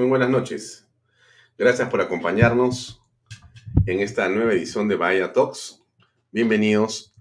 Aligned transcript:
Muy 0.00 0.08
buenas 0.08 0.30
noches. 0.30 0.88
Gracias 1.58 1.90
por 1.90 2.00
acompañarnos 2.00 3.02
en 3.84 4.00
esta 4.00 4.30
nueva 4.30 4.54
edición 4.54 4.88
de 4.88 4.96
Bahía 4.96 5.34
Talks. 5.34 5.84
Bienvenidos, 6.32 7.14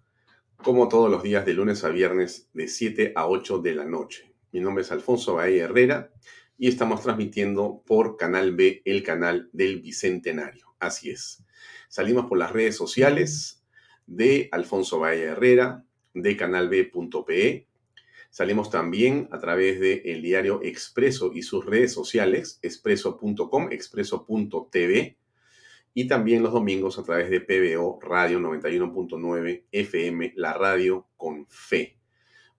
como 0.55 0.87
todos 0.87 1.11
los 1.11 1.21
días, 1.21 1.45
de 1.45 1.51
lunes 1.51 1.83
a 1.83 1.89
viernes, 1.89 2.47
de 2.53 2.69
7 2.69 3.11
a 3.17 3.27
8 3.27 3.59
de 3.59 3.75
la 3.75 3.83
noche. 3.83 4.33
Mi 4.53 4.61
nombre 4.61 4.83
es 4.83 4.93
Alfonso 4.93 5.33
Bahía 5.33 5.65
Herrera 5.65 6.13
y 6.57 6.69
estamos 6.69 7.01
transmitiendo 7.01 7.83
por 7.85 8.15
Canal 8.15 8.55
B, 8.55 8.81
el 8.85 9.03
canal 9.03 9.49
del 9.51 9.81
Bicentenario. 9.81 10.73
Así 10.79 11.09
es. 11.09 11.43
Salimos 11.89 12.27
por 12.27 12.37
las 12.37 12.53
redes 12.53 12.77
sociales 12.77 13.61
de 14.07 14.47
Alfonso 14.53 14.99
Bahía 14.99 15.31
Herrera, 15.31 15.83
de 16.13 16.37
canalb.pe 16.37 17.68
Salimos 18.29 18.69
también 18.69 19.27
a 19.31 19.39
través 19.39 19.79
del 19.79 20.01
el 20.05 20.21
diario 20.21 20.61
Expreso 20.63 21.31
y 21.33 21.41
sus 21.41 21.65
redes 21.65 21.91
sociales, 21.91 22.59
expreso.com, 22.61 23.71
expreso.tv, 23.71 25.17
y 25.95 26.07
también 26.07 26.43
los 26.43 26.53
domingos 26.53 26.99
a 26.99 27.03
través 27.03 27.31
de 27.31 27.41
PBO 27.41 27.99
Radio 28.01 28.39
91.9 28.39 29.65
FM, 29.71 30.33
la 30.35 30.53
radio 30.53 31.07
con 31.17 31.47
fe. 31.47 31.97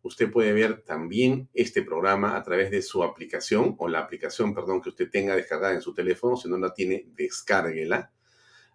Usted 0.02 0.30
puede 0.30 0.52
ver 0.52 0.82
también 0.82 1.48
este 1.54 1.82
programa 1.82 2.36
a 2.36 2.42
través 2.42 2.70
de 2.70 2.82
su 2.82 3.04
aplicación 3.04 3.76
o 3.78 3.88
la 3.88 4.00
aplicación, 4.00 4.52
perdón, 4.54 4.80
que 4.80 4.88
usted 4.88 5.08
tenga 5.08 5.36
descargada 5.36 5.74
en 5.74 5.82
su 5.82 5.94
teléfono. 5.94 6.36
Si 6.36 6.48
no 6.48 6.58
la 6.58 6.72
tiene, 6.74 7.06
descárguela. 7.14 8.10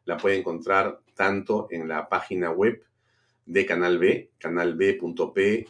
La 0.06 0.18
puede 0.18 0.38
encontrar 0.38 1.02
tanto 1.14 1.68
en 1.72 1.88
la 1.88 2.08
página 2.08 2.52
web 2.52 2.84
de 3.46 3.66
Canal 3.66 3.98
B, 3.98 4.32
canalb.p 4.38 5.68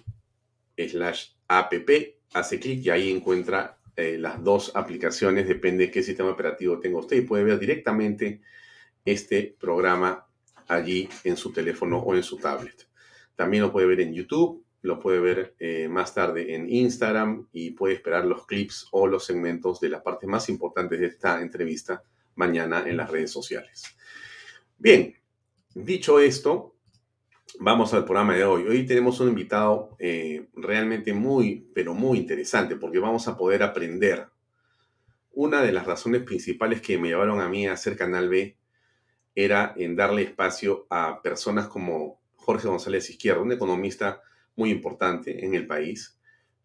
slash 0.77 1.29
app, 1.47 1.73
hace 2.33 2.59
clic 2.59 2.85
y 2.85 2.89
ahí 2.89 3.11
encuentra 3.11 3.77
eh, 3.95 4.17
las 4.17 4.43
dos 4.43 4.75
aplicaciones, 4.75 5.47
depende 5.47 5.85
de 5.85 5.91
qué 5.91 6.03
sistema 6.03 6.29
operativo 6.29 6.79
tenga 6.79 6.99
usted 6.99 7.17
y 7.17 7.21
puede 7.21 7.43
ver 7.45 7.59
directamente 7.59 8.41
este 9.05 9.55
programa 9.59 10.27
allí 10.67 11.07
en 11.23 11.37
su 11.37 11.53
teléfono 11.53 11.99
o 11.99 12.15
en 12.15 12.23
su 12.23 12.37
tablet. 12.37 12.87
También 13.35 13.63
lo 13.63 13.71
puede 13.71 13.87
ver 13.87 14.01
en 14.01 14.13
YouTube, 14.13 14.65
lo 14.81 14.99
puede 14.99 15.19
ver 15.19 15.55
eh, 15.59 15.87
más 15.87 16.13
tarde 16.13 16.55
en 16.55 16.69
Instagram 16.69 17.47
y 17.51 17.71
puede 17.71 17.95
esperar 17.95 18.25
los 18.25 18.45
clips 18.45 18.87
o 18.91 19.07
los 19.07 19.25
segmentos 19.25 19.79
de 19.79 19.89
las 19.89 20.01
partes 20.01 20.29
más 20.29 20.49
importantes 20.49 20.99
de 20.99 21.07
esta 21.07 21.41
entrevista 21.41 22.03
mañana 22.35 22.83
en 22.87 22.97
las 22.97 23.09
redes 23.09 23.31
sociales. 23.31 23.83
Bien, 24.77 25.15
dicho 25.73 26.19
esto, 26.19 26.74
vamos 27.59 27.93
al 27.93 28.05
programa 28.05 28.35
de 28.35 28.43
hoy. 28.43 28.67
Hoy 28.67 28.85
tenemos 28.85 29.19
un 29.19 29.29
invitado 29.29 29.95
eh, 29.99 30.47
realmente 30.55 31.13
muy, 31.13 31.67
pero 31.73 31.93
muy 31.93 32.17
interesante 32.19 32.75
porque 32.75 32.99
vamos 32.99 33.27
a 33.27 33.37
poder 33.37 33.63
aprender. 33.63 34.27
Una 35.33 35.61
de 35.61 35.71
las 35.71 35.85
razones 35.85 36.23
principales 36.23 36.81
que 36.81 36.97
me 36.97 37.09
llevaron 37.09 37.41
a 37.41 37.49
mí 37.49 37.67
a 37.67 37.73
hacer 37.73 37.97
Canal 37.97 38.29
B 38.29 38.55
era 39.35 39.73
en 39.77 39.95
darle 39.95 40.23
espacio 40.23 40.87
a 40.89 41.21
personas 41.21 41.67
como 41.67 42.21
Jorge 42.35 42.67
González 42.67 43.09
Izquierdo, 43.09 43.43
un 43.43 43.51
economista 43.51 44.21
muy 44.55 44.69
importante 44.69 45.45
en 45.45 45.55
el 45.55 45.67
país, 45.67 46.17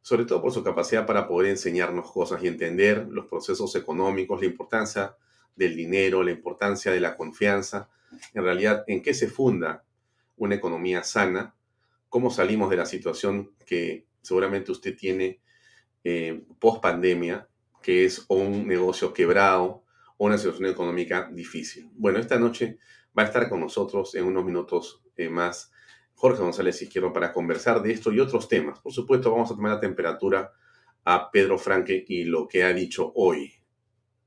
sobre 0.02 0.24
todo 0.24 0.40
por 0.40 0.52
su 0.52 0.62
capacidad 0.62 1.06
para 1.06 1.26
poder 1.26 1.50
enseñarnos 1.50 2.12
cosas 2.12 2.42
y 2.42 2.46
entender 2.46 3.08
los 3.10 3.26
procesos 3.26 3.74
económicos, 3.74 4.40
la 4.40 4.46
importancia 4.46 5.16
del 5.56 5.74
dinero, 5.74 6.22
la 6.22 6.30
importancia 6.30 6.92
de 6.92 7.00
la 7.00 7.16
confianza, 7.16 7.88
en 8.34 8.44
realidad 8.44 8.84
en 8.86 9.02
qué 9.02 9.14
se 9.14 9.28
funda 9.28 9.84
una 10.40 10.54
economía 10.54 11.02
sana, 11.04 11.54
cómo 12.08 12.30
salimos 12.30 12.70
de 12.70 12.76
la 12.76 12.86
situación 12.86 13.52
que 13.66 14.06
seguramente 14.22 14.72
usted 14.72 14.96
tiene 14.96 15.40
eh, 16.02 16.42
post 16.58 16.82
pandemia, 16.82 17.46
que 17.82 18.06
es 18.06 18.24
un 18.28 18.66
negocio 18.66 19.12
quebrado 19.12 19.84
o 20.16 20.26
una 20.26 20.38
situación 20.38 20.70
económica 20.70 21.28
difícil. 21.30 21.90
Bueno, 21.92 22.18
esta 22.18 22.38
noche 22.38 22.78
va 23.16 23.24
a 23.24 23.26
estar 23.26 23.50
con 23.50 23.60
nosotros 23.60 24.14
en 24.14 24.24
unos 24.24 24.44
minutos 24.44 25.02
eh, 25.16 25.28
más 25.28 25.72
Jorge 26.14 26.42
González 26.42 26.80
Izquierdo 26.80 27.12
para 27.12 27.32
conversar 27.34 27.82
de 27.82 27.92
esto 27.92 28.10
y 28.10 28.18
otros 28.18 28.48
temas. 28.48 28.80
Por 28.80 28.92
supuesto, 28.92 29.30
vamos 29.30 29.50
a 29.50 29.54
tomar 29.54 29.72
la 29.72 29.80
temperatura 29.80 30.52
a 31.04 31.30
Pedro 31.30 31.58
Franque 31.58 32.02
y 32.08 32.24
lo 32.24 32.48
que 32.48 32.64
ha 32.64 32.72
dicho 32.72 33.12
hoy 33.14 33.52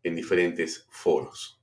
en 0.04 0.16
diferentes 0.16 0.86
foros. 0.92 1.63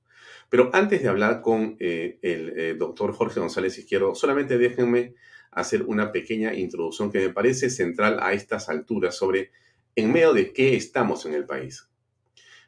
Pero 0.51 0.69
antes 0.73 1.01
de 1.01 1.07
hablar 1.07 1.41
con 1.41 1.77
eh, 1.79 2.19
el 2.21 2.59
eh, 2.59 2.73
doctor 2.73 3.13
Jorge 3.13 3.39
González 3.39 3.77
Izquierdo, 3.77 4.13
solamente 4.15 4.57
déjenme 4.57 5.15
hacer 5.49 5.83
una 5.83 6.11
pequeña 6.11 6.53
introducción 6.53 7.09
que 7.09 7.19
me 7.19 7.29
parece 7.29 7.69
central 7.69 8.19
a 8.21 8.33
estas 8.33 8.67
alturas 8.67 9.15
sobre 9.15 9.51
en 9.95 10.11
medio 10.11 10.33
de 10.33 10.51
qué 10.51 10.75
estamos 10.75 11.25
en 11.25 11.35
el 11.35 11.45
país. 11.45 11.87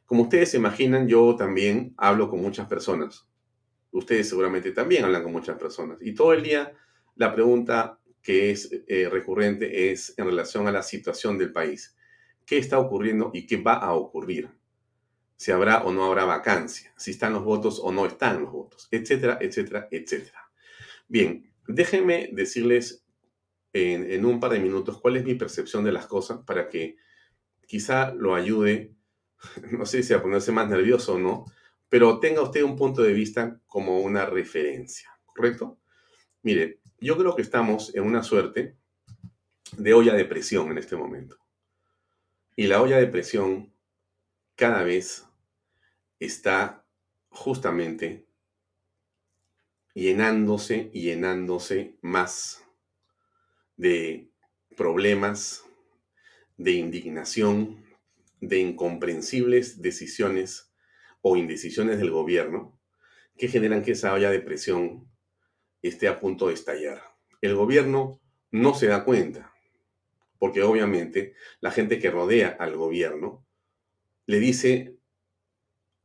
Como 0.05 0.23
ustedes 0.23 0.51
se 0.51 0.57
imaginan, 0.57 1.09
yo 1.09 1.35
también 1.35 1.93
hablo 1.97 2.29
con 2.29 2.41
muchas 2.41 2.69
personas. 2.69 3.27
Ustedes 3.91 4.29
seguramente 4.29 4.71
también 4.71 5.03
hablan 5.03 5.23
con 5.23 5.33
muchas 5.33 5.57
personas. 5.57 5.97
Y 5.99 6.13
todo 6.13 6.31
el 6.31 6.41
día 6.41 6.71
la 7.17 7.35
pregunta 7.35 7.99
que 8.21 8.51
es 8.51 8.71
eh, 8.87 9.09
recurrente 9.11 9.91
es 9.91 10.17
en 10.17 10.25
relación 10.27 10.69
a 10.69 10.71
la 10.71 10.83
situación 10.83 11.37
del 11.37 11.51
país. 11.51 11.97
¿Qué 12.45 12.59
está 12.59 12.79
ocurriendo 12.79 13.29
y 13.33 13.45
qué 13.45 13.57
va 13.57 13.73
a 13.73 13.93
ocurrir? 13.93 14.49
Si 15.43 15.51
habrá 15.51 15.83
o 15.83 15.91
no 15.91 16.05
habrá 16.05 16.23
vacancia, 16.23 16.93
si 16.95 17.11
están 17.11 17.33
los 17.33 17.43
votos 17.43 17.81
o 17.83 17.91
no 17.91 18.05
están 18.05 18.41
los 18.43 18.49
votos, 18.49 18.87
etcétera, 18.91 19.39
etcétera, 19.41 19.89
etcétera. 19.91 20.49
Bien, 21.09 21.51
déjenme 21.67 22.29
decirles 22.31 23.05
en, 23.73 24.23
un 24.23 24.39
par 24.39 24.51
de 24.51 24.61
minutos 24.61 25.01
cuál 25.01 25.17
es 25.17 25.25
mi 25.25 25.35
percepción 25.35 25.83
de 25.83 25.91
las 25.91 26.07
cosas 26.07 26.39
para 26.45 26.69
que 26.69 26.95
quizá 27.67 28.13
lo 28.13 28.35
ayude, 28.35 28.95
no 29.69 29.85
sé 29.85 30.01
si 30.01 30.13
a 30.13 30.21
ponerse 30.21 30.53
más 30.53 30.69
nervioso 30.69 31.15
o 31.15 31.19
no, 31.19 31.43
pero 31.89 32.21
tenga 32.21 32.41
usted 32.41 32.63
un 32.63 32.77
punto 32.77 33.01
de 33.01 33.11
vista 33.11 33.59
como 33.65 33.99
una 33.99 34.25
referencia, 34.25 35.09
¿correcto? 35.25 35.77
Mire, 36.41 36.79
yo 37.01 37.17
creo 37.17 37.35
que 37.35 37.41
estamos 37.41 37.93
en 37.93 38.03
una 38.03 38.23
suerte 38.23 38.77
de 39.75 39.93
olla 39.93 40.13
de 40.13 40.23
presión 40.23 40.71
en 40.71 40.77
este 40.77 40.95
momento. 40.95 41.37
Y 42.55 42.67
la 42.67 42.81
olla 42.81 42.95
de 42.95 43.07
presión 43.07 43.73
cada 44.55 44.83
vez 44.83 45.25
está 46.25 46.85
justamente 47.29 48.27
llenándose 49.93 50.89
y 50.93 51.01
llenándose 51.01 51.97
más 52.01 52.63
de 53.77 54.31
problemas, 54.75 55.65
de 56.57 56.71
indignación, 56.73 57.85
de 58.39 58.59
incomprensibles 58.59 59.81
decisiones 59.81 60.71
o 61.21 61.37
indecisiones 61.37 61.97
del 61.99 62.11
gobierno 62.11 62.79
que 63.37 63.47
generan 63.47 63.81
que 63.83 63.91
esa 63.91 64.13
olla 64.13 64.29
de 64.29 64.41
presión 64.41 65.09
esté 65.81 66.07
a 66.07 66.19
punto 66.19 66.47
de 66.47 66.53
estallar. 66.53 67.01
El 67.41 67.55
gobierno 67.55 68.21
no 68.51 68.73
se 68.75 68.87
da 68.87 69.03
cuenta, 69.03 69.53
porque 70.37 70.61
obviamente 70.61 71.33
la 71.59 71.71
gente 71.71 71.99
que 71.99 72.11
rodea 72.11 72.55
al 72.59 72.75
gobierno 72.75 73.45
le 74.25 74.39
dice 74.39 74.92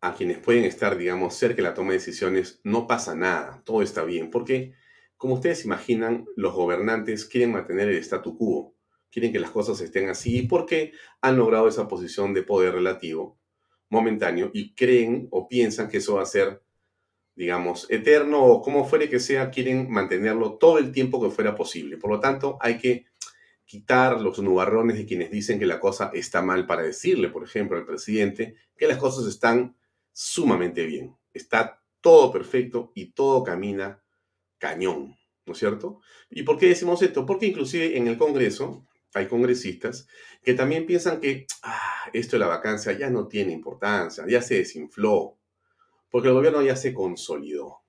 a 0.01 0.15
quienes 0.15 0.39
pueden 0.39 0.65
estar, 0.65 0.97
digamos, 0.97 1.35
cerca 1.35 1.57
de 1.57 1.63
la 1.63 1.75
toma 1.75 1.91
de 1.91 1.99
decisiones, 1.99 2.61
no 2.63 2.87
pasa 2.87 3.15
nada, 3.15 3.63
todo 3.65 3.83
está 3.83 4.05
bien, 4.05 4.31
porque, 4.31 4.75
como 5.17 5.35
ustedes 5.35 5.65
imaginan, 5.65 6.27
los 6.37 6.55
gobernantes 6.55 7.25
quieren 7.25 7.53
mantener 7.53 7.89
el 7.89 7.97
statu 7.97 8.37
quo, 8.37 8.75
quieren 9.11 9.33
que 9.33 9.41
las 9.41 9.51
cosas 9.51 9.81
estén 9.81 10.09
así, 10.09 10.43
porque 10.43 10.93
han 11.21 11.37
logrado 11.37 11.67
esa 11.69 11.89
posición 11.89 12.33
de 12.33 12.43
poder 12.43 12.75
relativo, 12.75 13.39
momentáneo, 13.89 14.51
y 14.53 14.75
creen 14.75 15.29
o 15.31 15.49
piensan 15.49 15.89
que 15.89 15.97
eso 15.97 16.17
va 16.17 16.23
a 16.23 16.27
ser, 16.27 16.63
digamos, 17.35 17.91
eterno, 17.91 18.45
o 18.45 18.63
como 18.63 18.85
fuere 18.85 19.09
que 19.09 19.19
sea, 19.19 19.51
quieren 19.51 19.91
mantenerlo 19.91 20.59
todo 20.59 20.79
el 20.79 20.93
tiempo 20.93 21.21
que 21.21 21.31
fuera 21.31 21.57
posible. 21.57 21.97
Por 21.97 22.11
lo 22.11 22.21
tanto, 22.21 22.57
hay 22.61 22.79
que 22.79 23.07
quitar 23.65 24.21
los 24.21 24.39
nubarrones 24.39 24.97
de 24.97 25.07
quienes 25.07 25.31
dicen 25.31 25.59
que 25.59 25.67
la 25.67 25.81
cosa 25.81 26.11
está 26.15 26.41
mal 26.41 26.67
para 26.67 26.83
decirle, 26.83 27.29
por 27.29 27.45
ejemplo, 27.45 27.77
al 27.77 27.85
presidente 27.85 28.55
que 28.77 28.87
las 28.87 28.97
cosas 28.97 29.27
están 29.27 29.77
sumamente 30.21 30.85
bien. 30.85 31.17
Está 31.33 31.81
todo 32.01 32.33
perfecto 32.33 32.91
y 32.97 33.13
todo 33.13 33.45
camina 33.45 34.03
cañón, 34.59 35.17
¿no 35.47 35.53
es 35.53 35.59
cierto? 35.61 36.01
¿Y 36.29 36.43
por 36.43 36.59
qué 36.59 36.67
decimos 36.67 37.01
esto? 37.03 37.25
Porque 37.25 37.47
inclusive 37.47 37.97
en 37.97 38.09
el 38.09 38.19
Congreso 38.19 38.85
hay 39.15 39.29
congresistas 39.29 40.09
que 40.43 40.55
también 40.55 40.87
piensan 40.87 41.21
que 41.21 41.47
ah, 41.63 42.11
esto 42.13 42.35
de 42.35 42.41
la 42.41 42.49
vacancia 42.49 42.99
ya 42.99 43.11
no 43.11 43.29
tiene 43.29 43.53
importancia, 43.53 44.25
ya 44.29 44.43
se 44.43 44.57
desinfló, 44.57 45.39
porque 46.11 46.29
el 46.29 46.35
gobierno 46.35 46.63
ya 46.63 46.75
se 46.75 46.93
consolidó. 46.93 47.85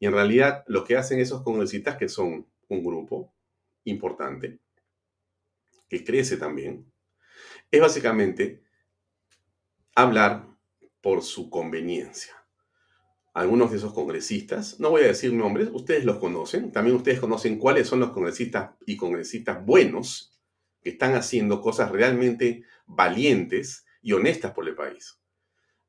Y 0.00 0.06
en 0.06 0.14
realidad 0.14 0.64
lo 0.66 0.82
que 0.82 0.96
hacen 0.96 1.20
esos 1.20 1.42
congresistas, 1.42 1.96
que 1.96 2.08
son 2.08 2.48
un 2.66 2.84
grupo 2.84 3.32
importante, 3.84 4.58
que 5.88 6.02
crece 6.02 6.36
también, 6.38 6.92
es 7.70 7.80
básicamente 7.80 8.64
hablar 9.94 10.53
por 11.04 11.22
su 11.22 11.50
conveniencia. 11.50 12.32
Algunos 13.34 13.70
de 13.70 13.76
esos 13.76 13.92
congresistas, 13.92 14.80
no 14.80 14.88
voy 14.88 15.02
a 15.02 15.08
decir 15.08 15.34
nombres, 15.34 15.68
ustedes 15.70 16.06
los 16.06 16.16
conocen, 16.16 16.72
también 16.72 16.96
ustedes 16.96 17.20
conocen 17.20 17.58
cuáles 17.58 17.88
son 17.88 18.00
los 18.00 18.08
congresistas 18.12 18.70
y 18.86 18.96
congresistas 18.96 19.62
buenos 19.66 20.40
que 20.80 20.88
están 20.88 21.14
haciendo 21.14 21.60
cosas 21.60 21.90
realmente 21.90 22.64
valientes 22.86 23.84
y 24.00 24.14
honestas 24.14 24.52
por 24.52 24.66
el 24.66 24.74
país. 24.74 25.20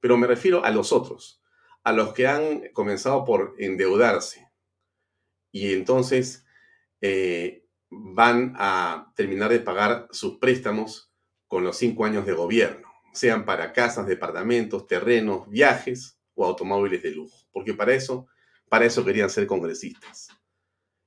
Pero 0.01 0.17
me 0.17 0.27
refiero 0.27 0.65
a 0.65 0.69
los 0.69 0.91
otros, 0.91 1.41
a 1.85 1.94
los 1.94 2.12
que 2.12 2.27
han 2.27 2.63
comenzado 2.73 3.23
por 3.23 3.56
endeudarse 3.57 4.50
y 5.50 5.71
entonces 5.71 6.45
eh, 7.00 7.65
van 7.89 8.53
a 8.57 9.13
terminar 9.15 9.50
de 9.50 9.62
pagar 9.62 10.09
sus 10.12 10.39
préstamos 10.39 11.09
con 11.47 11.63
los 11.63 11.77
cinco 11.77 12.03
años 12.03 12.25
de 12.25 12.33
gobierno, 12.33 12.94
sean 13.15 13.45
para 13.45 13.71
casas, 13.71 14.06
departamentos, 14.06 14.85
terrenos, 14.88 15.50
viajes 15.50 16.19
o 16.33 16.45
automóviles 16.45 17.01
de 17.01 17.12
lujo, 17.12 17.38
porque 17.51 17.73
para 17.73 17.94
eso, 17.94 18.27
para 18.69 18.85
eso 18.85 19.06
querían 19.06 19.29
ser 19.29 19.47
congresistas. 19.47 20.27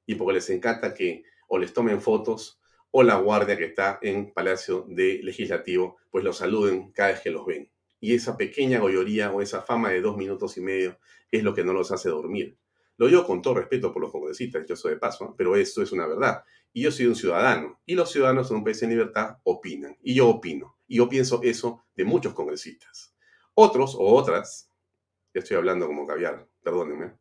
Y 0.06 0.14
porque 0.14 0.34
les 0.34 0.48
encanta 0.50 0.94
que 0.94 1.22
o 1.48 1.58
les 1.58 1.72
tomen 1.72 2.00
fotos 2.00 2.60
o 2.90 3.02
la 3.02 3.16
guardia 3.16 3.58
que 3.58 3.66
está 3.66 3.98
en 4.00 4.32
Palacio 4.32 4.86
de 4.88 5.20
Legislativo, 5.22 5.98
pues 6.10 6.24
los 6.24 6.38
saluden 6.38 6.92
cada 6.92 7.10
vez 7.10 7.20
que 7.20 7.30
los 7.30 7.44
ven. 7.44 7.70
Y 8.00 8.14
esa 8.14 8.36
pequeña 8.36 8.78
goyoría 8.78 9.30
o 9.30 9.42
esa 9.42 9.60
fama 9.60 9.90
de 9.90 10.00
dos 10.00 10.16
minutos 10.16 10.56
y 10.56 10.62
medio 10.62 10.98
es 11.30 11.42
lo 11.42 11.54
que 11.54 11.64
no 11.64 11.74
los 11.74 11.92
hace 11.92 12.08
dormir. 12.08 12.56
Lo 12.98 13.06
digo 13.06 13.24
con 13.24 13.40
todo 13.40 13.54
respeto 13.54 13.92
por 13.92 14.02
los 14.02 14.12
congresistas, 14.12 14.66
yo 14.68 14.76
soy 14.76 14.92
de 14.92 14.98
paso, 14.98 15.34
pero 15.36 15.56
esto 15.56 15.82
es 15.82 15.92
una 15.92 16.06
verdad. 16.06 16.44
Y 16.72 16.82
yo 16.82 16.92
soy 16.92 17.06
un 17.06 17.16
ciudadano. 17.16 17.80
Y 17.86 17.94
los 17.94 18.10
ciudadanos 18.10 18.50
en 18.50 18.58
un 18.58 18.64
país 18.64 18.82
en 18.82 18.90
libertad 18.90 19.38
opinan. 19.44 19.96
Y 20.02 20.14
yo 20.14 20.28
opino. 20.28 20.76
Y 20.86 20.96
yo 20.96 21.08
pienso 21.08 21.40
eso 21.42 21.84
de 21.94 22.04
muchos 22.04 22.34
congresistas. 22.34 23.14
Otros 23.54 23.94
o 23.94 24.02
otras, 24.14 24.70
ya 25.32 25.40
estoy 25.40 25.56
hablando 25.56 25.86
como 25.86 26.06
caviar, 26.06 26.48
perdónenme, 26.62 27.14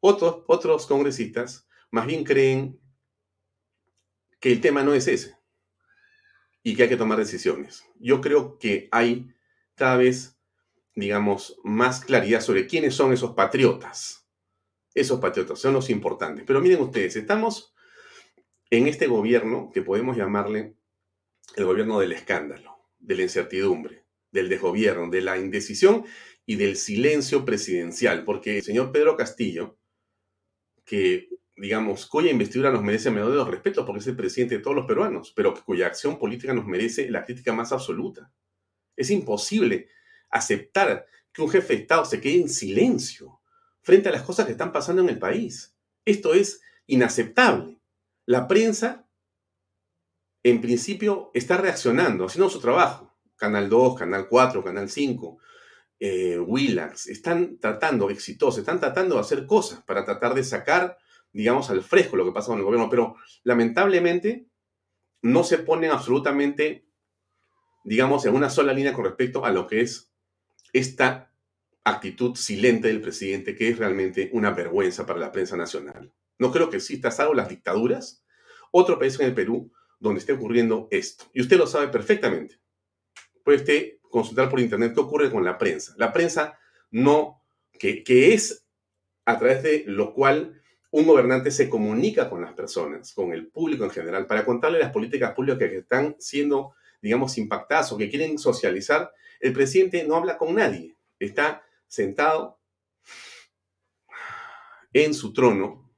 otros, 0.00 0.44
otros 0.46 0.86
congresistas 0.86 1.68
más 1.90 2.06
bien 2.06 2.24
creen 2.24 2.80
que 4.38 4.52
el 4.52 4.60
tema 4.60 4.82
no 4.82 4.94
es 4.94 5.06
ese 5.08 5.36
y 6.62 6.74
que 6.74 6.84
hay 6.84 6.88
que 6.88 6.96
tomar 6.96 7.18
decisiones. 7.18 7.84
Yo 7.98 8.20
creo 8.20 8.58
que 8.58 8.88
hay 8.92 9.34
cada 9.74 9.96
vez, 9.96 10.38
digamos, 10.94 11.58
más 11.64 12.04
claridad 12.04 12.40
sobre 12.40 12.66
quiénes 12.66 12.94
son 12.94 13.12
esos 13.12 13.32
patriotas. 13.32 14.19
Esos 14.94 15.20
patriotas 15.20 15.58
son 15.58 15.74
los 15.74 15.90
importantes. 15.90 16.44
Pero 16.46 16.60
miren 16.60 16.80
ustedes, 16.80 17.16
estamos 17.16 17.74
en 18.70 18.86
este 18.86 19.06
gobierno 19.06 19.70
que 19.72 19.82
podemos 19.82 20.16
llamarle 20.16 20.76
el 21.56 21.64
gobierno 21.64 21.98
del 22.00 22.12
escándalo, 22.12 22.76
de 22.98 23.16
la 23.16 23.22
incertidumbre, 23.22 24.04
del 24.30 24.48
desgobierno, 24.48 25.08
de 25.08 25.22
la 25.22 25.38
indecisión 25.38 26.04
y 26.46 26.56
del 26.56 26.76
silencio 26.76 27.44
presidencial, 27.44 28.24
porque 28.24 28.58
el 28.58 28.62
señor 28.62 28.92
Pedro 28.92 29.16
Castillo, 29.16 29.78
que 30.84 31.28
digamos, 31.60 32.06
cuya 32.06 32.30
investidura 32.30 32.70
nos 32.70 32.82
merece 32.82 33.10
menor 33.10 33.30
de 33.30 33.36
los 33.36 33.48
respetos 33.48 33.84
porque 33.84 34.00
es 34.00 34.06
el 34.06 34.16
presidente 34.16 34.56
de 34.56 34.62
todos 34.62 34.74
los 34.74 34.86
peruanos, 34.86 35.32
pero 35.36 35.52
cuya 35.64 35.86
acción 35.86 36.18
política 36.18 36.54
nos 36.54 36.66
merece 36.66 37.10
la 37.10 37.22
crítica 37.24 37.52
más 37.52 37.70
absoluta. 37.70 38.32
Es 38.96 39.10
imposible 39.10 39.88
aceptar 40.30 41.06
que 41.32 41.42
un 41.42 41.50
jefe 41.50 41.74
de 41.74 41.80
Estado 41.82 42.04
se 42.06 42.20
quede 42.20 42.40
en 42.40 42.48
silencio 42.48 43.39
frente 43.82 44.08
a 44.08 44.12
las 44.12 44.22
cosas 44.22 44.46
que 44.46 44.52
están 44.52 44.72
pasando 44.72 45.02
en 45.02 45.08
el 45.08 45.18
país. 45.18 45.76
Esto 46.04 46.34
es 46.34 46.62
inaceptable. 46.86 47.80
La 48.26 48.46
prensa, 48.46 49.08
en 50.42 50.60
principio, 50.60 51.30
está 51.34 51.56
reaccionando, 51.56 52.26
haciendo 52.26 52.50
su 52.50 52.60
trabajo. 52.60 53.16
Canal 53.36 53.68
2, 53.68 53.98
Canal 53.98 54.28
4, 54.28 54.62
Canal 54.62 54.90
5, 54.90 55.38
eh, 55.98 56.38
Willax, 56.38 57.06
están 57.06 57.58
tratando, 57.58 58.10
exitosos, 58.10 58.58
están 58.58 58.80
tratando 58.80 59.14
de 59.14 59.22
hacer 59.22 59.46
cosas 59.46 59.82
para 59.82 60.04
tratar 60.04 60.34
de 60.34 60.44
sacar 60.44 60.98
digamos, 61.32 61.70
al 61.70 61.82
fresco 61.82 62.16
lo 62.16 62.24
que 62.24 62.32
pasa 62.32 62.48
con 62.48 62.58
el 62.58 62.64
gobierno, 62.64 62.88
pero 62.88 63.16
lamentablemente 63.44 64.46
no 65.22 65.44
se 65.44 65.58
ponen 65.58 65.90
absolutamente, 65.90 66.86
digamos, 67.84 68.24
en 68.26 68.34
una 68.34 68.50
sola 68.50 68.72
línea 68.72 68.92
con 68.92 69.04
respecto 69.04 69.44
a 69.44 69.50
lo 69.50 69.66
que 69.66 69.82
es 69.82 70.12
esta 70.72 71.29
actitud 71.84 72.36
silente 72.36 72.88
del 72.88 73.00
presidente, 73.00 73.54
que 73.54 73.68
es 73.68 73.78
realmente 73.78 74.30
una 74.32 74.50
vergüenza 74.50 75.06
para 75.06 75.18
la 75.18 75.32
prensa 75.32 75.56
nacional. 75.56 76.12
No 76.38 76.52
creo 76.52 76.70
que 76.70 76.76
exista, 76.76 77.10
salvo 77.10 77.34
las 77.34 77.48
dictaduras, 77.48 78.24
otro 78.70 78.98
país 78.98 79.18
en 79.18 79.26
el 79.26 79.34
Perú 79.34 79.72
donde 79.98 80.20
esté 80.20 80.32
ocurriendo 80.32 80.88
esto. 80.90 81.24
Y 81.32 81.40
usted 81.40 81.58
lo 81.58 81.66
sabe 81.66 81.88
perfectamente. 81.88 82.58
Puede 83.44 83.58
usted 83.58 83.92
consultar 84.10 84.48
por 84.48 84.60
internet 84.60 84.92
qué 84.94 85.00
ocurre 85.00 85.30
con 85.30 85.44
la 85.44 85.58
prensa. 85.58 85.94
La 85.96 86.12
prensa 86.12 86.58
no, 86.90 87.42
que, 87.78 88.02
que 88.02 88.34
es 88.34 88.66
a 89.24 89.38
través 89.38 89.62
de 89.62 89.84
lo 89.86 90.14
cual 90.14 90.60
un 90.90 91.06
gobernante 91.06 91.50
se 91.50 91.68
comunica 91.68 92.28
con 92.28 92.42
las 92.42 92.52
personas, 92.54 93.12
con 93.12 93.32
el 93.32 93.48
público 93.48 93.84
en 93.84 93.90
general, 93.90 94.26
para 94.26 94.44
contarle 94.44 94.78
las 94.78 94.92
políticas 94.92 95.32
públicas 95.32 95.58
que 95.58 95.78
están 95.78 96.16
siendo, 96.18 96.74
digamos, 97.00 97.38
impactadas 97.38 97.92
o 97.92 97.96
que 97.96 98.10
quieren 98.10 98.38
socializar, 98.38 99.12
el 99.38 99.52
presidente 99.52 100.04
no 100.04 100.16
habla 100.16 100.36
con 100.36 100.54
nadie. 100.54 100.96
Está 101.18 101.62
sentado 101.90 102.60
en 104.92 105.12
su 105.12 105.32
trono 105.32 105.90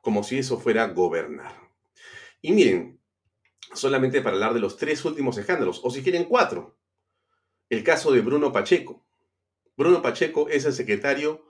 como 0.00 0.22
si 0.22 0.38
eso 0.38 0.58
fuera 0.58 0.88
gobernar. 0.88 1.70
Y 2.42 2.52
miren, 2.52 3.00
solamente 3.72 4.20
para 4.20 4.34
hablar 4.34 4.52
de 4.52 4.60
los 4.60 4.76
tres 4.76 5.04
últimos 5.04 5.38
escándalos, 5.38 5.80
o 5.82 5.90
si 5.90 6.02
quieren 6.02 6.24
cuatro. 6.24 6.76
El 7.70 7.82
caso 7.82 8.12
de 8.12 8.20
Bruno 8.20 8.52
Pacheco. 8.52 9.06
Bruno 9.76 10.02
Pacheco 10.02 10.48
es 10.48 10.66
el 10.66 10.74
secretario 10.74 11.46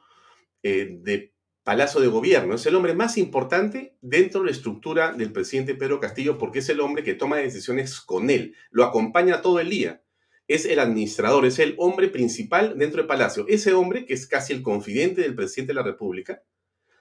eh, 0.63 0.99
de 1.01 1.35
Palacio 1.65 2.01
de 2.01 2.07
Gobierno. 2.07 2.55
Es 2.55 2.67
el 2.67 2.77
hombre 2.77 2.95
más 2.95 3.19
importante 3.19 3.97
dentro 4.01 4.41
de 4.41 4.47
la 4.47 4.53
estructura 4.53 5.13
del 5.13 5.33
presidente 5.33 5.75
Pedro 5.75 5.99
Castillo 5.99 6.39
porque 6.39 6.61
es 6.61 6.69
el 6.69 6.81
hombre 6.81 7.03
que 7.03 7.15
toma 7.15 7.39
decisiones 7.39 8.01
con 8.01 8.31
él, 8.31 8.55
lo 8.71 8.85
acompaña 8.85 9.43
todo 9.43 9.59
el 9.59 9.71
día. 9.71 10.04
Es 10.47 10.67
el 10.67 10.79
administrador, 10.79 11.47
es 11.47 11.59
el 11.59 11.75
hombre 11.79 12.09
principal 12.09 12.79
dentro 12.79 12.99
del 12.99 13.07
Palacio. 13.07 13.47
Ese 13.49 13.73
hombre, 13.73 14.05
que 14.05 14.15
es 14.15 14.27
casi 14.27 14.53
el 14.53 14.63
confidente 14.63 15.23
del 15.23 15.35
presidente 15.35 15.73
de 15.73 15.77
la 15.77 15.83
República, 15.83 16.43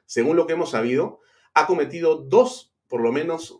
según 0.05 0.35
lo 0.35 0.47
que 0.47 0.53
hemos 0.53 0.71
sabido, 0.71 1.19
ha 1.53 1.67
cometido 1.67 2.15
dos, 2.15 2.73
por 2.87 3.01
lo 3.01 3.11
menos, 3.11 3.59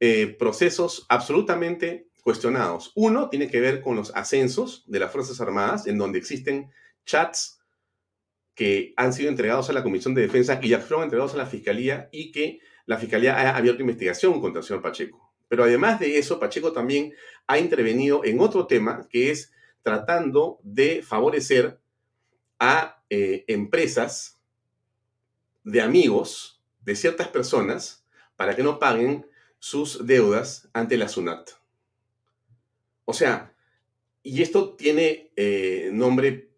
eh, 0.00 0.26
procesos 0.38 1.06
absolutamente 1.08 2.08
cuestionados. 2.22 2.92
Uno 2.94 3.28
tiene 3.28 3.48
que 3.48 3.60
ver 3.60 3.80
con 3.80 3.96
los 3.96 4.14
ascensos 4.14 4.84
de 4.86 4.98
las 4.98 5.12
Fuerzas 5.12 5.40
Armadas, 5.40 5.86
en 5.86 5.98
donde 5.98 6.18
existen 6.18 6.70
chats 7.04 7.60
que 8.54 8.94
han 8.96 9.12
sido 9.12 9.28
entregados 9.28 9.68
a 9.68 9.72
la 9.72 9.82
Comisión 9.82 10.14
de 10.14 10.22
Defensa 10.22 10.58
y 10.62 10.68
ya 10.68 10.80
fueron 10.80 11.04
entregados 11.04 11.34
a 11.34 11.38
la 11.38 11.46
Fiscalía 11.46 12.08
y 12.12 12.32
que 12.32 12.60
la 12.86 12.98
Fiscalía 12.98 13.34
ha 13.36 13.56
abierto 13.56 13.82
investigación 13.82 14.40
contra 14.40 14.60
el 14.60 14.66
señor 14.66 14.82
Pacheco. 14.82 15.34
Pero 15.48 15.64
además 15.64 16.00
de 16.00 16.18
eso, 16.18 16.40
Pacheco 16.40 16.72
también 16.72 17.12
ha 17.46 17.58
intervenido 17.58 18.24
en 18.24 18.40
otro 18.40 18.66
tema 18.66 19.06
que 19.10 19.30
es 19.30 19.52
tratando 19.82 20.58
de 20.62 21.02
favorecer 21.02 21.78
a 22.58 23.02
eh, 23.10 23.44
empresas 23.48 24.40
de 25.62 25.80
amigos 25.80 26.62
de 26.82 26.96
ciertas 26.96 27.28
personas 27.28 28.06
para 28.36 28.56
que 28.56 28.62
no 28.62 28.78
paguen 28.78 29.26
sus 29.58 30.06
deudas 30.06 30.68
ante 30.72 30.96
la 30.96 31.08
SUNAT. 31.08 31.50
O 33.04 33.12
sea, 33.12 33.54
y 34.22 34.42
esto 34.42 34.74
tiene 34.74 35.32
eh, 35.36 35.90
nombre 35.92 36.50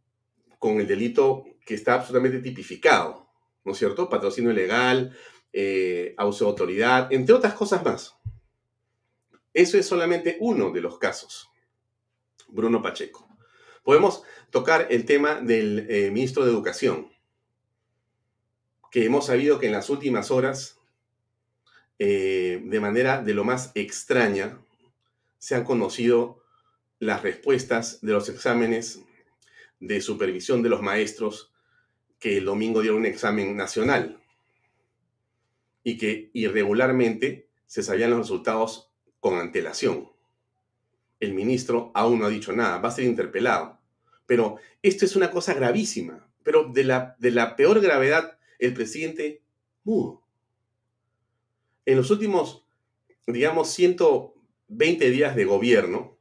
con 0.59 0.81
el 0.81 0.87
delito 0.87 1.45
que 1.65 1.75
está 1.75 1.95
absolutamente 1.95 2.41
tipificado, 2.41 3.29
¿no 3.65 3.73
es 3.73 3.79
cierto? 3.79 4.09
Patrocinio 4.09 4.53
ilegal, 4.53 5.17
eh, 5.53 6.15
autoridad, 6.17 7.13
entre 7.13 7.35
otras 7.35 7.55
cosas 7.55 7.85
más. 7.85 8.16
Eso 9.57 9.79
es 9.79 9.87
solamente 9.87 10.37
uno 10.41 10.71
de 10.71 10.83
los 10.83 10.99
casos. 10.99 11.49
Bruno 12.47 12.83
Pacheco. 12.83 13.27
Podemos 13.83 14.23
tocar 14.51 14.89
el 14.91 15.07
tema 15.07 15.41
del 15.41 15.87
eh, 15.89 16.11
ministro 16.11 16.45
de 16.45 16.51
Educación, 16.51 17.11
que 18.91 19.07
hemos 19.07 19.25
sabido 19.25 19.59
que 19.59 19.65
en 19.65 19.73
las 19.73 19.89
últimas 19.89 20.31
horas, 20.31 20.79
eh, 21.99 22.61
de 22.67 22.81
manera 22.81 23.23
de 23.23 23.33
lo 23.33 23.45
más 23.45 23.73
extraña, 23.75 24.61
se 25.39 25.55
han 25.55 25.65
conocido 25.65 26.43
las 26.99 27.23
respuestas 27.23 28.03
de 28.03 28.13
los 28.13 28.29
exámenes 28.29 29.01
de 29.81 30.03
supervisión 30.03 30.63
de 30.63 30.69
los 30.69 30.83
maestros 30.83 31.51
que 32.19 32.37
el 32.37 32.45
domingo 32.45 32.83
dieron 32.83 33.01
un 33.01 33.07
examen 33.07 33.57
nacional 33.57 34.23
y 35.83 35.97
que 35.97 36.29
irregularmente 36.35 37.49
se 37.65 37.83
sabían 37.83 38.11
los 38.11 38.19
resultados 38.19 38.91
con 39.27 39.41
antelación. 39.41 40.09
El 41.19 41.35
ministro 41.35 41.91
aún 41.95 42.21
no 42.21 42.27
ha 42.27 42.29
dicho 42.29 42.53
nada, 42.53 42.79
va 42.79 42.91
a 42.91 42.93
ser 42.93 43.07
interpelado. 43.07 43.81
Pero 44.25 44.59
esto 44.83 45.05
es 45.05 45.17
una 45.17 45.33
cosa 45.33 45.53
gravísima, 45.53 46.29
pero 46.45 46.71
de 46.73 46.85
la, 46.85 47.17
de 47.19 47.33
la 47.33 47.57
peor 47.57 47.81
gravedad, 47.81 48.39
el 48.61 48.73
presidente 48.73 49.43
mudo. 49.83 50.23
En 51.87 51.97
los 51.97 52.13
últimos, 52.13 52.65
digamos, 53.27 53.69
120 53.71 55.11
días 55.11 55.35
de 55.35 55.45
gobierno, 55.45 56.17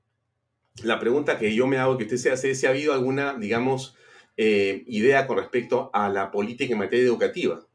la 0.82 1.00
pregunta 1.00 1.38
que 1.38 1.54
yo 1.54 1.68
me 1.68 1.78
hago, 1.78 2.00
que 2.00 2.06
usted 2.06 2.18
se 2.18 2.32
hace, 2.32 2.50
es 2.50 2.60
si 2.60 2.66
ha 2.66 2.72
habido 2.72 2.92
alguna, 2.92 3.36
digamos, 3.36 3.96
eh, 4.36 4.84
idea 4.88 5.28
con 5.28 5.38
respecto 5.38 5.92
a 5.94 6.10
la 6.10 6.32
política 6.32 6.74
en 6.74 6.80
materia 6.80 7.06
educativa. 7.06 7.68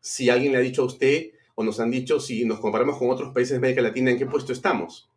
Si 0.00 0.30
alguien 0.30 0.52
le 0.52 0.58
ha 0.58 0.62
dicho 0.62 0.80
a 0.80 0.86
usted 0.86 1.33
o 1.54 1.64
nos 1.64 1.80
han 1.80 1.90
dicho 1.90 2.20
si 2.20 2.44
nos 2.44 2.60
comparamos 2.60 2.98
con 2.98 3.10
otros 3.10 3.32
países 3.32 3.52
de 3.52 3.56
América 3.58 3.82
Latina, 3.82 4.10
¿en 4.10 4.18
qué 4.18 4.26
puesto 4.26 4.52
estamos? 4.52 5.10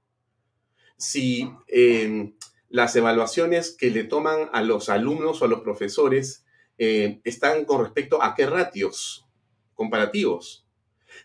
Si 0.98 1.50
em, 1.68 2.36
las 2.70 2.96
evaluaciones 2.96 3.76
que 3.76 3.90
le 3.90 4.04
toman 4.04 4.50
a 4.52 4.62
los 4.62 4.90
alumnos 4.90 5.42
o 5.42 5.46
a 5.46 5.48
los 5.48 5.62
profesores 5.62 6.46
eh, 6.78 7.22
están 7.24 7.66
con 7.66 7.84
respecto 7.84 8.22
a 8.22 8.36
qué 8.36 8.46
ratios 8.46 9.28
comparativos. 9.74 10.68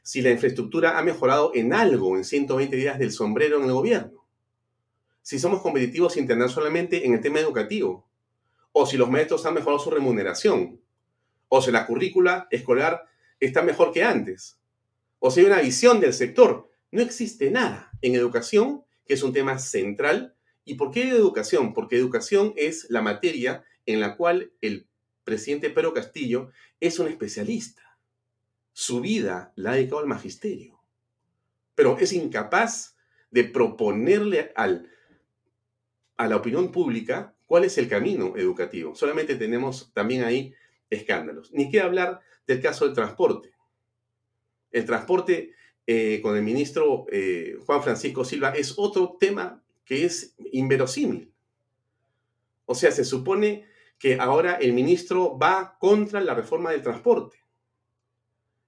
Si 0.02 0.22
la 0.22 0.30
infraestructura 0.30 0.98
ha 0.98 1.02
mejorado 1.02 1.52
en 1.54 1.72
algo 1.74 2.16
en 2.16 2.24
120 2.24 2.76
días 2.76 2.98
del 2.98 3.12
sombrero 3.12 3.58
en 3.58 3.64
el 3.64 3.72
gobierno. 3.72 4.26
Si 5.20 5.38
somos 5.38 5.60
competitivos 5.60 6.16
internacionalmente 6.16 7.06
en 7.06 7.14
el 7.14 7.20
tema 7.20 7.40
educativo. 7.40 8.08
O 8.72 8.86
si 8.86 8.96
los 8.96 9.10
maestros 9.10 9.44
han 9.44 9.54
mejorado 9.54 9.78
su 9.78 9.90
remuneración. 9.90 10.80
O 11.48 11.60
si 11.60 11.70
la 11.70 11.86
currícula 11.86 12.48
escolar 12.50 13.04
está 13.38 13.62
mejor 13.62 13.92
que 13.92 14.02
antes. 14.02 14.58
O 15.24 15.30
si 15.30 15.38
hay 15.38 15.46
una 15.46 15.60
visión 15.60 16.00
del 16.00 16.12
sector. 16.12 16.68
No 16.90 17.00
existe 17.00 17.52
nada 17.52 17.92
en 18.02 18.16
educación, 18.16 18.82
que 19.06 19.14
es 19.14 19.22
un 19.22 19.32
tema 19.32 19.60
central. 19.60 20.34
¿Y 20.64 20.74
por 20.74 20.90
qué 20.90 21.10
educación? 21.10 21.74
Porque 21.74 21.96
educación 21.96 22.52
es 22.56 22.90
la 22.90 23.02
materia 23.02 23.62
en 23.86 24.00
la 24.00 24.16
cual 24.16 24.52
el 24.60 24.88
presidente 25.22 25.70
Pedro 25.70 25.94
Castillo 25.94 26.50
es 26.80 26.98
un 26.98 27.06
especialista. 27.06 27.96
Su 28.72 29.00
vida 29.00 29.52
la 29.54 29.70
ha 29.70 29.74
dedicado 29.76 30.00
al 30.00 30.08
magisterio. 30.08 30.80
Pero 31.76 31.98
es 32.00 32.12
incapaz 32.12 32.96
de 33.30 33.44
proponerle 33.44 34.52
al, 34.56 34.90
a 36.16 36.26
la 36.26 36.34
opinión 36.34 36.72
pública 36.72 37.36
cuál 37.46 37.62
es 37.62 37.78
el 37.78 37.88
camino 37.88 38.36
educativo. 38.36 38.96
Solamente 38.96 39.36
tenemos 39.36 39.92
también 39.94 40.24
ahí 40.24 40.52
escándalos. 40.90 41.52
Ni 41.52 41.70
qué 41.70 41.80
hablar 41.80 42.20
del 42.44 42.60
caso 42.60 42.86
del 42.86 42.94
transporte. 42.94 43.52
El 44.72 44.84
transporte 44.84 45.52
eh, 45.86 46.20
con 46.22 46.36
el 46.36 46.42
ministro 46.42 47.06
eh, 47.10 47.56
Juan 47.66 47.82
Francisco 47.82 48.24
Silva 48.24 48.50
es 48.50 48.74
otro 48.76 49.16
tema 49.18 49.62
que 49.84 50.04
es 50.04 50.34
inverosímil. 50.52 51.32
O 52.66 52.74
sea, 52.74 52.90
se 52.90 53.04
supone 53.04 53.66
que 53.98 54.18
ahora 54.18 54.54
el 54.54 54.72
ministro 54.72 55.38
va 55.38 55.76
contra 55.78 56.20
la 56.20 56.34
reforma 56.34 56.70
del 56.70 56.82
transporte. 56.82 57.36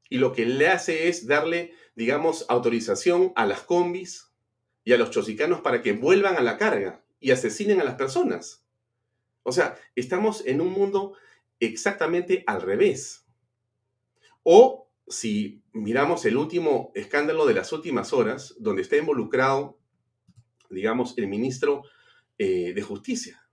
Y 0.09 0.19
lo 0.19 0.33
que 0.33 0.45
le 0.45 0.69
hace 0.69 1.09
es 1.09 1.27
darle, 1.27 1.73
digamos, 1.97 2.45
autorización 2.49 3.33
a 3.35 3.47
las 3.47 3.63
combis 3.63 4.31
y 4.85 4.93
a 4.93 4.99
los 4.99 5.11
chosicanos 5.11 5.61
para 5.61 5.83
que 5.83 5.93
vuelvan 5.93 6.37
a 6.37 6.43
la 6.43 6.59
carga 6.59 7.03
y 7.21 7.31
asesinen 7.31 7.81
a 7.81 7.85
las 7.85 7.95
personas. 7.95 8.65
O 9.43 9.53
sea, 9.53 9.77
estamos 9.97 10.45
en 10.47 10.61
un 10.61 10.73
mundo 10.73 11.15
exactamente 11.59 12.45
al 12.47 12.63
revés. 12.63 13.25
O 14.43 14.89
si 15.07 15.63
miramos 15.73 16.25
el 16.25 16.37
último 16.37 16.93
escándalo 16.95 17.47
de 17.47 17.55
las 17.55 17.73
últimas 17.73 18.13
horas, 18.13 18.55
donde 18.59 18.83
está 18.83 18.97
involucrado, 18.97 19.79
digamos, 20.71 21.15
el 21.19 21.29
ministro 21.29 21.83
eh, 22.39 22.73
de 22.75 22.83
Justicia 22.83 23.45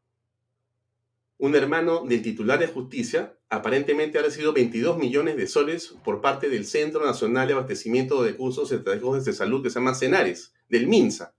un 1.42 1.56
hermano 1.56 2.04
del 2.06 2.22
titular 2.22 2.60
de 2.60 2.68
justicia, 2.68 3.36
aparentemente 3.50 4.20
ha 4.20 4.22
recibido 4.22 4.54
22 4.54 5.00
millones 5.00 5.38
de 5.38 5.48
soles 5.48 5.96
por 6.04 6.22
parte 6.22 6.50
del 6.50 6.68
Centro 6.68 7.04
Nacional 7.04 7.48
de 7.48 7.54
Abastecimiento 7.54 8.22
de 8.22 8.36
Cursos 8.36 8.72
Estratégicos 8.72 9.26
de 9.26 9.34
Salud 9.34 9.64
que 9.64 9.72
se 9.72 9.80
llama 9.80 9.96
CENARES, 9.96 10.54
del 10.70 10.88
MINSA, 10.88 11.34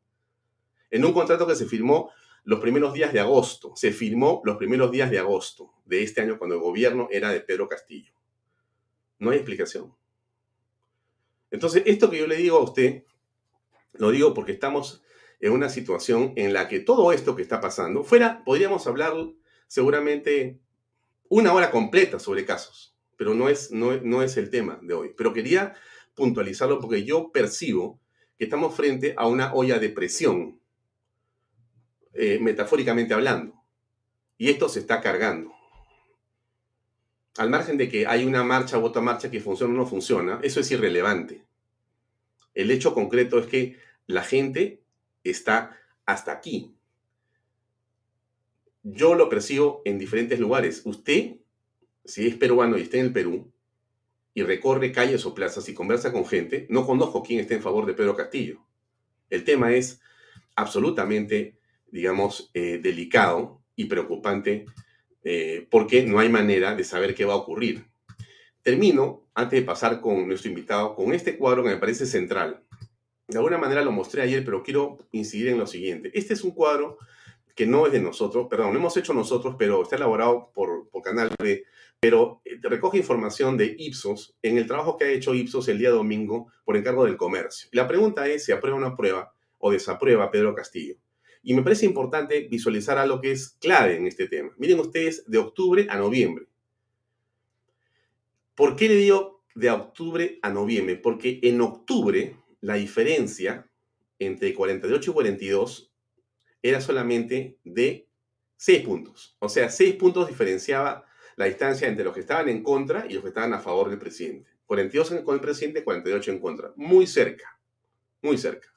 en 0.91 1.05
un 1.05 1.13
contrato 1.13 1.47
que 1.47 1.55
se 1.55 1.67
firmó 1.67 2.11
los 2.43 2.59
primeros 2.59 2.95
días 2.95 3.13
de 3.13 3.21
agosto. 3.21 3.75
Se 3.77 3.93
firmó 3.93 4.43
los 4.45 4.57
primeros 4.57 4.91
días 4.91 5.09
de 5.09 5.21
agosto 5.21 5.73
de 5.85 6.03
este 6.03 6.21
año 6.21 6.37
cuando 6.37 6.57
el 6.57 6.63
gobierno 6.63 7.07
era 7.13 7.31
de 7.31 7.39
Pedro 7.39 7.69
Castillo. 7.69 8.13
No 9.21 9.31
hay 9.31 9.37
explicación. 9.37 9.95
Entonces, 11.53 11.83
esto 11.87 12.11
que 12.11 12.19
yo 12.19 12.27
le 12.27 12.37
digo 12.37 12.57
a 12.57 12.65
usted, 12.65 13.05
lo 13.93 14.11
digo 14.11 14.35
porque 14.35 14.53
estamos 14.53 15.03
en 15.39 15.53
una 15.53 15.69
situación 15.69 16.33
en 16.37 16.53
la 16.53 16.67
que 16.67 16.81
todo 16.81 17.13
esto 17.13 17.37
que 17.37 17.43
está 17.43 17.61
pasando, 17.61 18.03
fuera, 18.03 18.43
podríamos 18.45 18.87
hablar 18.87 19.13
seguramente 19.69 20.59
una 21.29 21.53
hora 21.53 21.71
completa 21.71 22.19
sobre 22.19 22.47
casos, 22.47 22.97
pero 23.17 23.35
no 23.35 23.49
es, 23.49 23.71
no, 23.71 23.97
no 24.03 24.23
es 24.23 24.37
el 24.39 24.51
tema 24.51 24.81
de 24.83 24.95
hoy. 24.95 25.15
Pero 25.17 25.33
quería 25.33 25.75
puntualizarlo 26.15 26.81
porque 26.81 27.05
yo 27.05 27.31
percibo 27.33 28.01
que 28.39 28.45
estamos 28.45 28.75
frente 28.75 29.15
a 29.17 29.27
una 29.27 29.53
olla 29.53 29.79
de 29.79 29.91
presión, 29.91 30.59
eh, 32.15 32.39
metafóricamente 32.41 33.13
hablando, 33.13 33.63
y 34.39 34.49
esto 34.49 34.71
se 34.71 34.81
está 34.81 35.01
cargando. 35.03 35.53
Al 37.39 37.49
margen 37.49 37.79
de 37.79 37.89
que 37.89 38.07
hay 38.07 38.25
una 38.25 38.45
marcha 38.45 38.79
u 38.79 38.85
otra 38.85 39.01
marcha 39.01 39.31
que 39.31 39.41
funciona 39.41 39.73
o 39.73 39.77
no 39.77 39.87
funciona, 39.87 40.39
eso 40.43 40.61
es 40.61 40.71
irrelevante. 40.71 41.45
El 42.55 42.71
hecho 42.71 42.95
concreto 42.95 43.39
es 43.39 43.47
que 43.47 43.79
la 44.07 44.23
gente 44.23 44.83
está 45.25 45.79
hasta 46.05 46.33
aquí. 46.33 46.75
Yo 48.83 49.15
lo 49.15 49.29
percibo 49.29 49.81
en 49.85 49.99
diferentes 49.99 50.39
lugares. 50.39 50.83
Usted, 50.85 51.37
si 52.05 52.27
es 52.27 52.37
peruano 52.37 52.77
y 52.77 52.83
está 52.83 52.99
en 52.99 53.07
el 53.07 53.13
Perú, 53.13 53.53
y 54.35 54.43
recorre 54.43 54.93
calles 54.93 55.27
o 55.27 55.35
plazas 55.35 55.69
y 55.69 55.75
conversa 55.75 56.13
con 56.13 56.27
gente, 56.27 56.67
no 56.71 56.87
conozco 56.87 57.23
quién 57.23 57.41
esté 57.41 57.55
en 57.55 57.63
favor 57.63 57.87
de 57.87 57.95
Pedro 57.95 58.17
Castillo. 58.17 58.65
El 59.31 59.45
tema 59.45 59.75
es 59.75 60.01
absolutamente, 60.57 61.57
digamos, 61.91 62.51
eh, 62.55 62.79
delicado 62.83 63.61
y 63.77 63.87
preocupante 63.87 64.67
eh, 65.25 65.67
porque 65.71 66.05
no 66.05 66.19
hay 66.19 66.29
manera 66.29 66.75
de 66.75 66.85
saber 66.85 67.15
qué 67.15 67.25
va 67.25 67.35
a 67.35 67.37
ocurrir. 67.37 67.87
Termino, 68.63 69.29
antes 69.35 69.61
de 69.61 69.67
pasar 69.67 70.01
con 70.01 70.27
nuestro 70.29 70.51
invitado, 70.51 70.95
con 70.95 71.13
este 71.13 71.37
cuadro 71.37 71.63
que 71.63 71.71
me 71.71 71.77
parece 71.79 72.07
central. 72.07 72.63
De 73.29 73.39
alguna 73.39 73.59
manera 73.59 73.83
lo 73.83 73.93
mostré 73.93 74.23
ayer, 74.23 74.45
pero 74.45 74.63
quiero 74.63 74.99
incidir 75.13 75.49
en 75.49 75.59
lo 75.59 75.67
siguiente. 75.67 76.11
Este 76.15 76.35
es 76.35 76.45
un 76.45 76.53
cuadro 76.53 76.99
que 77.55 77.67
no 77.67 77.87
es 77.87 77.93
de 77.93 78.01
nosotros, 78.01 78.47
perdón, 78.49 78.73
lo 78.73 78.79
hemos 78.79 78.97
hecho 78.97 79.13
nosotros, 79.13 79.57
pero 79.59 79.83
está 79.83 79.97
elaborado 79.97 80.51
por, 80.55 80.89
por 80.89 81.03
Canal 81.03 81.31
B, 81.39 81.65
pero 82.01 82.41
eh, 82.45 82.59
recoge 82.63 82.99
información 82.99 83.57
de 83.57 83.75
Ipsos 83.79 84.37
en 84.43 84.59
el 84.59 84.67
trabajo 84.67 84.97
que 84.97 85.05
ha 85.05 85.11
hecho 85.11 85.35
Ipsos 85.35 85.69
el 85.69 85.79
día 85.79 85.91
domingo 85.91 86.51
por 86.65 86.77
encargo 86.77 87.05
del 87.05 87.17
comercio. 87.17 87.69
La 87.73 87.87
pregunta 87.87 88.27
es 88.27 88.45
si 88.45 88.53
aprueba 88.53 88.77
una 88.77 88.97
prueba 88.97 89.33
o 89.59 89.71
desaprueba 89.71 90.31
Pedro 90.31 90.55
Castillo. 90.55 90.97
Y 91.43 91.55
me 91.55 91.63
parece 91.63 91.87
importante 91.87 92.47
visualizar 92.49 92.99
algo 92.99 93.21
que 93.21 93.33
es 93.33 93.57
clave 93.61 93.97
en 93.97 94.07
este 94.07 94.29
tema. 94.29 94.53
Miren 94.59 94.81
ustedes, 94.81 95.25
de 95.27 95.39
octubre 95.39 95.87
a 95.91 95.97
noviembre. 95.97 96.47
¿Por 98.55 98.77
qué 98.77 98.89
le 98.89 98.97
digo 98.97 99.45
de 99.55 99.71
octubre 99.71 100.39
a 100.43 100.51
noviembre? 100.51 100.97
Porque 100.97 101.41
en 101.43 101.61
octubre 101.61 102.37
la 102.61 102.75
diferencia 102.75 103.69
entre 104.19 104.55
48 104.55 105.11
y 105.11 105.15
42 105.15 105.93
era 106.63 106.81
solamente 106.81 107.59
de 107.65 108.09
6 108.57 108.85
puntos. 108.85 109.37
O 109.41 109.49
sea, 109.49 109.69
6 109.69 109.97
puntos 109.97 110.29
diferenciaba 110.29 111.05
la 111.37 111.47
distancia 111.47 111.89
entre 111.89 112.05
los 112.05 112.15
que 112.15 112.21
estaban 112.21 112.49
en 112.49 112.63
contra 112.63 113.07
y 113.09 113.15
los 113.15 113.23
que 113.23 113.31
estaban 113.31 113.53
a 113.53 113.59
favor 113.59 113.91
del 113.91 113.99
presidente. 113.99 114.51
42 114.67 115.23
con 115.25 115.35
el 115.35 115.41
presidente, 115.41 115.83
48 115.83 116.31
en 116.31 116.39
contra. 116.39 116.73
Muy 116.77 117.07
cerca, 117.07 117.59
muy 118.21 118.39
cerca. 118.39 118.72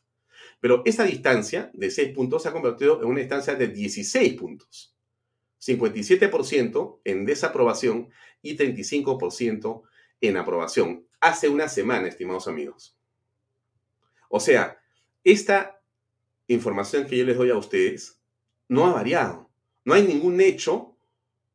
Pero 0.60 0.82
esa 0.86 1.04
distancia 1.04 1.70
de 1.74 1.92
6 1.92 2.14
puntos 2.14 2.44
se 2.44 2.50
ha 2.50 2.54
convertido 2.54 3.02
en 3.02 3.08
una 3.08 3.20
distancia 3.20 3.56
de 3.56 3.68
16 3.68 4.34
puntos. 4.34 4.96
57% 5.62 7.02
en 7.04 7.26
desaprobación 7.26 8.10
y 8.42 8.56
35% 8.56 9.84
en 10.22 10.38
aprobación. 10.38 11.08
Hace 11.20 11.50
una 11.50 11.68
semana, 11.68 12.08
estimados 12.08 12.48
amigos. 12.48 12.98
O 14.30 14.40
sea, 14.40 14.80
esta 15.24 15.82
información 16.48 17.08
que 17.08 17.18
yo 17.18 17.26
les 17.26 17.38
doy 17.38 17.50
a 17.50 17.58
ustedes 17.58 18.22
no 18.68 18.86
ha 18.86 18.94
variado. 18.94 19.50
No 19.84 19.94
hay 19.94 20.04
ningún 20.04 20.42
hecho 20.42 20.98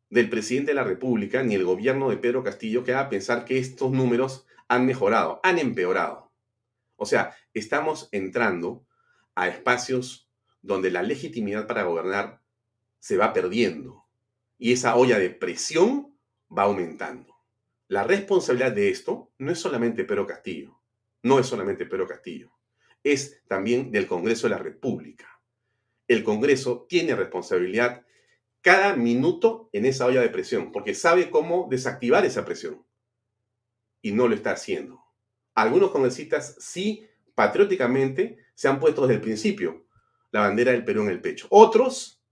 del 0.08 0.28
presidente 0.28 0.72
de 0.72 0.76
la 0.76 0.84
República 0.84 1.42
ni 1.42 1.54
el 1.54 1.64
gobierno 1.64 2.10
de 2.10 2.16
Pedro 2.16 2.42
Castillo 2.42 2.82
que 2.82 2.92
haga 2.92 3.08
pensar 3.08 3.44
que 3.44 3.58
estos 3.58 3.92
números 3.92 4.46
han 4.68 4.86
mejorado, 4.86 5.40
han 5.42 5.58
empeorado. 5.58 6.32
O 6.96 7.06
sea, 7.06 7.34
estamos 7.54 8.08
entrando 8.12 8.86
a 9.40 9.48
espacios 9.48 10.30
donde 10.62 10.90
la 10.90 11.02
legitimidad 11.02 11.66
para 11.66 11.84
gobernar 11.84 12.42
se 12.98 13.16
va 13.16 13.32
perdiendo 13.32 14.04
y 14.58 14.72
esa 14.72 14.96
olla 14.96 15.18
de 15.18 15.30
presión 15.30 16.14
va 16.56 16.64
aumentando. 16.64 17.34
La 17.88 18.04
responsabilidad 18.04 18.72
de 18.72 18.90
esto 18.90 19.32
no 19.38 19.50
es 19.50 19.58
solamente 19.58 20.04
Pedro 20.04 20.26
Castillo, 20.26 20.80
no 21.22 21.38
es 21.38 21.46
solamente 21.46 21.86
Pedro 21.86 22.06
Castillo 22.06 22.52
es 23.02 23.42
también 23.46 23.90
del 23.90 24.06
Congreso 24.06 24.46
de 24.46 24.54
la 24.54 24.62
República. 24.62 25.40
El 26.08 26.24
Congreso 26.24 26.86
tiene 26.88 27.14
responsabilidad 27.14 28.04
cada 28.60 28.94
minuto 28.94 29.70
en 29.72 29.86
esa 29.86 30.06
olla 30.06 30.20
de 30.20 30.28
presión, 30.28 30.70
porque 30.70 30.94
sabe 30.94 31.30
cómo 31.30 31.68
desactivar 31.70 32.24
esa 32.24 32.44
presión. 32.44 32.84
Y 34.02 34.12
no 34.12 34.28
lo 34.28 34.34
está 34.34 34.52
haciendo. 34.52 35.02
Algunos 35.54 35.90
congresistas 35.90 36.56
sí, 36.58 37.06
patrióticamente, 37.34 38.38
se 38.60 38.68
han 38.68 38.78
puesto 38.78 39.00
desde 39.00 39.14
el 39.14 39.20
principio 39.22 39.86
la 40.32 40.40
bandera 40.40 40.72
del 40.72 40.84
Perú 40.84 41.00
en 41.00 41.08
el 41.08 41.22
pecho. 41.22 41.46
Otros 41.48 42.22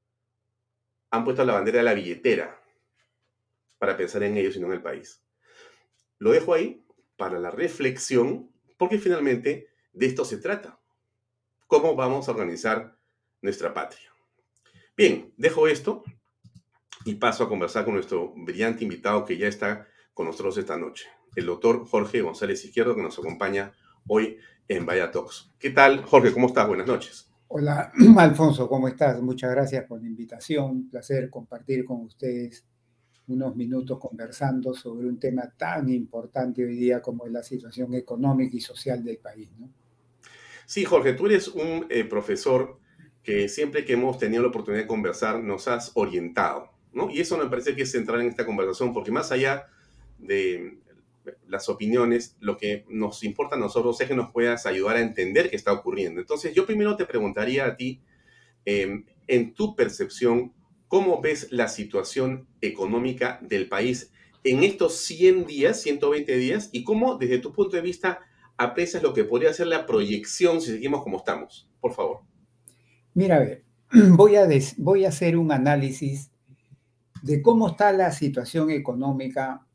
han 1.09 1.25
puesto 1.25 1.43
la 1.43 1.55
bandera 1.55 1.79
de 1.79 1.85
la 1.85 1.95
billetera 1.95 2.63
para 3.79 3.97
pensar 3.97 4.23
en 4.23 4.37
ellos 4.37 4.55
y 4.55 4.61
no 4.61 4.67
en 4.67 4.75
el 4.75 4.83
país. 4.83 5.25
Lo 6.19 6.33
dejo 6.33 6.53
ahí 6.53 6.85
para 7.17 7.39
la 7.39 7.51
reflexión, 7.51 8.53
porque 8.77 8.99
finalmente 8.99 9.71
de 9.95 10.05
esto 10.05 10.27
se 10.27 10.37
trata. 10.37 10.79
¿Cómo 11.67 11.97
vamos 11.97 12.29
a 12.29 12.33
organizar 12.33 12.99
nuestra 13.41 13.73
patria? 13.73 14.13
Bien, 14.99 15.33
dejo 15.39 15.67
esto 15.67 16.05
y 17.07 17.15
paso 17.15 17.45
a 17.45 17.49
conversar 17.49 17.87
con 17.87 17.95
nuestro 17.95 18.35
brillante 18.37 18.85
invitado 18.85 19.25
que 19.25 19.39
ya 19.39 19.49
está 19.49 19.89
con 20.13 20.27
nosotros 20.27 20.59
esta 20.59 20.77
noche, 20.77 21.09
el 21.37 21.47
doctor 21.47 21.87
Jorge 21.87 22.21
González 22.21 22.63
Izquierdo, 22.67 22.95
que 22.95 23.03
nos 23.03 23.19
acompaña 23.19 23.73
hoy 24.07 24.39
en 24.69 24.87
Vaya 24.87 25.11
Talks. 25.11 25.51
¿Qué 25.59 25.71
tal, 25.71 26.03
Jorge? 26.03 26.33
¿Cómo 26.33 26.47
estás? 26.47 26.69
Buenas 26.69 26.87
noches. 26.87 27.29
Hola, 27.49 27.91
Alfonso, 28.19 28.69
¿cómo 28.69 28.89
estás? 28.89 29.21
Muchas 29.23 29.51
gracias 29.51 29.85
por 29.87 30.01
la 30.01 30.07
invitación. 30.07 30.71
Un 30.71 30.91
placer 30.91 31.31
compartir 31.31 31.85
con 31.85 32.03
ustedes 32.03 32.65
unos 33.29 33.57
minutos 33.57 33.99
conversando 33.99 34.75
sobre 34.75 35.07
un 35.07 35.19
tema 35.19 35.53
tan 35.57 35.89
importante 35.89 36.65
hoy 36.65 36.77
día 36.77 37.01
como 37.01 37.27
es 37.27 37.33
la 37.33 37.43
situación 37.43 37.95
económica 37.95 38.57
y 38.57 38.61
social 38.61 39.05
del 39.05 39.19
país. 39.19 39.51
¿no? 39.59 39.69
Sí, 40.67 40.85
Jorge, 40.85 41.15
tú 41.15 41.27
eres 41.27 41.49
un 41.49 41.87
eh, 41.89 42.05
profesor 42.05 42.79
que 43.23 43.49
siempre 43.49 43.85
que 43.85 43.95
hemos 43.95 44.19
tenido 44.19 44.43
la 44.43 44.49
oportunidad 44.49 44.83
de 44.83 44.89
conversar 44.89 45.43
nos 45.43 45.69
has 45.69 45.93
orientado, 45.95 46.71
¿no? 46.93 47.11
Y 47.11 47.21
eso 47.21 47.37
me 47.37 47.49
parece 47.49 47.75
que 47.75 47.83
es 47.83 47.91
central 47.91 48.23
en 48.23 48.29
esta 48.29 48.47
conversación, 48.47 48.95
porque 48.95 49.11
más 49.11 49.31
allá 49.33 49.67
de 50.19 50.79
las 51.47 51.69
opiniones, 51.69 52.37
lo 52.41 52.57
que 52.57 52.85
nos 52.89 53.23
importa 53.25 53.57
a 53.57 53.59
nosotros 53.59 54.01
es 54.01 54.09
que 54.09 54.15
nos 54.15 54.31
puedas 54.31 54.67
ayudar 54.67 54.97
a 54.97 55.01
entender 55.01 55.51
qué 55.51 55.57
está 55.57 55.73
ocurriendo. 55.73 56.21
Entonces, 56.21 56.55
yo 56.55 56.67
primero 56.67 56.97
te 56.97 57.05
preguntaría 57.05 57.67
a 57.67 57.77
ti, 57.77 58.03
em, 58.65 59.05
en 59.27 59.55
tu 59.55 59.77
percepción, 59.77 60.53
¿cómo 60.89 61.21
ves 61.21 61.49
la 61.51 61.69
situación 61.69 62.49
económica 62.61 63.39
del 63.43 63.69
país 63.69 64.13
en 64.45 64.63
estos 64.63 64.97
100 64.97 65.47
días, 65.47 65.81
120 65.83 66.37
días, 66.37 66.71
y 66.73 66.85
cómo, 66.85 67.17
desde 67.17 67.39
tu 67.39 67.53
punto 67.53 67.77
de 67.77 67.83
vista, 67.83 68.21
aprecias 68.57 69.03
lo 69.03 69.13
que 69.13 69.25
podría 69.25 69.53
ser 69.53 69.67
la 69.67 69.87
proyección 69.87 70.61
si 70.61 70.73
seguimos 70.73 71.03
como 71.03 71.19
estamos? 71.19 71.69
Por 71.81 71.93
favor. 71.93 72.21
Mira, 73.15 73.37
a 73.37 73.41
ver, 73.41 73.65
voy 73.93 74.37
a, 74.37 74.49
voy 74.77 75.05
a 75.05 75.09
hacer 75.09 75.37
un 75.37 75.53
análisis 75.53 76.31
de 77.23 77.43
cómo 77.43 77.69
está 77.69 77.93
la 77.93 78.13
situación 78.13 78.71
económica 78.71 79.67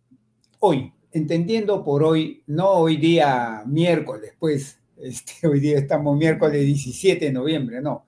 hoy, 0.60 0.94
entendiendo 1.14 1.84
por 1.84 2.04
hoy, 2.04 2.44
no 2.48 2.70
hoy 2.72 2.98
día 2.98 3.64
miércoles, 3.66 4.34
pues 4.40 4.80
este, 4.98 5.48
hoy 5.48 5.60
día 5.60 5.78
estamos 5.78 6.18
miércoles 6.18 6.66
17 6.66 7.26
de 7.26 7.32
noviembre, 7.32 7.82
no. 7.82 8.06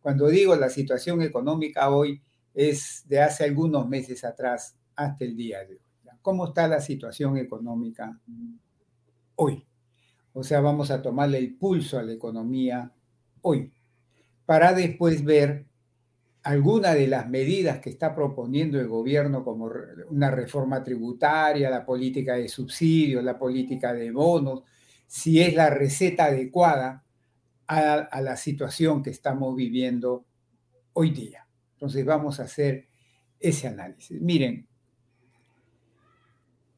Cuando 0.00 0.28
digo 0.28 0.54
la 0.56 0.70
situación 0.70 1.20
económica 1.22 1.90
hoy 1.90 2.22
es 2.54 3.04
de 3.06 3.20
hace 3.20 3.44
algunos 3.44 3.88
meses 3.88 4.24
atrás 4.24 4.76
hasta 4.94 5.24
el 5.24 5.36
día 5.36 5.64
de 5.64 5.74
hoy. 5.74 5.80
¿Cómo 6.22 6.46
está 6.46 6.66
la 6.66 6.80
situación 6.80 7.36
económica 7.36 8.18
hoy? 9.36 9.64
O 10.32 10.42
sea, 10.42 10.60
vamos 10.60 10.90
a 10.90 11.00
tomarle 11.00 11.38
el 11.38 11.54
pulso 11.56 11.98
a 11.98 12.02
la 12.02 12.12
economía 12.12 12.92
hoy 13.42 13.72
para 14.44 14.72
después 14.72 15.24
ver 15.24 15.66
alguna 16.46 16.94
de 16.94 17.08
las 17.08 17.28
medidas 17.28 17.80
que 17.80 17.90
está 17.90 18.14
proponiendo 18.14 18.78
el 18.78 18.86
gobierno, 18.86 19.42
como 19.42 19.68
una 20.10 20.30
reforma 20.30 20.80
tributaria, 20.80 21.68
la 21.68 21.84
política 21.84 22.36
de 22.36 22.48
subsidios, 22.48 23.24
la 23.24 23.36
política 23.36 23.92
de 23.92 24.12
bonos, 24.12 24.62
si 25.08 25.42
es 25.42 25.56
la 25.56 25.70
receta 25.70 26.26
adecuada 26.26 27.04
a, 27.66 28.20
la 28.20 28.36
situación 28.36 29.02
que 29.02 29.10
estamos 29.10 29.56
viviendo 29.56 30.24
hoy 30.92 31.10
día. 31.10 31.48
Entonces 31.72 32.04
vamos 32.04 32.38
a 32.38 32.44
hacer 32.44 32.86
ese 33.40 33.66
análisis. 33.66 34.20
Miren, 34.22 34.68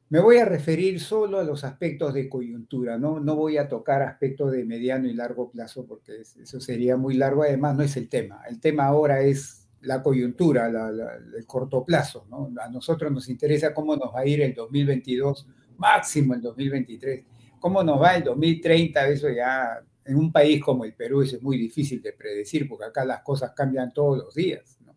me 0.09 0.21
voy 0.21 0.39
a 0.39 0.47
referir 0.47 0.99
solo 0.99 1.41
a 1.41 1.45
los 1.45 1.65
aspectos 1.65 2.15
de 2.15 2.31
coyuntura, 2.31 2.97
no, 2.97 3.21
no 3.21 3.37
voy 3.37 3.59
a 3.59 3.69
tocar 3.69 4.01
aspectos 4.01 4.51
de 4.51 4.65
mediano 4.65 5.09
y 5.09 5.13
largo 5.13 5.51
plazo 5.51 5.85
porque 5.85 6.23
eso 6.23 6.59
sería 6.59 6.97
muy 6.97 7.17
largo, 7.17 7.43
además 7.43 7.77
no 7.77 7.83
es 7.83 7.99
el 7.99 8.09
tema. 8.09 8.41
El 8.49 8.61
tema 8.61 8.87
ahora 8.87 9.21
es 9.21 9.68
la 9.83 10.03
coyuntura, 10.03 10.69
el 10.69 11.47
corto 11.47 11.85
plazo. 11.85 12.27
A 12.61 12.69
nosotros 12.69 13.13
nos 13.13 13.29
interesa 13.29 13.73
cómo 13.75 13.97
nos 13.97 14.15
va 14.15 14.21
a 14.21 14.27
ir 14.27 14.41
el 14.43 14.55
2022, 14.55 15.47
máximo 15.77 16.35
el 16.35 16.41
2023. 16.41 17.25
Cómo 17.61 17.83
nos 17.83 18.01
va 18.01 18.17
el 18.17 18.25
2030, 18.25 19.09
eso 19.09 19.29
ya 19.31 19.81
en 20.05 20.17
un 20.17 20.33
país 20.33 20.63
como 20.63 20.85
el 20.85 20.95
Perú 20.95 21.23
es 21.23 21.43
muy 21.43 21.59
difícil 21.59 22.01
de 22.01 22.13
predecir 22.13 22.67
porque 22.69 22.87
acá 22.87 23.05
las 23.05 23.23
cosas 23.23 23.53
cambian 23.55 23.93
todos 23.93 24.19
los 24.19 24.35
días. 24.35 24.79
¿no? 24.85 24.97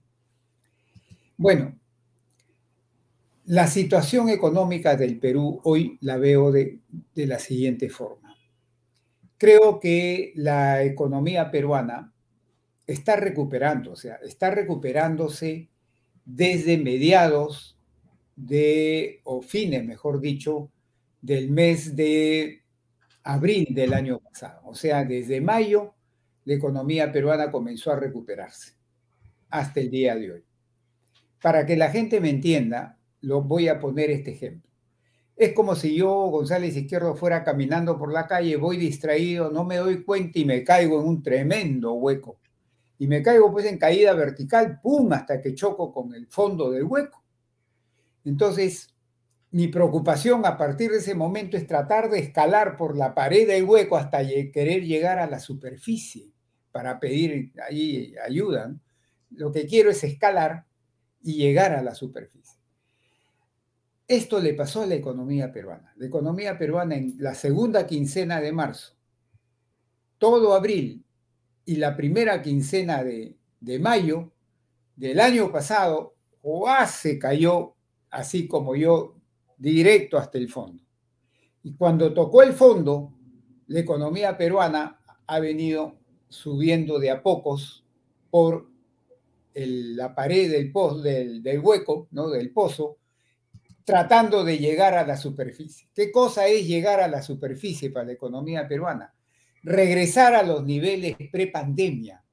Bueno, 1.37 1.77
la 3.45 3.67
situación 3.67 4.29
económica 4.29 4.95
del 4.95 5.19
Perú 5.19 5.59
hoy 5.63 5.97
la 6.01 6.17
veo 6.17 6.51
de, 6.51 6.79
la 7.15 7.39
siguiente 7.39 7.89
forma. 7.89 8.37
Creo 9.37 9.79
que 9.79 10.31
la 10.35 10.83
economía 10.83 11.51
peruana 11.51 12.10
está 12.93 13.15
recuperando, 13.15 13.91
o 13.91 13.95
sea, 13.95 14.15
está 14.23 14.51
recuperándose 14.51 15.69
desde 16.25 16.77
mediados 16.77 17.77
de, 18.35 19.21
o 19.23 19.41
fines, 19.41 19.83
mejor 19.85 20.19
dicho, 20.21 20.71
del 21.21 21.51
mes 21.51 21.95
de 21.95 22.63
abril 23.23 23.67
del 23.71 23.93
año 23.93 24.19
pasado. 24.19 24.61
O 24.65 24.75
sea, 24.75 25.03
desde 25.05 25.41
mayo 25.41 25.93
la 26.45 26.55
economía 26.55 27.11
peruana 27.11 27.51
comenzó 27.51 27.91
a 27.91 27.99
recuperarse 27.99 28.73
hasta 29.49 29.79
el 29.79 29.91
día 29.91 30.15
de 30.15 30.31
hoy. 30.31 30.43
Para 31.41 31.65
que 31.65 31.75
la 31.75 31.89
gente 31.89 32.19
me 32.19 32.29
entienda, 32.29 32.97
lo 33.21 33.41
voy 33.41 33.67
a 33.67 33.79
poner 33.79 34.09
este 34.09 34.31
ejemplo. 34.31 34.69
Es 35.35 35.53
como 35.53 35.75
si 35.75 35.95
yo, 35.95 36.11
González 36.27 36.75
Izquierdo, 36.75 37.15
fuera 37.15 37.43
caminando 37.43 37.97
por 37.97 38.13
la 38.13 38.27
calle, 38.27 38.57
voy 38.57 38.77
distraído, 38.77 39.49
no 39.49 39.63
me 39.63 39.77
doy 39.77 40.03
cuenta 40.03 40.37
y 40.37 40.45
me 40.45 40.63
caigo 40.63 41.01
en 41.01 41.07
un 41.07 41.23
tremendo 41.23 41.93
hueco. 41.93 42.40
Y 43.01 43.07
me 43.07 43.23
caigo 43.23 43.51
pues 43.51 43.65
en 43.65 43.79
caída 43.79 44.13
vertical, 44.13 44.79
¡pum!, 44.79 45.11
hasta 45.11 45.41
que 45.41 45.55
choco 45.55 45.91
con 45.91 46.13
el 46.13 46.27
fondo 46.27 46.69
del 46.69 46.83
hueco. 46.83 47.23
Entonces, 48.23 48.93
mi 49.49 49.69
preocupación 49.69 50.45
a 50.45 50.55
partir 50.55 50.91
de 50.91 50.97
ese 50.97 51.15
momento 51.15 51.57
es 51.57 51.65
tratar 51.65 52.11
de 52.11 52.19
escalar 52.19 52.77
por 52.77 52.95
la 52.95 53.15
pared 53.15 53.47
del 53.47 53.63
hueco 53.63 53.97
hasta 53.97 54.19
querer 54.53 54.83
llegar 54.83 55.17
a 55.17 55.25
la 55.25 55.39
superficie 55.39 56.31
para 56.71 56.99
pedir 56.99 57.51
ahí 57.67 58.13
ayuda. 58.23 58.71
Lo 59.31 59.51
que 59.51 59.65
quiero 59.65 59.89
es 59.89 60.03
escalar 60.03 60.67
y 61.23 61.37
llegar 61.37 61.73
a 61.73 61.81
la 61.81 61.95
superficie. 61.95 62.59
Esto 64.07 64.39
le 64.39 64.53
pasó 64.53 64.83
a 64.83 64.85
la 64.85 64.93
economía 64.93 65.51
peruana. 65.51 65.91
La 65.95 66.05
economía 66.05 66.55
peruana 66.55 66.97
en 66.97 67.15
la 67.17 67.33
segunda 67.33 67.87
quincena 67.87 68.39
de 68.39 68.51
marzo, 68.51 68.95
todo 70.19 70.53
abril 70.53 71.03
y 71.65 71.75
la 71.75 71.95
primera 71.95 72.41
quincena 72.41 73.03
de, 73.03 73.35
mayo 73.79 74.31
del 74.95 75.19
año 75.19 75.51
pasado, 75.51 76.15
o 76.41 76.67
se 76.87 77.19
cayó 77.19 77.75
así 78.09 78.47
como 78.47 78.75
yo, 78.75 79.15
directo 79.57 80.17
hasta 80.17 80.37
el 80.37 80.49
fondo. 80.49 80.83
Y 81.63 81.73
cuando 81.75 82.13
tocó 82.13 82.41
el 82.41 82.53
fondo, 82.53 83.13
la 83.67 83.79
economía 83.79 84.37
peruana 84.37 84.99
ha 85.27 85.39
venido 85.39 85.99
subiendo 86.27 86.99
de 86.99 87.11
a 87.11 87.21
pocos 87.21 87.85
por 88.29 88.69
la 89.53 90.15
pared 90.15 90.49
del, 90.49 90.73
del, 91.03 91.43
del 91.43 91.59
hueco, 91.59 92.07
¿no? 92.11 92.29
del 92.29 92.51
pozo, 92.51 92.97
tratando 93.83 94.43
de 94.43 94.57
llegar 94.57 94.95
a 94.95 95.05
la 95.05 95.17
superficie. 95.17 95.87
¿Qué 95.93 96.11
cosa 96.11 96.47
es 96.47 96.67
llegar 96.67 96.99
a 96.99 97.07
la 97.07 97.21
superficie 97.21 97.89
para 97.89 98.05
la 98.05 98.13
economía 98.13 98.67
peruana? 98.67 99.13
Regresar 99.63 100.33
a 100.35 100.43
los 100.43 100.63
niveles 100.63 101.15
prepandemia. 101.31 102.23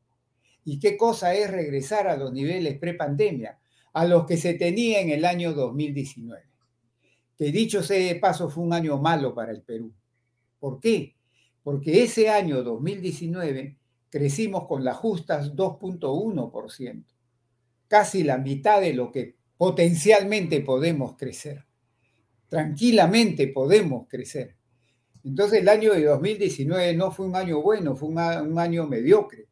¿Y 0.64 0.78
qué 0.78 0.96
cosa 0.96 1.34
es 1.34 1.50
regresar 1.50 2.08
a 2.08 2.16
los 2.16 2.32
niveles 2.32 2.78
prepandemia? 2.78 3.58
A 3.92 4.04
los 4.04 4.26
que 4.26 4.36
se 4.36 4.54
tenía 4.54 5.00
en 5.00 5.10
el 5.10 5.24
año 5.24 5.52
2019. 5.52 6.42
Que 7.36 7.52
dicho 7.52 7.82
sea 7.82 8.06
de 8.06 8.18
paso 8.18 8.50
fue 8.50 8.64
un 8.64 8.72
año 8.72 8.98
malo 8.98 9.34
para 9.34 9.52
el 9.52 9.62
Perú. 9.62 9.92
¿Por 10.58 10.80
qué? 10.80 11.14
Porque 11.62 12.02
ese 12.02 12.28
año 12.28 12.62
2019 12.62 13.76
crecimos 14.10 14.66
con 14.66 14.84
las 14.84 14.96
justas 14.96 15.54
2.1%, 15.54 17.04
casi 17.88 18.24
la 18.24 18.38
mitad 18.38 18.80
de 18.80 18.94
lo 18.94 19.12
que 19.12 19.36
potencialmente 19.56 20.60
podemos 20.60 21.16
crecer. 21.16 21.64
Tranquilamente 22.48 23.48
podemos 23.48 24.06
crecer. 24.08 24.57
Entonces 25.24 25.60
el 25.60 25.68
año 25.68 25.92
de 25.92 26.04
2019 26.04 26.94
no 26.94 27.10
fue 27.10 27.26
un 27.26 27.36
año 27.36 27.60
bueno, 27.60 27.96
fue 27.96 28.08
un, 28.08 28.58
año 28.58 28.86
mediocre. 28.86 29.46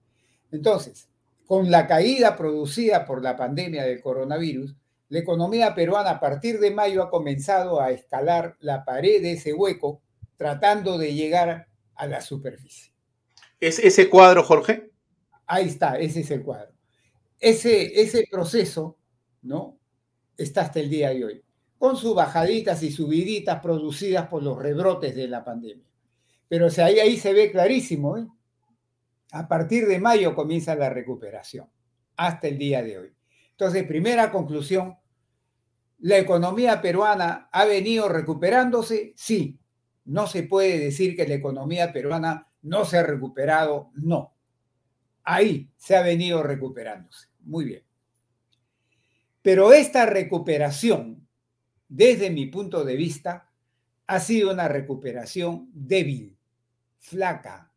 Entonces, 0.50 1.08
con 1.46 1.70
la 1.70 1.86
caída 1.86 2.36
producida 2.36 3.04
por 3.04 3.22
la 3.22 3.36
pandemia 3.36 3.84
del 3.84 4.00
coronavirus, 4.00 4.74
la 5.08 5.18
economía 5.18 5.74
peruana 5.74 6.10
a 6.10 6.20
partir 6.20 6.58
de 6.58 6.70
mayo 6.70 7.02
ha 7.02 7.10
comenzado 7.10 7.80
a 7.80 7.90
escalar 7.90 8.56
la 8.60 8.84
pared 8.84 9.22
de 9.22 9.32
ese 9.32 9.52
hueco, 9.52 10.00
tratando 10.36 10.98
de 10.98 11.14
llegar 11.14 11.68
a 11.94 12.06
la 12.06 12.20
superficie. 12.20 12.92
¿Es 13.60 13.78
ese 13.78 14.08
cuadro, 14.08 14.42
Jorge? 14.42 14.90
Ahí 15.46 15.68
está, 15.68 15.98
ese 15.98 16.20
es 16.20 16.30
el 16.30 16.42
cuadro. 16.42 16.72
Ese, 17.38 18.00
ese 18.00 18.26
proceso, 18.30 18.96
¿no? 19.42 19.76
está 20.36 20.62
hasta 20.62 20.80
el 20.80 20.90
día 20.90 21.10
de 21.10 21.24
hoy, 21.24 21.42
con 21.78 21.96
sus 21.96 22.14
bajaditas 22.14 22.82
y 22.82 22.90
subiditas 22.90 23.60
producidas 23.60 24.28
por 24.28 24.42
los 24.42 24.58
rebrotes 24.58 25.14
de 25.14 25.28
la 25.28 25.44
pandemia. 25.44 25.84
Pero 26.48 26.68
ahí, 26.78 26.98
ahí 27.00 27.16
se 27.16 27.32
ve 27.32 27.50
clarísimo, 27.50 28.16
¿eh? 28.16 28.26
a 29.32 29.48
partir 29.48 29.86
de 29.86 29.98
mayo 29.98 30.34
comienza 30.34 30.74
la 30.74 30.90
recuperación. 30.90 31.68
hasta 32.16 32.48
el 32.48 32.56
día 32.56 32.82
de 32.82 32.98
hoy. 32.98 33.12
Entonces, 33.50 33.84
primera 33.84 34.30
conclusión, 34.30 34.96
¿la 35.98 36.16
economía 36.16 36.80
peruana 36.80 37.48
ha 37.52 37.64
venido 37.66 38.08
recuperándose? 38.08 39.12
Sí. 39.16 39.58
No 40.06 40.26
se 40.26 40.44
puede 40.44 40.78
decir 40.78 41.16
que 41.16 41.26
la 41.26 41.34
economía 41.34 41.92
peruana 41.92 42.48
no 42.62 42.84
se 42.84 42.96
ha 42.96 43.02
recuperado, 43.02 43.90
no. 43.94 44.34
Ahí 45.24 45.68
se 45.76 45.96
ha 45.96 46.02
venido 46.02 46.42
recuperándose. 46.42 47.28
Muy 47.40 47.64
bien. 47.64 47.82
Pero 49.42 49.72
esta 49.72 50.06
recuperación, 50.06 51.25
desde 51.88 52.30
mi 52.30 52.46
punto 52.46 52.84
de 52.84 52.96
vista, 52.96 53.50
ha 54.06 54.20
sido 54.20 54.52
una 54.52 54.68
recuperación 54.68 55.68
débil, 55.72 56.36
flaca, 56.98 57.70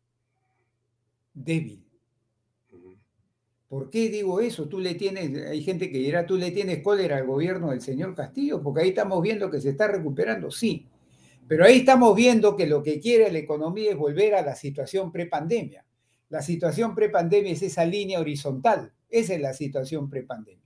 débil. 1.34 1.84
¿Por 3.68 3.88
qué 3.88 4.08
digo 4.08 4.40
eso? 4.40 4.68
Tú 4.68 4.80
le 4.80 4.96
tienes, 4.96 5.46
hay 5.46 5.62
gente 5.62 5.92
que 5.92 5.98
dirá, 5.98 6.26
tú 6.26 6.36
le 6.36 6.50
tienes 6.50 6.82
cólera 6.82 7.18
al 7.18 7.26
gobierno 7.26 7.70
del 7.70 7.80
señor 7.80 8.16
Castillo, 8.16 8.60
porque 8.60 8.82
ahí 8.82 8.88
estamos 8.88 9.22
viendo 9.22 9.48
que 9.48 9.60
se 9.60 9.70
está 9.70 9.86
recuperando, 9.86 10.50
sí. 10.50 10.86
Pero 11.46 11.64
ahí 11.64 11.78
estamos 11.78 12.16
viendo 12.16 12.56
que 12.56 12.66
lo 12.66 12.82
que 12.82 12.98
quiere 12.98 13.30
la 13.30 13.38
economía 13.38 13.92
es 13.92 13.96
volver 13.96 14.34
a 14.34 14.42
la 14.42 14.56
situación 14.56 15.12
prepandemia. 15.12 15.84
La 16.30 16.42
situación 16.42 16.96
prepandemia 16.96 17.52
es 17.52 17.62
esa 17.62 17.84
línea 17.84 18.18
horizontal, 18.18 18.92
esa 19.08 19.34
es 19.34 19.40
la 19.40 19.52
situación 19.52 20.10
prepandemia. 20.10 20.64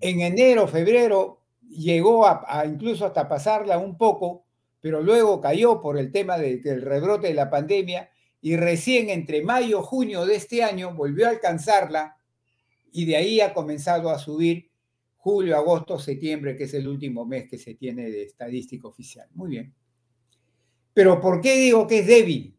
En 0.00 0.20
enero, 0.20 0.66
febrero, 0.66 1.42
llegó 1.68 2.26
a, 2.26 2.64
incluso 2.66 3.06
hasta 3.06 3.28
pasarla 3.28 3.78
un 3.78 3.96
poco, 3.96 4.44
pero 4.80 5.02
luego 5.02 5.40
cayó 5.40 5.80
por 5.80 5.98
el 5.98 6.12
tema 6.12 6.38
del 6.38 6.82
rebrote 6.82 7.28
de 7.28 7.34
la 7.34 7.50
pandemia 7.50 8.10
y 8.40 8.56
recién 8.56 9.10
entre 9.10 9.42
mayo 9.42 9.80
y 9.80 9.84
junio 9.84 10.24
de 10.24 10.36
este 10.36 10.62
año 10.62 10.94
volvió 10.94 11.26
a 11.26 11.30
alcanzarla 11.30 12.16
y 12.92 13.04
de 13.04 13.16
ahí 13.16 13.40
ha 13.40 13.52
comenzado 13.52 14.10
a 14.10 14.18
subir 14.18 14.70
julio, 15.16 15.56
agosto, 15.56 15.98
septiembre, 15.98 16.56
que 16.56 16.64
es 16.64 16.74
el 16.74 16.86
último 16.86 17.26
mes 17.26 17.48
que 17.48 17.58
se 17.58 17.74
tiene 17.74 18.10
de 18.10 18.22
estadística 18.22 18.86
oficial. 18.86 19.28
Muy 19.34 19.50
bien. 19.50 19.74
Pero 20.94 21.20
¿por 21.20 21.40
qué 21.40 21.56
digo 21.56 21.86
que 21.86 21.98
es 21.98 22.06
débil? 22.06 22.56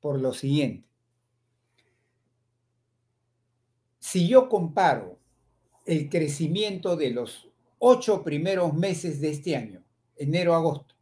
Por 0.00 0.20
lo 0.20 0.32
siguiente. 0.32 0.88
Si 3.98 4.28
yo 4.28 4.48
comparo 4.48 5.18
el 5.84 6.08
crecimiento 6.08 6.96
de 6.96 7.10
los 7.10 7.50
ocho 7.78 8.22
primeros 8.22 8.74
meses 8.74 9.20
de 9.20 9.30
este 9.30 9.56
año, 9.56 9.82
enero-agosto, 10.16 10.94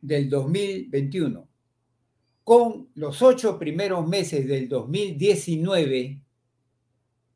del 0.00 0.28
2021, 0.28 1.48
con 2.44 2.88
los 2.94 3.22
ocho 3.22 3.58
primeros 3.58 4.06
meses 4.08 4.46
del 4.46 4.68
2019, 4.68 6.22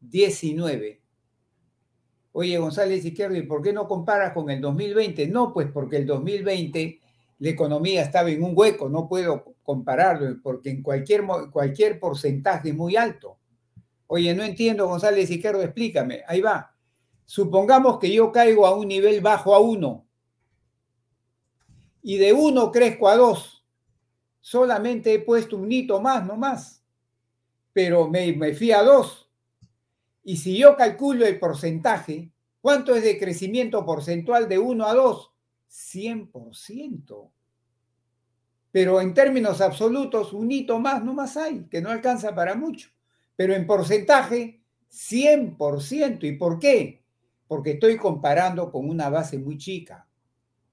19. 0.01 1.01
Oye, 2.33 2.59
González 2.59 3.05
Izquierdo, 3.05 3.37
¿y 3.37 3.43
por 3.43 3.63
qué 3.63 3.73
no 3.73 3.87
comparas 3.87 4.33
con 4.33 4.51
el 4.51 4.61
2020? 4.61 5.29
No, 5.29 5.53
pues 5.53 5.71
porque 5.73 5.99
el 5.99 6.07
2020 6.07 7.01
la 7.39 7.51
economía 7.51 8.03
estaba 8.03 8.31
en 8.31 8.43
un 8.43 8.53
hueco, 8.57 8.89
no 8.89 9.09
puedo 9.09 9.55
compararlo, 9.63 10.37
porque 10.43 10.71
en 10.71 10.83
cualquier, 10.83 11.25
cualquier 11.53 12.01
porcentaje 12.01 12.71
es 12.71 12.75
muy 12.75 12.97
alto. 12.97 13.39
Oye, 14.07 14.35
no 14.35 14.43
entiendo, 14.45 14.87
González 14.87 15.31
Izquierdo, 15.31 15.63
explícame. 15.63 16.23
Ahí 16.27 16.41
va. 16.41 16.74
Supongamos 17.25 17.99
que 17.99 18.13
yo 18.13 18.31
caigo 18.33 18.67
a 18.67 18.75
un 18.75 18.89
nivel 18.89 19.21
bajo 19.21 19.55
a 19.55 19.61
1 19.61 20.07
y 22.03 22.19
de 22.19 22.33
1 22.33 22.71
crezco 22.71 23.09
a 23.09 23.17
2. 23.17 23.65
Solamente 24.41 25.15
he 25.15 25.19
puesto 25.21 25.57
un 25.57 25.73
hito 25.73 26.01
más, 26.01 26.25
no 26.27 26.37
más. 26.37 26.83
Pero 27.73 28.09
me, 28.09 28.33
me 28.35 28.55
fui 28.55 28.73
a 28.73 28.83
2. 28.83 29.31
Y 30.25 30.37
si 30.37 30.59
yo 30.59 30.77
calculo 30.77 31.27
el 31.27 31.39
porcentaje, 31.39 32.31
¿cuánto 32.61 32.95
es 32.95 33.03
de 33.03 33.19
crecimiento 33.19 33.85
porcentual 33.87 34.49
de 34.49 34.59
1 34.59 34.87
a 34.87 34.95
2? 34.95 35.31
100%. 35.71 37.31
Pero 38.71 39.01
en 39.01 39.15
términos 39.15 39.61
absolutos, 39.61 40.33
un 40.33 40.51
hito 40.53 40.79
más 40.79 41.03
no 41.03 41.15
más 41.15 41.37
hay, 41.37 41.65
que 41.71 41.81
no 41.81 41.91
alcanza 41.91 42.35
para 42.35 42.55
mucho 42.55 42.91
pero 43.37 43.55
en 43.55 43.67
porcentaje 43.67 44.61
100%. 44.91 46.25
¿Y 46.25 46.33
por 46.33 46.59
qué? 46.59 47.04
Porque 47.47 47.73
estoy 47.73 47.97
comparando 47.97 48.71
con 48.71 48.89
una 48.89 49.09
base 49.11 49.39
muy 49.39 49.59
chica, 49.59 50.07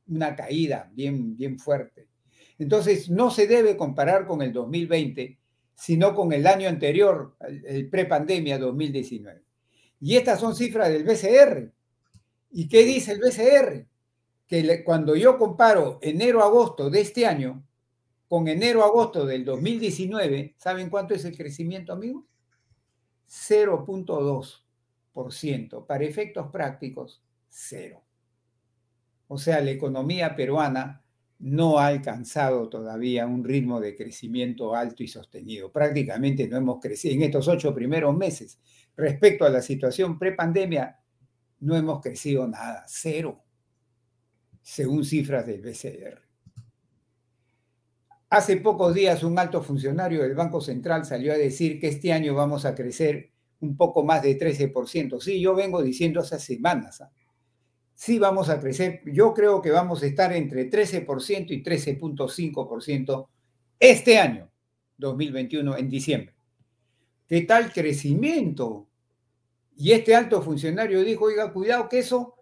una 0.08 0.36
caída 0.36 0.90
bien, 0.94 1.36
bien 1.36 1.60
fuerte. 1.60 2.08
Entonces, 2.58 3.10
no 3.10 3.32
se 3.32 3.48
debe 3.48 3.76
comparar 3.76 4.26
con 4.26 4.42
el 4.42 4.54
2020, 4.54 5.38
sino 5.76 6.14
con 6.14 6.32
el 6.32 6.46
año 6.46 6.70
anterior, 6.70 7.36
el 7.66 7.90
prepandemia 7.90 8.60
2019. 8.60 9.42
Y 10.00 10.16
estas 10.16 10.40
son 10.40 10.56
cifras 10.56 10.90
del 10.90 11.04
BCR. 11.04 11.72
¿Y 12.52 12.68
qué 12.68 12.84
dice 12.84 13.14
el 13.14 13.20
BCR? 13.20 13.88
Que 14.46 14.84
cuando 14.84 15.16
yo 15.16 15.38
comparo 15.38 16.00
enero-agosto 16.02 16.90
de 16.90 17.02
este 17.02 17.26
año 17.26 17.66
con 18.28 18.48
enero-agosto 18.48 19.26
del 19.26 19.44
2019, 19.44 20.56
¿saben 20.58 20.90
cuánto 20.90 21.14
es 21.14 21.26
el 21.26 21.36
crecimiento, 21.36 21.94
amigos? 21.94 22.26
0.2%. 23.28 24.71
Para 25.14 26.04
efectos 26.04 26.48
prácticos, 26.52 27.24
cero. 27.50 28.04
O 29.28 29.38
sea, 29.38 29.62
la 29.62 29.72
economía 29.72 30.36
peruana 30.36 31.04
no 31.40 31.80
ha 31.80 31.88
alcanzado 31.88 32.70
todavía 32.70 33.26
un 33.26 33.44
ritmo 33.44 33.80
de 33.80 33.96
crecimiento 33.96 34.76
alto 34.76 35.04
y 35.04 35.08
sostenido. 35.08 35.72
Prácticamente 35.72 36.48
no 36.48 36.58
hemos 36.58 36.80
crecido 36.80 37.16
en 37.16 37.24
estos 37.24 37.48
ocho 37.48 37.74
primeros 37.74 38.16
meses. 38.16 38.60
Respecto 38.96 39.46
a 39.46 39.50
la 39.50 39.62
situación 39.62 40.20
prepandemia, 40.20 41.00
no 41.62 41.76
hemos 41.76 42.02
crecido 42.02 42.48
nada, 42.48 42.84
cero, 42.88 43.44
según 44.62 45.04
cifras 45.04 45.46
del 45.46 45.62
BCR. 45.62 46.22
Hace 48.30 48.58
pocos 48.58 48.94
días 48.94 49.24
un 49.24 49.38
alto 49.38 49.62
funcionario 49.62 50.22
del 50.22 50.36
Banco 50.36 50.62
Central 50.62 51.06
salió 51.06 51.34
a 51.34 51.38
decir 51.38 51.80
que 51.80 51.88
este 51.88 52.14
año 52.14 52.34
vamos 52.36 52.66
a 52.66 52.76
crecer 52.76 53.31
un 53.62 53.78
poco 53.78 54.04
más 54.04 54.22
de 54.22 54.38
13%. 54.38 55.20
Sí, 55.20 55.40
yo 55.40 55.56
vengo 55.56 55.82
diciendo 55.82 56.20
hace 56.20 56.40
semanas. 56.40 57.02
¿ah? 57.02 57.12
Sí 57.94 58.20
vamos 58.20 58.50
a 58.50 58.60
crecer. 58.60 59.02
Yo 59.06 59.34
creo 59.34 59.62
que 59.62 59.72
vamos 59.72 60.04
a 60.04 60.08
estar 60.08 60.34
entre 60.34 60.70
13% 60.70 61.52
y 61.52 61.64
13.5% 61.64 63.28
este 63.80 64.18
año, 64.20 64.52
2021, 64.98 65.78
en 65.78 65.90
diciembre. 65.90 66.36
¿Qué 67.28 67.42
tal 67.42 67.72
crecimiento? 67.72 68.88
Y 69.76 69.94
este 69.94 70.14
alto 70.14 70.42
funcionario 70.42 71.04
dijo, 71.04 71.26
oiga, 71.26 71.52
cuidado 71.54 71.88
que 71.90 72.00
eso 72.00 72.36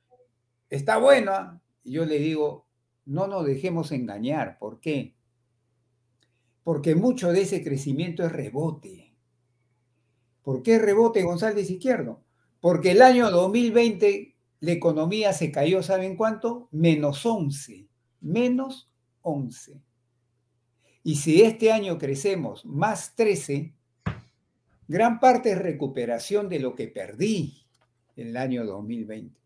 está 0.70 0.98
bueno. 0.98 1.32
¿ah?". 1.32 1.62
Y 1.84 1.94
yo 1.94 2.06
le 2.06 2.20
digo, 2.20 2.68
no 3.06 3.28
nos 3.28 3.46
dejemos 3.46 3.92
engañar. 3.92 4.58
¿Por 4.58 4.80
qué? 4.80 5.16
porque 6.70 6.94
mucho 6.94 7.32
de 7.32 7.42
ese 7.42 7.64
crecimiento 7.64 8.24
es 8.24 8.32
rebote. 8.32 9.09
¿Por 10.44 10.64
qué 10.64 10.80
rebote 10.80 11.24
González 11.24 11.70
Izquierdo? 11.70 12.22
Porque 12.62 12.92
el 12.92 13.02
año 13.02 13.30
2020 13.30 14.36
la 14.62 14.72
economía 14.72 15.34
se 15.34 15.52
cayó, 15.52 15.82
¿saben 15.84 16.16
cuánto? 16.16 16.68
Menos 16.72 17.26
11, 17.26 17.88
menos 18.22 18.90
11. 19.22 19.82
Y 21.04 21.16
si 21.16 21.42
este 21.42 21.72
año 21.72 21.98
crecemos 21.98 22.66
más 22.66 23.16
13, 23.16 23.74
gran 24.88 25.20
parte 25.20 25.52
es 25.52 25.58
recuperación 25.58 26.50
de 26.50 26.60
lo 26.60 26.76
que 26.76 26.88
perdí 26.88 27.64
en 28.18 28.30
el 28.30 28.38
año 28.38 28.66
2020. 28.66 29.40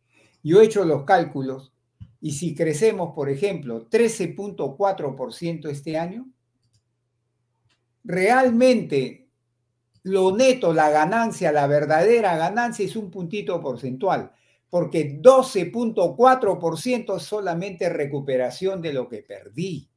Yo 0.44 0.62
he 0.62 0.66
hecho 0.66 0.84
los 0.84 1.04
cálculos 1.04 1.72
y 2.20 2.32
si 2.32 2.56
crecemos, 2.56 3.14
por 3.14 3.30
ejemplo, 3.30 3.88
13.4% 3.90 5.70
este 5.70 5.98
año, 5.98 6.28
realmente 8.04 9.23
lo 10.04 10.36
neto, 10.36 10.74
la 10.74 10.90
ganancia, 10.90 11.52
la 11.52 11.66
verdadera 11.68 12.36
ganancia 12.36 12.86
es 12.86 12.96
un 12.96 13.10
puntito 13.10 13.62
porcentual, 13.62 14.32
porque 14.70 15.20
12.4% 15.22 17.18
es 17.18 17.24
solamente 17.24 17.90
recuperación 17.90 18.82
de 18.82 18.94
lo 18.94 19.08
que 19.08 19.24
perdí. 19.24 19.90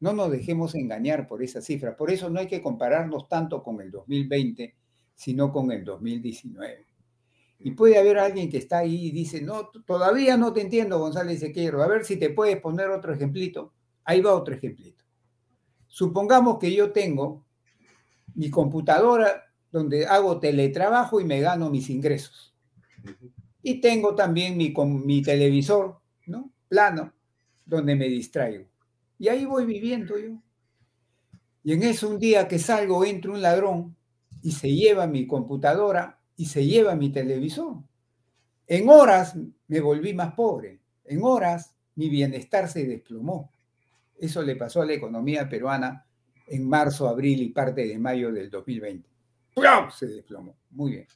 No 0.00 0.12
nos 0.12 0.30
dejemos 0.30 0.74
engañar 0.74 1.26
por 1.26 1.42
esa 1.42 1.60
cifra. 1.60 1.96
Por 1.96 2.10
eso 2.10 2.30
no 2.30 2.38
hay 2.38 2.46
que 2.46 2.62
compararnos 2.62 3.28
tanto 3.28 3.62
con 3.62 3.80
el 3.80 3.90
2020, 3.90 4.76
sino 5.14 5.52
con 5.52 5.72
el 5.72 5.84
2019. 5.84 6.86
Y 7.60 7.72
puede 7.72 7.98
haber 7.98 8.18
alguien 8.18 8.48
que 8.48 8.58
está 8.58 8.78
ahí 8.78 9.08
y 9.08 9.10
dice, 9.10 9.42
no, 9.42 9.70
todavía 9.84 10.36
no 10.36 10.52
te 10.52 10.60
entiendo, 10.60 11.00
González 11.00 11.42
Equero. 11.42 11.82
A 11.82 11.88
ver 11.88 12.04
si 12.04 12.16
te 12.16 12.30
puedes 12.30 12.60
poner 12.60 12.88
otro 12.90 13.12
ejemplito. 13.12 13.74
Ahí 14.04 14.20
va 14.20 14.34
otro 14.34 14.54
ejemplito. 14.54 15.04
Supongamos 15.88 16.58
que 16.58 16.72
yo 16.72 16.92
tengo 16.92 17.47
mi 18.38 18.50
computadora 18.50 19.50
donde 19.72 20.06
hago 20.06 20.38
teletrabajo 20.38 21.20
y 21.20 21.24
me 21.24 21.40
gano 21.40 21.70
mis 21.70 21.90
ingresos. 21.90 22.54
Y 23.62 23.80
tengo 23.80 24.14
también 24.14 24.56
mi, 24.56 24.72
mi 25.04 25.22
televisor, 25.22 25.98
¿no? 26.26 26.48
Plano, 26.68 27.12
donde 27.66 27.96
me 27.96 28.08
distraigo. 28.08 28.64
Y 29.18 29.26
ahí 29.26 29.44
voy 29.44 29.66
viviendo 29.66 30.16
yo. 30.16 30.40
Y 31.64 31.72
en 31.72 31.82
eso 31.82 32.08
un 32.08 32.20
día 32.20 32.46
que 32.46 32.60
salgo, 32.60 33.04
entra 33.04 33.32
un 33.32 33.42
ladrón 33.42 33.96
y 34.40 34.52
se 34.52 34.72
lleva 34.72 35.08
mi 35.08 35.26
computadora 35.26 36.20
y 36.36 36.46
se 36.46 36.64
lleva 36.64 36.94
mi 36.94 37.10
televisor. 37.10 37.78
En 38.68 38.88
horas 38.88 39.36
me 39.66 39.80
volví 39.80 40.14
más 40.14 40.34
pobre, 40.34 40.78
en 41.04 41.24
horas 41.24 41.74
mi 41.96 42.08
bienestar 42.08 42.68
se 42.68 42.86
desplomó. 42.86 43.50
Eso 44.16 44.42
le 44.42 44.54
pasó 44.54 44.82
a 44.82 44.86
la 44.86 44.92
economía 44.92 45.48
peruana 45.48 46.06
en 46.48 46.68
marzo, 46.68 47.08
abril 47.08 47.42
y 47.42 47.48
parte 47.50 47.86
de 47.86 47.98
mayo 47.98 48.32
del 48.32 48.50
2020. 48.50 49.08
Se 49.96 50.06
desplomó. 50.06 50.56
Muy 50.70 50.92
bien. 50.92 51.06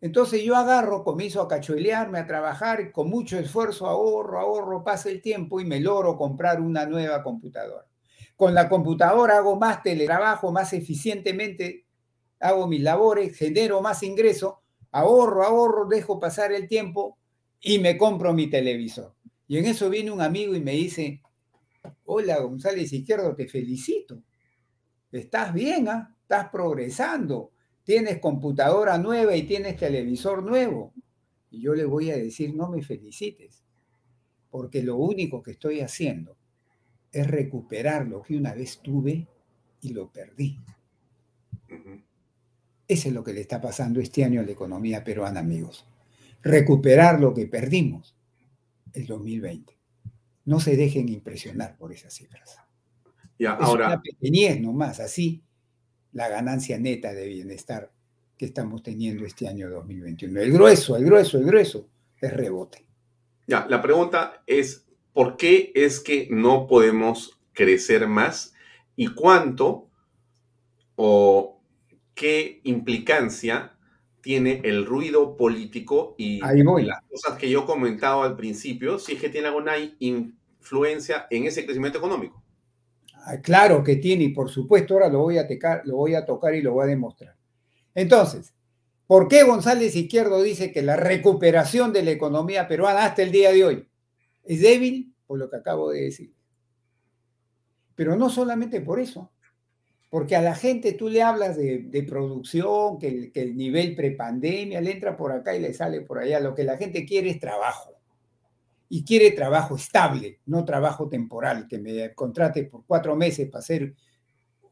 Entonces 0.00 0.42
yo 0.42 0.56
agarro, 0.56 1.02
comienzo 1.02 1.40
a 1.40 1.48
cachuelearme, 1.48 2.18
a 2.18 2.26
trabajar, 2.26 2.92
con 2.92 3.08
mucho 3.08 3.38
esfuerzo 3.38 3.86
ahorro, 3.86 4.38
ahorro, 4.38 4.84
pasa 4.84 5.08
el 5.08 5.22
tiempo 5.22 5.60
y 5.60 5.64
me 5.64 5.80
logro 5.80 6.16
comprar 6.16 6.60
una 6.60 6.86
nueva 6.86 7.22
computadora. 7.22 7.86
Con 8.36 8.54
la 8.54 8.68
computadora 8.68 9.38
hago 9.38 9.56
más 9.56 9.82
teletrabajo, 9.82 10.52
más 10.52 10.72
eficientemente 10.74 11.86
hago 12.38 12.66
mis 12.66 12.82
labores, 12.82 13.36
genero 13.36 13.80
más 13.80 14.02
ingreso, 14.02 14.60
ahorro, 14.92 15.42
ahorro, 15.42 15.86
dejo 15.86 16.20
pasar 16.20 16.52
el 16.52 16.68
tiempo 16.68 17.16
y 17.60 17.78
me 17.78 17.96
compro 17.96 18.34
mi 18.34 18.48
televisor. 18.48 19.14
Y 19.48 19.58
en 19.58 19.64
eso 19.64 19.88
viene 19.88 20.10
un 20.10 20.20
amigo 20.20 20.54
y 20.54 20.60
me 20.60 20.72
dice, 20.72 21.22
hola 22.04 22.40
González 22.40 22.92
Izquierdo, 22.92 23.34
te 23.34 23.46
felicito. 23.48 24.22
Estás 25.12 25.52
bien, 25.52 25.88
¿ah? 25.88 26.16
estás 26.22 26.48
progresando 26.50 27.52
tienes 27.86 28.18
computadora 28.18 28.98
nueva 28.98 29.36
y 29.36 29.44
tienes 29.44 29.76
televisor 29.76 30.42
nuevo. 30.42 30.92
Y 31.50 31.60
yo 31.60 31.72
le 31.72 31.84
voy 31.84 32.10
a 32.10 32.16
decir, 32.16 32.52
no 32.54 32.68
me 32.68 32.82
felicites, 32.82 33.62
porque 34.50 34.82
lo 34.82 34.96
único 34.96 35.40
que 35.40 35.52
estoy 35.52 35.80
haciendo 35.80 36.36
es 37.12 37.26
recuperar 37.28 38.08
lo 38.08 38.22
que 38.22 38.36
una 38.36 38.52
vez 38.54 38.80
tuve 38.82 39.28
y 39.80 39.90
lo 39.90 40.10
perdí. 40.10 40.58
Eso 42.88 43.08
es 43.08 43.14
lo 43.14 43.22
que 43.22 43.32
le 43.32 43.40
está 43.40 43.60
pasando 43.60 44.00
este 44.00 44.24
año 44.24 44.40
a 44.40 44.44
la 44.44 44.50
economía 44.50 45.04
peruana, 45.04 45.38
amigos. 45.38 45.86
Recuperar 46.42 47.20
lo 47.20 47.32
que 47.32 47.46
perdimos 47.46 48.16
el 48.92 49.06
2020. 49.06 49.75
No 50.46 50.60
se 50.60 50.76
dejen 50.76 51.10
impresionar 51.10 51.76
por 51.76 51.92
esas 51.92 52.14
cifras. 52.14 52.56
Ya, 53.38 53.58
es 53.60 53.66
ahora, 53.66 53.88
una 53.88 54.00
pequeñez 54.00 54.60
nomás, 54.60 54.98
así 55.00 55.42
la 56.16 56.28
ganancia 56.28 56.78
neta 56.78 57.12
de 57.12 57.28
bienestar 57.28 57.92
que 58.38 58.46
estamos 58.46 58.82
teniendo 58.82 59.26
este 59.26 59.48
año 59.48 59.68
2021. 59.68 60.40
El 60.40 60.50
grueso, 60.50 60.96
el 60.96 61.04
grueso, 61.04 61.36
el 61.36 61.44
grueso 61.44 61.90
es 62.18 62.32
rebote. 62.32 62.86
Ya, 63.46 63.66
la 63.68 63.82
pregunta 63.82 64.42
es, 64.46 64.86
¿por 65.12 65.36
qué 65.36 65.72
es 65.74 66.00
que 66.00 66.26
no 66.30 66.66
podemos 66.66 67.38
crecer 67.52 68.08
más? 68.08 68.54
¿Y 68.96 69.08
cuánto 69.08 69.90
o 70.94 71.60
qué 72.14 72.62
implicancia 72.64 73.75
tiene 74.26 74.60
el 74.64 74.84
ruido 74.84 75.36
político 75.36 76.16
y 76.18 76.40
las 76.40 77.00
cosas 77.08 77.38
que 77.38 77.48
yo 77.48 77.64
comentaba 77.64 78.24
al 78.24 78.34
principio, 78.34 78.98
si 78.98 79.12
es 79.12 79.20
que 79.20 79.28
tiene 79.28 79.46
alguna 79.46 79.74
influencia 80.00 81.28
en 81.30 81.44
ese 81.44 81.64
crecimiento 81.64 81.98
económico? 81.98 82.42
Ah, 83.24 83.40
claro 83.40 83.84
que 83.84 83.94
tiene 83.94 84.24
y 84.24 84.28
por 84.30 84.50
supuesto 84.50 84.94
ahora 84.94 85.08
lo 85.08 85.20
voy 85.20 85.38
a, 85.38 85.46
lo 85.84 85.94
voy 85.94 86.16
a 86.16 86.26
tocar 86.26 86.56
y 86.56 86.60
lo 86.60 86.72
voy 86.72 86.82
a 86.82 86.88
demostrar. 86.88 87.36
Entonces, 87.94 88.52
¿por 89.06 89.28
qué 89.28 89.44
González 89.44 89.94
Izquierdo 89.94 90.42
dice 90.42 90.72
que 90.72 90.82
la 90.82 90.96
recuperación 90.96 91.92
de 91.92 92.02
la 92.02 92.10
economía 92.10 92.66
peruana 92.66 93.04
hasta 93.04 93.22
el 93.22 93.30
día 93.30 93.52
de 93.52 93.64
hoy 93.64 93.88
es 94.42 94.60
débil? 94.60 95.14
Por 95.28 95.38
lo 95.38 95.48
que 95.48 95.56
acabo 95.58 95.92
de 95.92 96.00
decir. 96.00 96.34
Pero 97.94 98.16
no 98.16 98.28
solamente 98.28 98.80
por 98.80 98.98
eso, 98.98 99.30
porque 100.16 100.34
a 100.34 100.40
la 100.40 100.54
gente 100.54 100.94
tú 100.94 101.10
le 101.10 101.20
hablas 101.20 101.58
de, 101.58 102.06
producción, 102.08 102.98
que 102.98 103.30
el, 103.34 103.54
nivel 103.54 103.94
prepandemia 103.94 104.80
le 104.80 104.92
entra 104.92 105.14
por 105.14 105.30
acá 105.30 105.54
y 105.54 105.60
le 105.60 105.74
sale 105.74 106.00
por 106.00 106.18
allá. 106.18 106.40
Lo 106.40 106.54
que 106.54 106.64
la 106.64 106.78
gente 106.78 107.04
quiere 107.04 107.28
es 107.28 107.38
trabajo 107.38 107.92
y 108.88 109.04
quiere 109.04 109.32
trabajo 109.32 109.76
estable, 109.76 110.40
no 110.46 110.64
trabajo 110.64 111.06
temporal, 111.10 111.68
que 111.68 111.78
me 111.78 112.14
contrate 112.14 112.64
por 112.64 112.86
cuatro 112.86 113.14
meses 113.14 113.50
para 113.50 113.58
hacer 113.58 113.94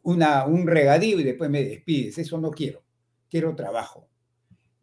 una, 0.02 0.46
un 0.46 0.66
regadío 0.66 1.20
y 1.20 1.24
después 1.24 1.50
me 1.50 1.62
despides. 1.62 2.16
Eso 2.16 2.40
no 2.40 2.50
quiero. 2.50 2.82
Quiero 3.28 3.54
trabajo. 3.54 4.08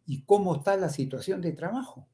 ¿Y 0.06 0.22
cómo 0.22 0.54
está 0.54 0.76
la 0.76 0.90
situación 0.90 1.40
de 1.40 1.50
trabajo? 1.54 2.06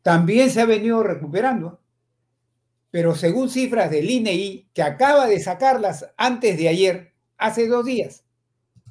También 0.00 0.48
se 0.48 0.62
ha 0.62 0.64
venido 0.64 1.02
recuperando, 1.02 1.82
pero 2.90 3.14
según 3.14 3.48
cifras 3.48 3.90
del 3.90 4.10
INEI, 4.10 4.68
que 4.74 4.82
acaba 4.82 5.26
de 5.26 5.40
sacarlas 5.40 6.06
antes 6.16 6.56
de 6.58 6.68
ayer, 6.68 7.12
hace 7.36 7.66
dos 7.66 7.84
días, 7.84 8.24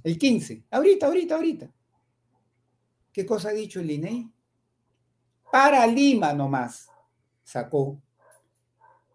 el 0.03 0.17
15, 0.17 0.63
ahorita, 0.71 1.07
ahorita, 1.07 1.35
ahorita. 1.35 1.71
¿Qué 3.12 3.25
cosa 3.25 3.49
ha 3.49 3.53
dicho 3.53 3.79
el 3.79 3.91
INEI? 3.91 4.31
para 5.51 5.85
Lima 5.88 6.33
nomás 6.33 6.89
sacó, 7.43 8.01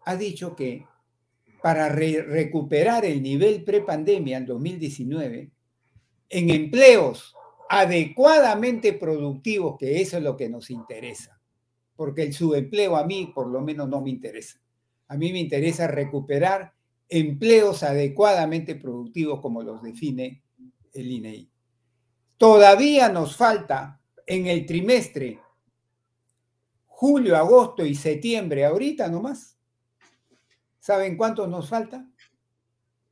ha 0.05 0.15
dicho 0.15 0.55
que 0.55 0.85
para 1.61 1.89
recuperar 1.89 3.05
el 3.05 3.23
nivel 3.23 3.63
prepandemia 3.63 4.37
en 4.37 4.45
2019, 4.45 5.51
en 6.29 6.49
empleos 6.49 7.33
adecuadamente 7.69 8.93
productivos, 8.93 9.77
que 9.79 10.01
eso 10.01 10.17
es 10.17 10.23
lo 10.23 10.37
que 10.37 10.49
nos 10.49 10.69
interesa, 10.69 11.39
porque 11.95 12.23
el 12.23 12.33
subempleo 12.33 12.95
a 12.95 13.05
mí 13.05 13.31
por 13.33 13.47
lo 13.47 13.61
menos 13.61 13.89
no 13.89 14.01
me 14.01 14.11
interesa. 14.11 14.61
A 15.07 15.17
mí 15.17 15.31
me 15.31 15.39
interesa 15.39 15.87
recuperar 15.87 16.73
empleos 17.07 17.83
adecuadamente 17.83 18.75
productivos 18.75 19.39
como 19.41 19.61
los 19.61 19.81
define 19.81 20.43
el 20.93 21.11
INEI. 21.11 21.49
Todavía 22.37 23.09
nos 23.09 23.35
falta 23.35 24.01
en 24.25 24.47
el 24.47 24.65
trimestre 24.65 25.39
julio, 26.87 27.35
agosto 27.35 27.85
y 27.85 27.93
septiembre, 27.93 28.65
ahorita 28.65 29.09
nomás. 29.09 29.57
¿Saben 30.79 31.17
cuántos 31.17 31.49
nos 31.49 31.69
falta? 31.69 32.09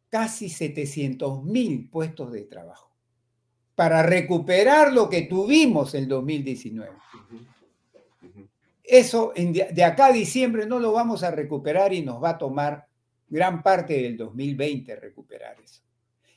Casi 0.09 0.49
700 0.49 1.43
mil 1.43 1.89
puestos 1.89 2.31
de 2.31 2.43
trabajo 2.43 2.93
para 3.75 4.03
recuperar 4.03 4.93
lo 4.93 5.09
que 5.09 5.23
tuvimos 5.23 5.95
en 5.95 6.07
2019. 6.07 6.91
Eso 8.83 9.33
de 9.35 9.83
acá 9.83 10.07
a 10.07 10.11
diciembre 10.11 10.65
no 10.65 10.77
lo 10.77 10.91
vamos 10.91 11.23
a 11.23 11.31
recuperar 11.31 11.93
y 11.93 12.01
nos 12.01 12.21
va 12.21 12.31
a 12.31 12.37
tomar 12.37 12.87
gran 13.29 13.63
parte 13.63 14.01
del 14.01 14.17
2020 14.17 14.95
recuperar 14.97 15.55
eso. 15.63 15.81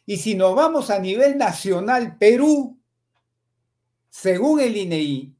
Y 0.06 0.18
si 0.18 0.36
nos 0.36 0.54
vamos 0.54 0.90
a 0.90 1.00
nivel 1.00 1.36
nacional, 1.36 2.16
Perú, 2.16 2.78
según 4.08 4.60
el 4.60 4.76
INEI, 4.76 5.34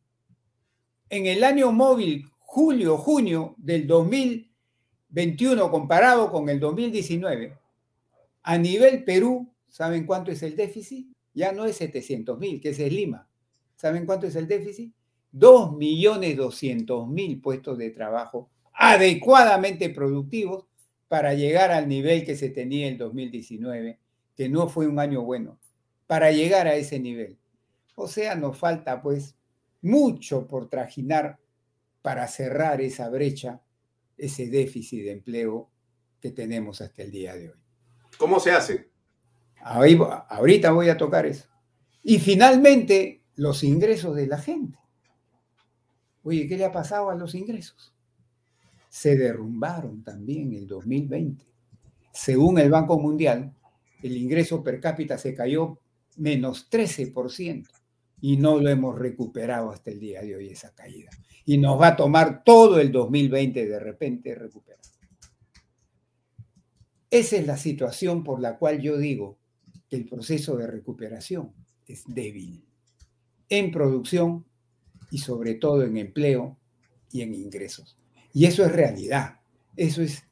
en 1.08 1.26
el 1.26 1.44
año 1.44 1.70
móvil 1.70 2.28
julio-junio 2.40 3.54
del 3.58 3.86
2021 3.86 5.70
comparado 5.70 6.32
con 6.32 6.48
el 6.48 6.58
2019, 6.58 7.56
a 8.42 8.58
nivel 8.58 9.04
Perú, 9.04 9.52
¿saben 9.68 10.04
cuánto 10.04 10.32
es 10.32 10.42
el 10.42 10.56
déficit? 10.56 11.08
Ya 11.32 11.52
no 11.52 11.64
es 11.64 11.76
700 11.76 12.38
mil, 12.38 12.60
que 12.60 12.70
es 12.70 12.78
el 12.80 12.94
Lima. 12.94 13.28
¿Saben 13.76 14.04
cuánto 14.06 14.26
es 14.26 14.34
el 14.36 14.48
déficit? 14.48 14.92
2.200.000 15.38 17.42
puestos 17.42 17.78
de 17.78 17.90
trabajo 17.90 18.50
adecuadamente 18.72 19.90
productivos 19.90 20.66
para 21.08 21.34
llegar 21.34 21.70
al 21.70 21.88
nivel 21.88 22.24
que 22.24 22.36
se 22.36 22.50
tenía 22.50 22.88
en 22.88 22.98
2019, 22.98 23.98
que 24.36 24.48
no 24.48 24.68
fue 24.68 24.86
un 24.86 24.98
año 24.98 25.22
bueno, 25.22 25.58
para 26.06 26.32
llegar 26.32 26.66
a 26.66 26.74
ese 26.74 26.98
nivel. 26.98 27.38
O 27.94 28.08
sea, 28.08 28.34
nos 28.34 28.58
falta 28.58 29.02
pues 29.02 29.36
mucho 29.82 30.46
por 30.46 30.68
trajinar 30.68 31.38
para 32.02 32.26
cerrar 32.28 32.80
esa 32.80 33.08
brecha, 33.08 33.60
ese 34.16 34.48
déficit 34.48 35.04
de 35.04 35.12
empleo 35.12 35.70
que 36.20 36.30
tenemos 36.30 36.80
hasta 36.80 37.02
el 37.02 37.10
día 37.10 37.34
de 37.34 37.50
hoy. 37.50 37.58
¿Cómo 38.18 38.40
se 38.40 38.52
hace? 38.52 38.90
ahorita 39.62 40.70
voy 40.70 40.88
a 40.88 40.96
tocar 40.96 41.26
eso. 41.26 41.48
Y 42.02 42.20
finalmente, 42.20 43.24
los 43.34 43.64
ingresos 43.64 44.14
de 44.14 44.28
la 44.28 44.38
gente. 44.38 44.78
Oye, 46.26 46.48
¿qué 46.48 46.56
le 46.56 46.64
ha 46.64 46.72
pasado 46.72 47.08
a 47.08 47.14
los 47.14 47.36
ingresos? 47.36 47.94
Se 48.88 49.16
derrumbaron 49.16 50.02
también 50.02 50.48
en 50.48 50.54
el 50.54 50.66
2020. 50.66 51.44
Según 52.10 52.58
el 52.58 52.68
Banco 52.68 52.98
Mundial, 52.98 53.54
el 54.02 54.16
ingreso 54.16 54.60
per 54.60 54.80
cápita 54.80 55.18
se 55.18 55.36
cayó 55.36 55.78
menos 56.16 56.68
13% 56.68 57.68
y 58.22 58.38
no 58.38 58.58
lo 58.58 58.68
hemos 58.68 58.98
recuperado 58.98 59.70
hasta 59.70 59.92
el 59.92 60.00
día 60.00 60.20
de 60.22 60.34
hoy 60.34 60.48
esa 60.48 60.74
caída. 60.74 61.10
Y 61.44 61.58
nos 61.58 61.80
va 61.80 61.88
a 61.88 61.96
tomar 61.96 62.42
todo 62.42 62.80
el 62.80 62.90
2020 62.90 63.64
de 63.64 63.78
repente 63.78 64.34
recuperar. 64.34 64.80
Esa 67.08 67.36
es 67.36 67.46
la 67.46 67.56
situación 67.56 68.24
por 68.24 68.40
la 68.40 68.58
cual 68.58 68.80
yo 68.80 68.98
digo 68.98 69.38
que 69.88 69.94
el 69.94 70.06
proceso 70.06 70.56
de 70.56 70.66
recuperación 70.66 71.52
es 71.86 72.02
débil 72.08 72.64
en 73.48 73.70
producción 73.70 74.44
y 75.10 75.18
sobre 75.18 75.54
todo 75.54 75.82
en 75.82 75.96
empleo 75.96 76.56
y 77.12 77.22
en 77.22 77.34
ingresos. 77.34 77.96
Y 78.32 78.46
eso 78.46 78.64
es 78.64 78.72
realidad, 78.72 79.40
eso 79.76 80.02
es 80.02 80.24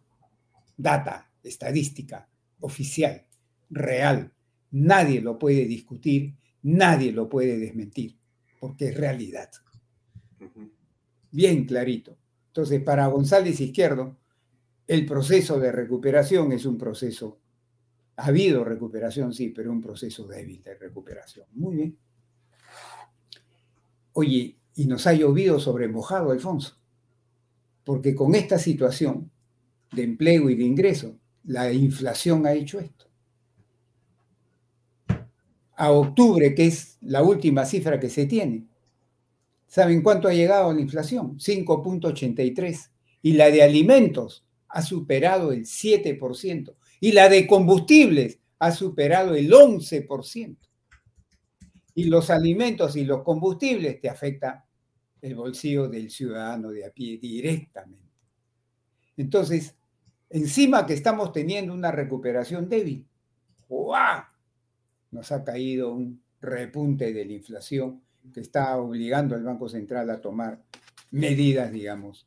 data, 0.76 1.30
estadística, 1.42 2.28
oficial, 2.60 3.24
real, 3.70 4.32
nadie 4.70 5.20
lo 5.20 5.38
puede 5.38 5.66
discutir, 5.66 6.34
nadie 6.62 7.12
lo 7.12 7.28
puede 7.28 7.58
desmentir, 7.58 8.16
porque 8.60 8.88
es 8.88 8.96
realidad. 8.96 9.50
Bien 11.30 11.64
clarito. 11.64 12.16
Entonces, 12.48 12.82
para 12.82 13.06
González 13.06 13.60
Izquierdo, 13.60 14.16
el 14.86 15.06
proceso 15.06 15.58
de 15.58 15.72
recuperación 15.72 16.52
es 16.52 16.66
un 16.66 16.76
proceso, 16.76 17.38
ha 18.16 18.26
habido 18.26 18.64
recuperación, 18.64 19.32
sí, 19.32 19.48
pero 19.48 19.72
un 19.72 19.80
proceso 19.80 20.26
débil 20.26 20.62
de 20.62 20.74
recuperación. 20.74 21.46
Muy 21.54 21.76
bien. 21.76 21.98
Oye, 24.12 24.56
y 24.74 24.86
nos 24.86 25.06
ha 25.06 25.12
llovido 25.12 25.60
sobre 25.60 25.88
mojado, 25.88 26.30
Alfonso, 26.30 26.76
porque 27.84 28.14
con 28.14 28.34
esta 28.34 28.58
situación 28.58 29.30
de 29.92 30.02
empleo 30.02 30.50
y 30.50 30.56
de 30.56 30.64
ingreso, 30.64 31.16
la 31.44 31.72
inflación 31.72 32.46
ha 32.46 32.52
hecho 32.52 32.80
esto. 32.80 33.06
A 35.76 35.90
octubre, 35.90 36.54
que 36.54 36.66
es 36.66 36.98
la 37.02 37.22
última 37.22 37.64
cifra 37.64 38.00
que 38.00 38.08
se 38.08 38.26
tiene, 38.26 38.66
¿saben 39.66 40.02
cuánto 40.02 40.28
ha 40.28 40.34
llegado 40.34 40.72
la 40.72 40.80
inflación? 40.80 41.38
5.83. 41.38 42.90
Y 43.22 43.32
la 43.32 43.50
de 43.50 43.62
alimentos 43.62 44.44
ha 44.68 44.82
superado 44.82 45.52
el 45.52 45.64
7%. 45.64 46.74
Y 47.00 47.12
la 47.12 47.28
de 47.28 47.46
combustibles 47.46 48.38
ha 48.58 48.70
superado 48.70 49.34
el 49.34 49.50
11% 49.50 50.56
y 51.94 52.04
los 52.04 52.30
alimentos 52.30 52.96
y 52.96 53.04
los 53.04 53.22
combustibles 53.22 54.00
te 54.00 54.08
afecta 54.08 54.63
el 55.24 55.34
bolsillo 55.34 55.88
del 55.88 56.10
ciudadano 56.10 56.70
de 56.70 56.84
a 56.84 56.90
pie 56.90 57.16
directamente. 57.16 58.12
Entonces, 59.16 59.74
encima 60.28 60.84
que 60.84 60.92
estamos 60.92 61.32
teniendo 61.32 61.72
una 61.72 61.90
recuperación 61.90 62.68
débil, 62.68 63.06
¡guau! 63.66 64.22
nos 65.10 65.32
ha 65.32 65.42
caído 65.42 65.94
un 65.94 66.22
repunte 66.42 67.10
de 67.14 67.24
la 67.24 67.32
inflación 67.32 68.02
que 68.34 68.40
está 68.40 68.76
obligando 68.76 69.34
al 69.34 69.44
Banco 69.44 69.66
Central 69.66 70.10
a 70.10 70.20
tomar 70.20 70.62
medidas, 71.12 71.72
digamos, 71.72 72.26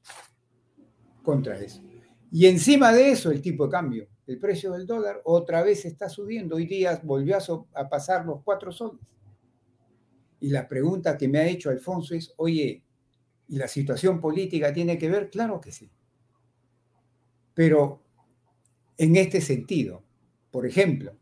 contra 1.21 1.59
eso. 1.59 1.83
Y 2.31 2.47
encima 2.47 2.91
de 2.91 3.11
eso, 3.11 3.29
el 3.29 3.43
tipo 3.43 3.65
de 3.65 3.71
cambio, 3.71 4.07
el 4.25 4.39
precio 4.39 4.71
del 4.71 4.87
dólar 4.87 5.21
otra 5.23 5.61
vez 5.61 5.85
está 5.85 6.09
subiendo. 6.09 6.55
Hoy 6.55 6.65
día 6.65 6.99
volvió 7.03 7.37
a, 7.75 7.89
pasar 7.89 8.25
los 8.25 8.41
cuatro 8.43 8.71
soles. 8.71 9.01
Y 10.39 10.49
la 10.49 10.67
pregunta 10.67 11.15
que 11.15 11.27
me 11.27 11.39
ha 11.39 11.47
hecho 11.47 11.69
Alfonso 11.69 12.15
es, 12.15 12.33
oye, 12.37 12.83
¿y 13.47 13.57
la 13.57 13.67
situación 13.67 14.19
política 14.19 14.73
tiene 14.73 14.97
que 14.97 15.09
ver? 15.09 15.29
Claro 15.29 15.59
que 15.61 15.71
sí. 15.71 15.89
Pero 17.53 18.01
en 18.97 19.15
este 19.15 19.41
sentido, 19.41 20.03
por 20.51 20.65
ejemplo, 20.65 21.15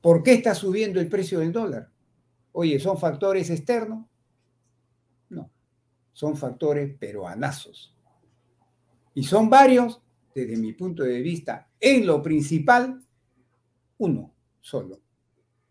¿por 0.00 0.22
qué 0.22 0.34
está 0.34 0.54
subiendo 0.54 1.00
el 1.00 1.08
precio 1.08 1.40
del 1.40 1.52
dólar? 1.52 1.90
Oye, 2.52 2.78
¿son 2.78 2.98
factores 2.98 3.50
externos? 3.50 4.06
No, 5.30 5.50
son 6.12 6.36
factores 6.36 6.96
peruanazos. 6.96 7.94
Y 9.14 9.24
son 9.24 9.50
varios, 9.50 10.00
desde 10.34 10.56
mi 10.56 10.72
punto 10.72 11.02
de 11.02 11.20
vista, 11.20 11.68
en 11.80 12.06
lo 12.06 12.22
principal, 12.22 13.02
uno 13.98 14.32
solo. 14.60 15.00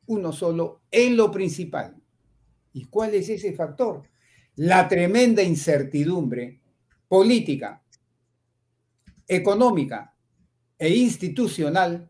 Uno 0.08 0.32
solo 0.32 0.82
en 0.90 1.18
lo 1.18 1.30
principal, 1.30 2.02
¿Y 2.78 2.86
cuál 2.86 3.16
es 3.16 3.28
ese 3.28 3.54
factor? 3.54 4.04
La 4.58 4.88
tremenda 4.88 5.44
incertidumbre 5.44 6.60
política, 7.08 7.84
económica 9.28 10.16
e 10.80 10.96
institucional 10.96 12.10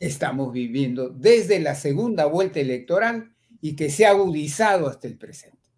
estamos 0.00 0.52
viviendo 0.52 1.08
desde 1.10 1.60
la 1.60 1.76
segunda 1.76 2.26
vuelta 2.26 2.58
electoral 2.58 3.32
y 3.60 3.76
que 3.76 3.90
se 3.90 4.06
ha 4.06 4.10
agudizado 4.10 4.88
hasta 4.88 5.06
el 5.06 5.16
presente. 5.16 5.70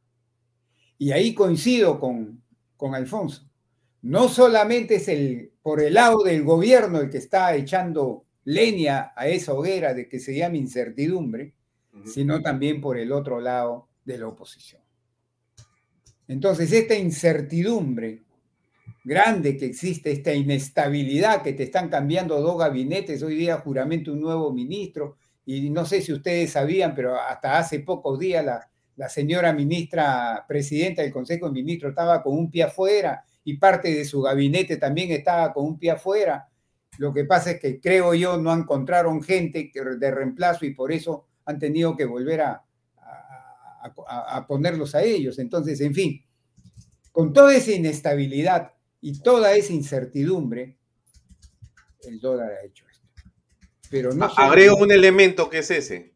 Y 0.96 1.12
ahí 1.12 1.34
coincido 1.34 2.00
con, 2.00 2.42
con 2.78 2.94
Alfonso. 2.94 3.46
No 4.00 4.30
solamente 4.30 4.94
es 4.94 5.08
el, 5.08 5.52
por 5.60 5.82
el 5.82 5.92
lado 5.92 6.22
del 6.22 6.44
gobierno 6.44 7.00
el 7.00 7.10
que 7.10 7.18
está 7.18 7.54
echando 7.54 8.24
leña 8.44 9.12
a 9.16 9.28
esa 9.28 9.52
hoguera 9.52 9.92
de 9.92 10.08
que 10.08 10.18
se 10.18 10.34
llama 10.34 10.56
incertidumbre, 10.56 11.52
sino 12.06 12.40
también 12.40 12.80
por 12.80 12.96
el 12.96 13.12
otro 13.12 13.38
lado 13.38 13.88
de 14.06 14.16
la 14.16 14.28
oposición. 14.28 14.83
Entonces, 16.28 16.72
esta 16.72 16.94
incertidumbre 16.94 18.22
grande 19.04 19.56
que 19.56 19.66
existe, 19.66 20.10
esta 20.10 20.32
inestabilidad 20.32 21.42
que 21.42 21.52
te 21.52 21.64
están 21.64 21.88
cambiando 21.88 22.40
dos 22.40 22.58
gabinetes, 22.58 23.22
hoy 23.22 23.36
día 23.36 23.58
juramento 23.58 24.12
un 24.12 24.20
nuevo 24.20 24.52
ministro, 24.52 25.16
y 25.46 25.68
no 25.68 25.84
sé 25.84 26.00
si 26.00 26.12
ustedes 26.12 26.52
sabían, 26.52 26.94
pero 26.94 27.20
hasta 27.20 27.58
hace 27.58 27.80
pocos 27.80 28.18
días 28.18 28.44
la, 28.44 28.70
la 28.96 29.08
señora 29.08 29.52
ministra 29.52 30.44
presidenta 30.48 31.02
del 31.02 31.12
Consejo 31.12 31.46
de 31.46 31.52
Ministros 31.52 31.90
estaba 31.90 32.22
con 32.22 32.38
un 32.38 32.50
pie 32.50 32.64
afuera 32.64 33.24
y 33.44 33.58
parte 33.58 33.94
de 33.94 34.04
su 34.04 34.22
gabinete 34.22 34.76
también 34.76 35.10
estaba 35.10 35.52
con 35.52 35.66
un 35.66 35.78
pie 35.78 35.90
afuera. 35.90 36.48
Lo 36.98 37.12
que 37.12 37.24
pasa 37.24 37.52
es 37.52 37.60
que 37.60 37.80
creo 37.80 38.14
yo 38.14 38.38
no 38.38 38.54
encontraron 38.54 39.22
gente 39.22 39.70
de 39.74 40.10
reemplazo 40.10 40.64
y 40.64 40.74
por 40.74 40.92
eso 40.92 41.26
han 41.44 41.58
tenido 41.58 41.96
que 41.96 42.04
volver 42.04 42.40
a, 42.40 42.63
a, 44.06 44.46
ponerlos 44.46 44.94
a 44.94 45.02
ellos. 45.02 45.38
Entonces, 45.38 45.80
en 45.80 45.94
fin, 45.94 46.24
con 47.12 47.32
toda 47.32 47.54
esa 47.54 47.72
inestabilidad 47.72 48.72
y 49.00 49.20
toda 49.20 49.54
esa 49.54 49.72
incertidumbre, 49.72 50.76
el 52.02 52.20
dólar 52.20 52.52
ha 52.52 52.64
hecho 52.64 52.84
esto. 52.90 53.08
Pero 53.90 54.12
no 54.12 54.24
Agrego 54.24 54.76
un 54.76 54.92
elemento 54.92 55.50
que 55.50 55.58
es 55.58 55.70
ese. 55.70 56.14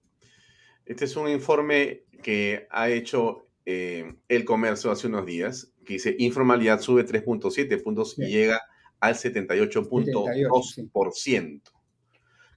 Este 0.84 1.04
es 1.04 1.16
un 1.16 1.28
informe 1.28 2.04
que 2.22 2.66
ha 2.70 2.88
hecho 2.88 3.48
eh, 3.66 4.14
el 4.28 4.44
comercio 4.44 4.90
hace 4.90 5.06
unos 5.06 5.26
días, 5.26 5.72
que 5.84 5.92
dice 5.94 6.16
informalidad 6.18 6.80
sube 6.80 7.06
3.7 7.06 7.82
puntos 7.82 8.18
y 8.18 8.26
llega 8.26 8.60
al 9.00 9.14
78.2%. 9.14 11.62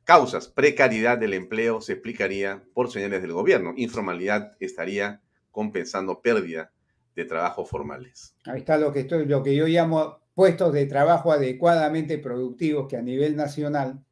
Causas, 0.04 0.48
precariedad 0.48 1.18
del 1.18 1.34
empleo 1.34 1.80
se 1.80 1.94
explicaría 1.94 2.64
por 2.74 2.92
señales 2.92 3.22
del 3.22 3.34
gobierno. 3.34 3.74
Informalidad 3.78 4.58
estaría 4.60 5.22
compensando 5.52 6.22
pérdida 6.22 6.72
de 7.16 7.26
trabajos 7.26 7.70
formales. 7.70 8.36
Ahí 8.46 8.60
está 8.60 8.78
lo 8.78 8.92
que, 8.92 9.08
yo 9.08 9.68
llamo 9.68 10.20
puestos 10.34 10.74
de 10.74 10.86
trabajo 10.86 11.32
adecuadamente 11.32 12.18
productivos 12.18 12.88
que 12.88 12.98
a 12.98 13.02
nivel 13.02 13.36
nacional 13.36 14.04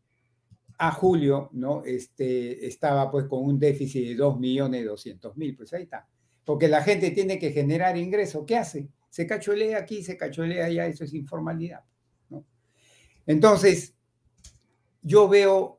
a 0.78 0.92
julio 0.92 1.50
¿no? 1.54 1.84
este, 1.84 2.66
estaba 2.68 3.10
pues 3.10 3.26
con 3.26 3.44
un 3.44 3.60
déficit 3.60 4.10
de 4.10 4.18
2.200.000, 4.18 5.58
pues 5.58 5.74
ahí 5.74 5.84
está. 5.84 6.08
Porque 6.46 6.68
la 6.68 6.84
gente 6.84 7.12
tiene 7.12 7.38
que 7.40 7.52
generar 7.52 7.98
ingresos. 7.98 8.44
¿Qué 8.46 8.58
hace? 8.58 8.90
Se 9.10 9.26
cacholea 9.26 9.80
aquí, 9.80 10.04
se 10.04 10.18
cacholea 10.18 10.66
allá, 10.66 10.88
eso 10.88 11.04
es 11.04 11.14
informalidad. 11.14 11.84
¿no? 12.30 12.46
Entonces, 13.26 13.96
yo 15.02 15.28
veo 15.28 15.79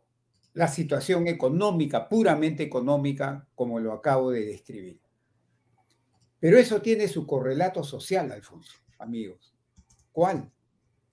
la 0.55 0.69
situación 0.69 1.29
económica, 1.29 2.09
puramente 2.09 2.63
económica, 2.63 3.47
como 3.55 3.79
lo 3.79 3.93
acabo 3.93 4.31
de 4.31 4.45
describir. 4.47 5.01
Pero 6.39 6.59
eso 6.59 6.81
tiene 6.81 7.07
su 7.07 7.27
correlato 7.27 7.85
social, 7.85 8.33
Alfonso, 8.33 8.73
amigos. 8.99 9.55
¿Cuál? 10.11 10.51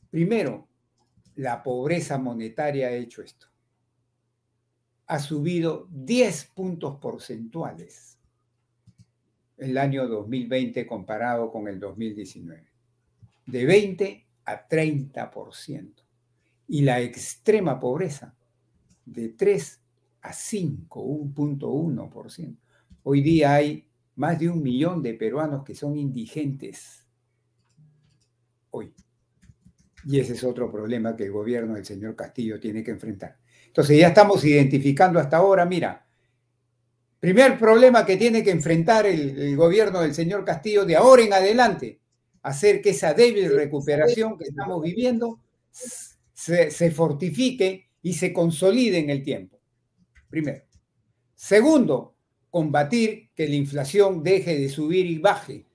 Primero, 0.09 0.67
la 1.35 1.61
pobreza 1.61 2.17
monetaria 2.17 2.87
ha 2.87 2.93
hecho 2.93 3.21
esto. 3.21 3.47
Ha 5.07 5.19
subido 5.19 5.87
10 5.91 6.45
puntos 6.55 6.97
porcentuales 6.99 8.17
el 9.57 9.77
año 9.77 10.07
2020 10.07 10.85
comparado 10.85 11.51
con 11.51 11.67
el 11.67 11.79
2019. 11.79 12.67
De 13.45 13.65
20 13.65 14.27
a 14.45 14.67
30%. 14.67 15.93
Y 16.69 16.81
la 16.81 16.99
extrema 17.01 17.79
pobreza 17.79 18.35
de 19.07 19.29
3 19.29 19.81
a 20.21 20.33
5, 20.33 21.03
1.1%. 21.03 22.57
Hoy 23.03 23.21
día 23.21 23.55
hay 23.55 23.87
más 24.15 24.39
de 24.39 24.49
un 24.49 24.61
millón 24.61 25.01
de 25.01 25.13
peruanos 25.13 25.63
que 25.63 25.73
son 25.73 25.97
indigentes. 25.97 27.05
Hoy. 28.71 28.93
Y 30.05 30.19
ese 30.19 30.33
es 30.33 30.43
otro 30.43 30.71
problema 30.71 31.15
que 31.15 31.25
el 31.25 31.31
gobierno 31.31 31.75
del 31.75 31.85
señor 31.85 32.15
Castillo 32.15 32.59
tiene 32.59 32.83
que 32.83 32.91
enfrentar. 32.91 33.37
Entonces 33.67 33.97
ya 33.97 34.09
estamos 34.09 34.43
identificando 34.43 35.19
hasta 35.19 35.37
ahora, 35.37 35.65
mira, 35.65 36.05
primer 37.19 37.57
problema 37.57 38.05
que 38.05 38.17
tiene 38.17 38.43
que 38.43 38.51
enfrentar 38.51 39.05
el, 39.05 39.55
gobierno 39.55 40.01
del 40.01 40.13
señor 40.13 40.43
Castillo 40.43 40.85
de 40.85 40.95
ahora 40.95 41.23
en 41.23 41.33
adelante, 41.33 42.01
hacer 42.41 42.81
que 42.81 42.91
esa 42.91 43.13
débil 43.13 43.53
recuperación 43.53 44.37
que 44.37 44.45
estamos 44.45 44.81
viviendo 44.81 45.39
se, 45.71 46.71
se 46.71 46.91
fortifique 46.91 47.86
y 48.07 48.13
se 48.13 48.31
consolide 48.31 48.99
en 48.99 49.09
el 49.09 49.21
tiempo. 49.21 49.59
Primero. 50.29 50.63
Segundo, 51.35 52.15
combatir 52.49 53.31
que 53.35 53.49
la 53.49 53.55
inflación 53.55 54.23
deje 54.23 54.57
de 54.57 54.69
subir 54.69 55.05
y 55.05 55.17
baje 55.17 55.65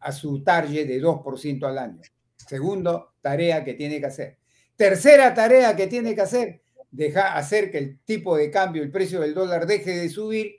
a 0.00 0.10
su 0.10 0.42
target 0.42 0.88
de 0.88 1.00
2% 1.00 1.64
al 1.64 1.78
año. 1.78 2.00
Segundo, 2.34 3.14
tarea 3.20 3.62
que 3.62 3.74
tiene 3.74 4.00
que 4.00 4.06
hacer. 4.06 4.38
Tercera 4.74 5.32
tarea 5.32 5.76
que 5.76 5.86
tiene 5.86 6.16
que 6.16 6.22
hacer, 6.22 6.62
deja, 6.90 7.36
hacer 7.36 7.70
que 7.70 7.78
el 7.78 8.00
tipo 8.00 8.36
de 8.36 8.50
cambio, 8.50 8.82
el 8.82 8.90
precio 8.90 9.20
del 9.20 9.32
dólar 9.32 9.64
deje 9.64 9.96
de 9.96 10.08
subir, 10.08 10.56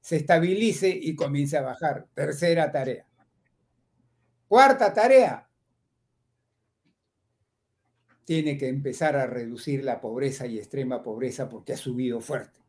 se 0.00 0.16
estabilice 0.16 0.88
y 0.88 1.14
comience 1.14 1.58
a 1.58 1.62
bajar. 1.62 2.06
Tercera 2.14 2.72
tarea. 2.72 3.06
Cuarta 4.48 4.94
tarea. 4.94 5.45
Tiene 8.26 8.58
que 8.58 8.68
empezar 8.68 9.16
a 9.16 9.26
reducir 9.26 9.82
la 9.82 10.02
pobreza 10.02 10.46
y 10.46 10.58
extrema 10.58 11.02
pobreza 11.02 11.48
porque 11.48 11.72
ha 11.72 11.76
subido 11.78 12.20
fuerte. 12.20 12.60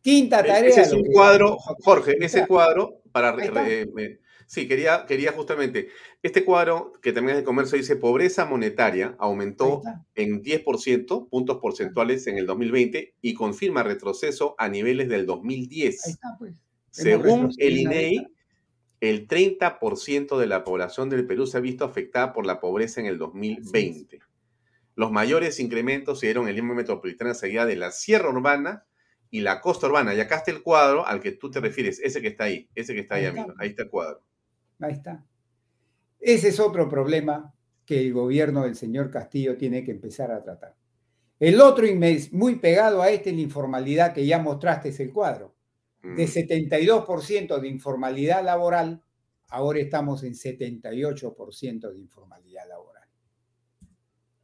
Quinta 0.00 0.40
e-, 0.40 0.44
tarea. 0.44 0.68
Ese 0.68 0.82
es 0.82 0.92
un 0.92 1.04
cuadro, 1.10 1.56
Jorge, 1.58 2.16
ese 2.20 2.46
cuadro, 2.46 3.00
para 3.10 3.34
Sí, 4.46 4.68
quería, 4.68 5.06
quería 5.06 5.32
justamente, 5.32 5.88
este 6.22 6.44
cuadro 6.44 6.92
que 7.02 7.12
también 7.12 7.36
es 7.36 7.42
de 7.42 7.46
comercio 7.46 7.78
dice 7.78 7.96
pobreza 7.96 8.44
monetaria 8.44 9.16
aumentó 9.18 9.82
en 10.14 10.42
10% 10.42 11.28
puntos 11.30 11.58
porcentuales 11.58 12.26
en 12.26 12.36
el 12.36 12.46
2020 12.46 13.14
y 13.22 13.34
confirma 13.34 13.82
retroceso 13.82 14.54
a 14.58 14.68
niveles 14.68 15.08
del 15.08 15.24
2010. 15.24 16.04
Ahí 16.04 16.12
está, 16.12 16.36
pues. 16.38 16.54
Según 16.90 17.50
el 17.56 17.78
INEI, 17.78 18.28
el 19.00 19.26
30% 19.26 20.38
de 20.38 20.46
la 20.46 20.62
población 20.62 21.10
del 21.10 21.26
Perú 21.26 21.46
se 21.46 21.56
ha 21.56 21.60
visto 21.60 21.84
afectada 21.84 22.32
por 22.32 22.46
la 22.46 22.60
pobreza 22.60 23.00
en 23.00 23.06
el 23.06 23.18
2020. 23.18 24.20
Los 24.96 25.10
mayores 25.10 25.58
incrementos 25.60 26.20
se 26.20 26.26
dieron 26.26 26.44
en 26.44 26.50
el 26.50 26.56
Lima 26.56 26.74
Metropolitana 26.74 27.34
seguida 27.34 27.66
de 27.66 27.76
la 27.76 27.90
Sierra 27.90 28.28
Urbana 28.28 28.86
y 29.30 29.40
la 29.40 29.60
Costa 29.60 29.86
Urbana. 29.86 30.14
Y 30.14 30.20
acá 30.20 30.36
está 30.36 30.50
el 30.50 30.62
cuadro 30.62 31.06
al 31.06 31.20
que 31.20 31.32
tú 31.32 31.50
te 31.50 31.60
refieres, 31.60 32.00
ese 32.00 32.22
que 32.22 32.28
está 32.28 32.44
ahí, 32.44 32.68
ese 32.74 32.94
que 32.94 33.00
está 33.00 33.16
ahí, 33.16 33.26
amigo. 33.26 33.52
Ahí 33.58 33.70
está 33.70 33.82
el 33.82 33.90
cuadro. 33.90 34.22
Ahí 34.78 34.92
está. 34.92 35.24
Ese 36.20 36.48
es 36.48 36.60
otro 36.60 36.88
problema 36.88 37.52
que 37.84 38.00
el 38.00 38.12
gobierno 38.12 38.62
del 38.64 38.76
señor 38.76 39.10
Castillo 39.10 39.56
tiene 39.56 39.84
que 39.84 39.90
empezar 39.90 40.30
a 40.30 40.42
tratar. 40.42 40.76
El 41.38 41.60
otro 41.60 41.84
muy 42.32 42.56
pegado 42.56 43.02
a 43.02 43.10
este, 43.10 43.32
la 43.32 43.40
informalidad 43.40 44.14
que 44.14 44.24
ya 44.24 44.38
mostraste 44.38 44.90
es 44.90 45.00
el 45.00 45.12
cuadro. 45.12 45.54
De 46.02 46.26
72% 46.26 47.58
mm. 47.58 47.60
de 47.60 47.68
informalidad 47.68 48.44
laboral, 48.44 49.02
ahora 49.48 49.80
estamos 49.80 50.22
en 50.22 50.34
78% 50.34 51.92
de 51.92 51.98
informalidad 51.98 52.68
laboral. 52.68 52.93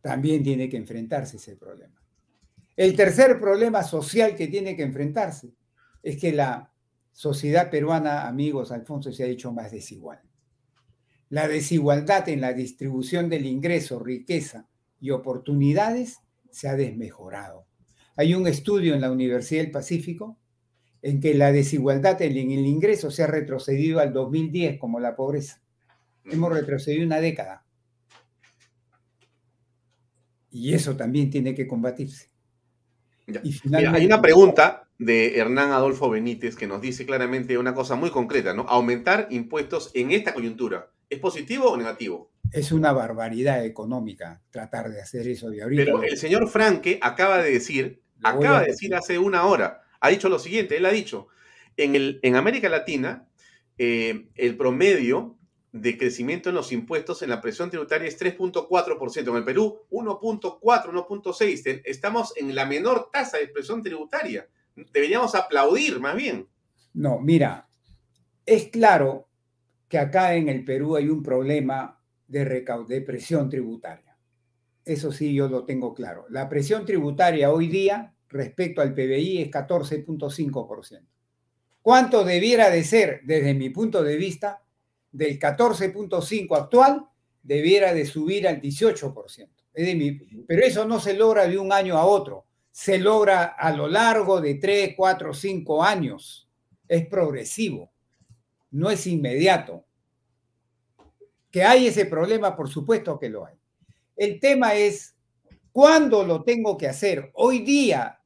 También 0.00 0.42
tiene 0.42 0.68
que 0.68 0.76
enfrentarse 0.76 1.36
ese 1.36 1.56
problema. 1.56 2.00
El 2.76 2.96
tercer 2.96 3.38
problema 3.38 3.82
social 3.82 4.34
que 4.34 4.48
tiene 4.48 4.74
que 4.74 4.82
enfrentarse 4.82 5.52
es 6.02 6.16
que 6.18 6.32
la 6.32 6.72
sociedad 7.12 7.70
peruana, 7.70 8.26
amigos, 8.26 8.72
Alfonso, 8.72 9.12
se 9.12 9.24
ha 9.24 9.26
hecho 9.26 9.52
más 9.52 9.70
desigual. 9.70 10.20
La 11.28 11.46
desigualdad 11.46 12.28
en 12.28 12.40
la 12.40 12.52
distribución 12.52 13.28
del 13.28 13.46
ingreso, 13.46 13.98
riqueza 13.98 14.68
y 15.00 15.10
oportunidades 15.10 16.20
se 16.50 16.68
ha 16.68 16.76
desmejorado. 16.76 17.66
Hay 18.16 18.34
un 18.34 18.46
estudio 18.46 18.94
en 18.94 19.00
la 19.00 19.12
Universidad 19.12 19.62
del 19.62 19.70
Pacífico 19.70 20.38
en 21.02 21.20
que 21.20 21.34
la 21.34 21.52
desigualdad 21.52 22.20
en 22.22 22.32
el 22.32 22.66
ingreso 22.66 23.10
se 23.10 23.22
ha 23.22 23.26
retrocedido 23.26 24.00
al 24.00 24.12
2010 24.12 24.78
como 24.78 25.00
la 25.00 25.16
pobreza. 25.16 25.62
Hemos 26.24 26.52
retrocedido 26.52 27.06
una 27.06 27.20
década. 27.20 27.64
Y 30.50 30.74
eso 30.74 30.96
también 30.96 31.30
tiene 31.30 31.54
que 31.54 31.66
combatirse. 31.66 32.30
hay 33.72 34.06
una 34.06 34.20
pregunta 34.20 34.88
de 34.98 35.38
Hernán 35.38 35.72
Adolfo 35.72 36.10
Benítez 36.10 36.56
que 36.56 36.66
nos 36.66 36.80
dice 36.82 37.06
claramente 37.06 37.56
una 37.56 37.74
cosa 37.74 37.94
muy 37.94 38.10
concreta, 38.10 38.52
¿no? 38.52 38.62
Aumentar 38.62 39.28
impuestos 39.30 39.90
en 39.94 40.10
esta 40.10 40.34
coyuntura. 40.34 40.90
¿Es 41.08 41.18
positivo 41.18 41.70
o 41.70 41.76
negativo? 41.76 42.30
Es 42.52 42.70
una 42.70 42.92
barbaridad 42.92 43.64
económica 43.64 44.42
tratar 44.50 44.90
de 44.90 45.00
hacer 45.00 45.26
eso 45.26 45.48
de 45.48 45.62
ahorita. 45.62 45.84
Pero 45.84 46.02
el 46.02 46.18
señor 46.18 46.48
Franque 46.48 46.98
acaba 47.00 47.42
de 47.42 47.50
decir, 47.50 48.02
acaba 48.22 48.60
de 48.60 48.66
decir 48.66 48.94
hace 48.94 49.18
una 49.18 49.46
hora, 49.46 49.80
ha 50.00 50.10
dicho 50.10 50.28
lo 50.28 50.38
siguiente, 50.38 50.76
él 50.76 50.86
ha 50.86 50.90
dicho, 50.90 51.28
en, 51.76 51.94
el, 51.94 52.20
en 52.22 52.36
América 52.36 52.68
Latina, 52.68 53.26
eh, 53.78 54.28
el 54.34 54.56
promedio 54.56 55.38
de 55.72 55.96
crecimiento 55.96 56.48
en 56.48 56.56
los 56.56 56.72
impuestos 56.72 57.22
en 57.22 57.30
la 57.30 57.40
presión 57.40 57.70
tributaria 57.70 58.08
es 58.08 58.20
3.4%. 58.20 59.28
En 59.28 59.36
el 59.36 59.44
Perú, 59.44 59.80
1.4, 59.90 60.60
1.6. 60.60 61.82
Estamos 61.84 62.32
en 62.36 62.54
la 62.54 62.66
menor 62.66 63.08
tasa 63.12 63.38
de 63.38 63.48
presión 63.48 63.82
tributaria 63.82 64.48
deberíamos 64.92 65.34
aplaudir 65.34 66.00
más 66.00 66.16
bien. 66.16 66.48
No, 66.94 67.18
mira, 67.20 67.68
es 68.46 68.68
claro 68.68 69.28
que 69.88 69.98
acá 69.98 70.34
en 70.34 70.48
el 70.48 70.64
Perú 70.64 70.96
hay 70.96 71.08
un 71.08 71.22
problema 71.22 72.00
de, 72.26 72.64
de 72.88 73.00
presión 73.02 73.48
tributaria. 73.48 74.16
Eso 74.84 75.12
sí, 75.12 75.34
yo 75.34 75.48
lo 75.48 75.64
tengo 75.64 75.94
claro. 75.94 76.26
La 76.30 76.48
presión 76.48 76.84
tributaria 76.84 77.52
hoy 77.52 77.68
día 77.68 78.14
respecto 78.28 78.80
al 78.80 78.94
PBI 78.94 79.42
es 79.42 79.50
14.5%. 79.50 81.06
¿Cuánto 81.82 82.24
debiera 82.24 82.70
de 82.70 82.84
ser, 82.84 83.20
desde 83.24 83.54
mi 83.54 83.70
punto 83.70 84.02
de 84.02 84.16
vista, 84.16 84.62
del 85.12 85.38
14.5 85.38 86.56
actual, 86.56 87.06
debiera 87.42 87.92
de 87.94 88.06
subir 88.06 88.46
al 88.46 88.60
18%? 88.60 89.48
pero 90.46 90.64
eso 90.64 90.84
no 90.84 90.98
se 90.98 91.14
logra 91.14 91.46
de 91.46 91.56
un 91.56 91.72
año 91.72 91.96
a 91.96 92.04
otro 92.04 92.44
se 92.70 92.98
logra 92.98 93.44
a 93.44 93.72
lo 93.72 93.88
largo 93.88 94.40
de 94.40 94.54
3, 94.54 94.94
4, 94.96 95.34
5 95.34 95.82
años. 95.82 96.48
Es 96.88 97.06
progresivo, 97.06 97.92
no 98.70 98.90
es 98.90 99.06
inmediato. 99.06 99.84
Que 101.50 101.64
hay 101.64 101.88
ese 101.88 102.06
problema, 102.06 102.56
por 102.56 102.68
supuesto 102.68 103.18
que 103.18 103.28
lo 103.28 103.44
hay. 103.44 103.56
El 104.16 104.38
tema 104.38 104.74
es, 104.74 105.16
¿cuándo 105.72 106.24
lo 106.24 106.42
tengo 106.44 106.76
que 106.76 106.86
hacer? 106.86 107.30
Hoy 107.34 107.60
día 107.60 108.20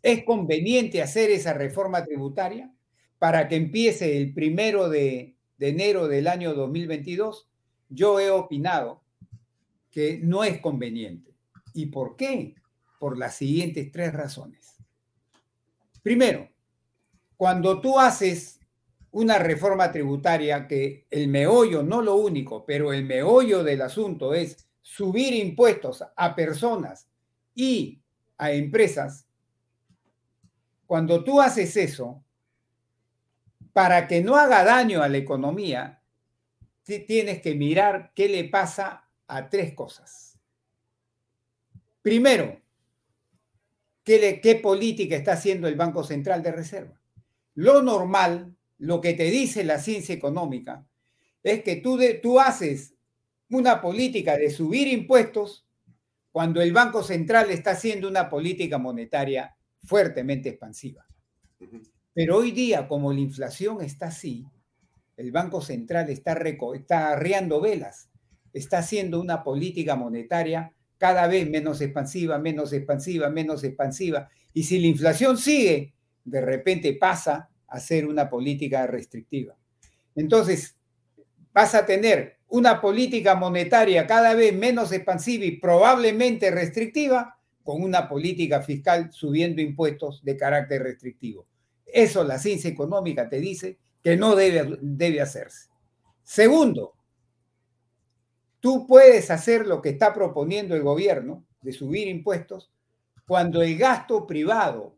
es 0.00 0.24
conveniente 0.24 1.02
hacer 1.02 1.30
esa 1.30 1.52
reforma 1.52 2.04
tributaria 2.04 2.72
para 3.18 3.48
que 3.48 3.56
empiece 3.56 4.16
el 4.16 4.32
primero 4.32 4.88
de, 4.88 5.36
de 5.58 5.68
enero 5.68 6.08
del 6.08 6.28
año 6.28 6.54
2022. 6.54 7.48
Yo 7.88 8.20
he 8.20 8.30
opinado 8.30 9.02
que 9.90 10.18
no 10.22 10.44
es 10.44 10.60
conveniente. 10.60 11.34
¿Y 11.74 11.86
por 11.86 12.16
qué? 12.16 12.54
por 13.02 13.18
las 13.18 13.34
siguientes 13.34 13.90
tres 13.90 14.12
razones. 14.12 14.76
Primero, 16.04 16.48
cuando 17.36 17.80
tú 17.80 17.98
haces 17.98 18.60
una 19.10 19.40
reforma 19.40 19.90
tributaria 19.90 20.68
que 20.68 21.08
el 21.10 21.26
meollo, 21.26 21.82
no 21.82 22.00
lo 22.00 22.14
único, 22.14 22.64
pero 22.64 22.92
el 22.92 23.04
meollo 23.04 23.64
del 23.64 23.82
asunto 23.82 24.34
es 24.34 24.68
subir 24.82 25.34
impuestos 25.34 26.04
a 26.14 26.36
personas 26.36 27.08
y 27.56 28.00
a 28.38 28.52
empresas, 28.52 29.26
cuando 30.86 31.24
tú 31.24 31.40
haces 31.40 31.76
eso, 31.76 32.22
para 33.72 34.06
que 34.06 34.22
no 34.22 34.36
haga 34.36 34.64
daño 34.64 35.02
a 35.02 35.08
la 35.08 35.18
economía, 35.18 36.02
tienes 36.84 37.40
que 37.40 37.54
mirar 37.54 38.12
qué 38.14 38.28
le 38.28 38.44
pasa 38.44 39.08
a 39.26 39.48
tres 39.48 39.74
cosas. 39.74 40.38
Primero, 42.02 42.62
¿Qué, 44.04 44.60
política 44.60 45.16
está 45.16 45.32
haciendo 45.34 45.68
el 45.68 45.76
Banco 45.76 46.02
Central 46.02 46.42
de 46.42 46.52
Reserva? 46.52 46.98
Lo 47.54 47.82
normal, 47.82 48.54
lo 48.78 49.00
que 49.00 49.14
te 49.14 49.24
dice 49.24 49.62
la 49.62 49.78
ciencia 49.78 50.14
económica, 50.14 50.84
es 51.42 51.62
que 51.62 51.76
tú, 51.76 52.00
tú 52.20 52.40
haces 52.40 52.94
una 53.50 53.80
política 53.80 54.36
de 54.36 54.50
subir 54.50 54.88
impuestos 54.88 55.66
cuando 56.32 56.60
el 56.60 56.72
Banco 56.72 57.02
Central 57.02 57.50
está 57.50 57.72
haciendo 57.72 58.08
una 58.08 58.28
política 58.28 58.78
monetaria 58.78 59.54
fuertemente 59.84 60.48
expansiva. 60.48 61.06
Pero 62.14 62.36
hoy 62.36 62.50
día, 62.50 62.88
como 62.88 63.12
la 63.12 63.20
inflación 63.20 63.80
está 63.80 64.06
así, 64.06 64.44
el 65.16 65.32
Banco 65.32 65.60
Central 65.60 66.10
está, 66.10 66.32
está 66.74 67.12
arreando 67.12 67.60
velas, 67.60 68.10
está 68.52 68.78
haciendo 68.78 69.20
una 69.20 69.42
política 69.42 69.96
monetaria 69.96 70.72
cada 70.98 71.26
vez 71.26 71.48
menos 71.48 71.80
expansiva, 71.80 72.38
menos 72.38 72.72
expansiva, 72.72 73.30
menos 73.30 73.64
expansiva. 73.64 74.28
Y 74.52 74.64
si 74.64 74.78
la 74.78 74.88
inflación 74.88 75.38
sigue, 75.38 75.94
de 76.24 76.40
repente 76.40 76.92
pasa 76.94 77.48
a 77.66 77.80
ser 77.80 78.06
una 78.06 78.28
política 78.28 78.86
restrictiva. 78.86 79.56
Entonces, 80.14 80.76
vas 81.52 81.74
a 81.74 81.86
tener 81.86 82.38
una 82.48 82.80
política 82.80 83.34
monetaria 83.34 84.06
cada 84.06 84.34
vez 84.34 84.54
menos 84.54 84.92
expansiva 84.92 85.44
y 85.46 85.56
probablemente 85.56 86.50
restrictiva, 86.50 87.38
con 87.64 87.82
una 87.82 88.08
política 88.08 88.60
fiscal 88.60 89.10
subiendo 89.12 89.62
impuestos 89.62 90.22
de 90.24 90.36
carácter 90.36 90.82
restrictivo. 90.82 91.46
Eso 91.92 92.24
la 92.24 92.38
ciencia 92.38 92.70
económica 92.70 93.28
te 93.28 93.40
dice 93.40 93.78
que 94.02 94.16
no 94.16 94.34
debe, 94.34 94.78
debe 94.80 95.20
hacerse. 95.20 95.68
Segundo, 96.24 96.94
Tú 98.62 98.86
puedes 98.86 99.28
hacer 99.32 99.66
lo 99.66 99.82
que 99.82 99.88
está 99.88 100.14
proponiendo 100.14 100.76
el 100.76 100.84
gobierno 100.84 101.44
de 101.62 101.72
subir 101.72 102.06
impuestos 102.06 102.70
cuando 103.26 103.60
el 103.60 103.76
gasto 103.76 104.24
privado 104.24 104.96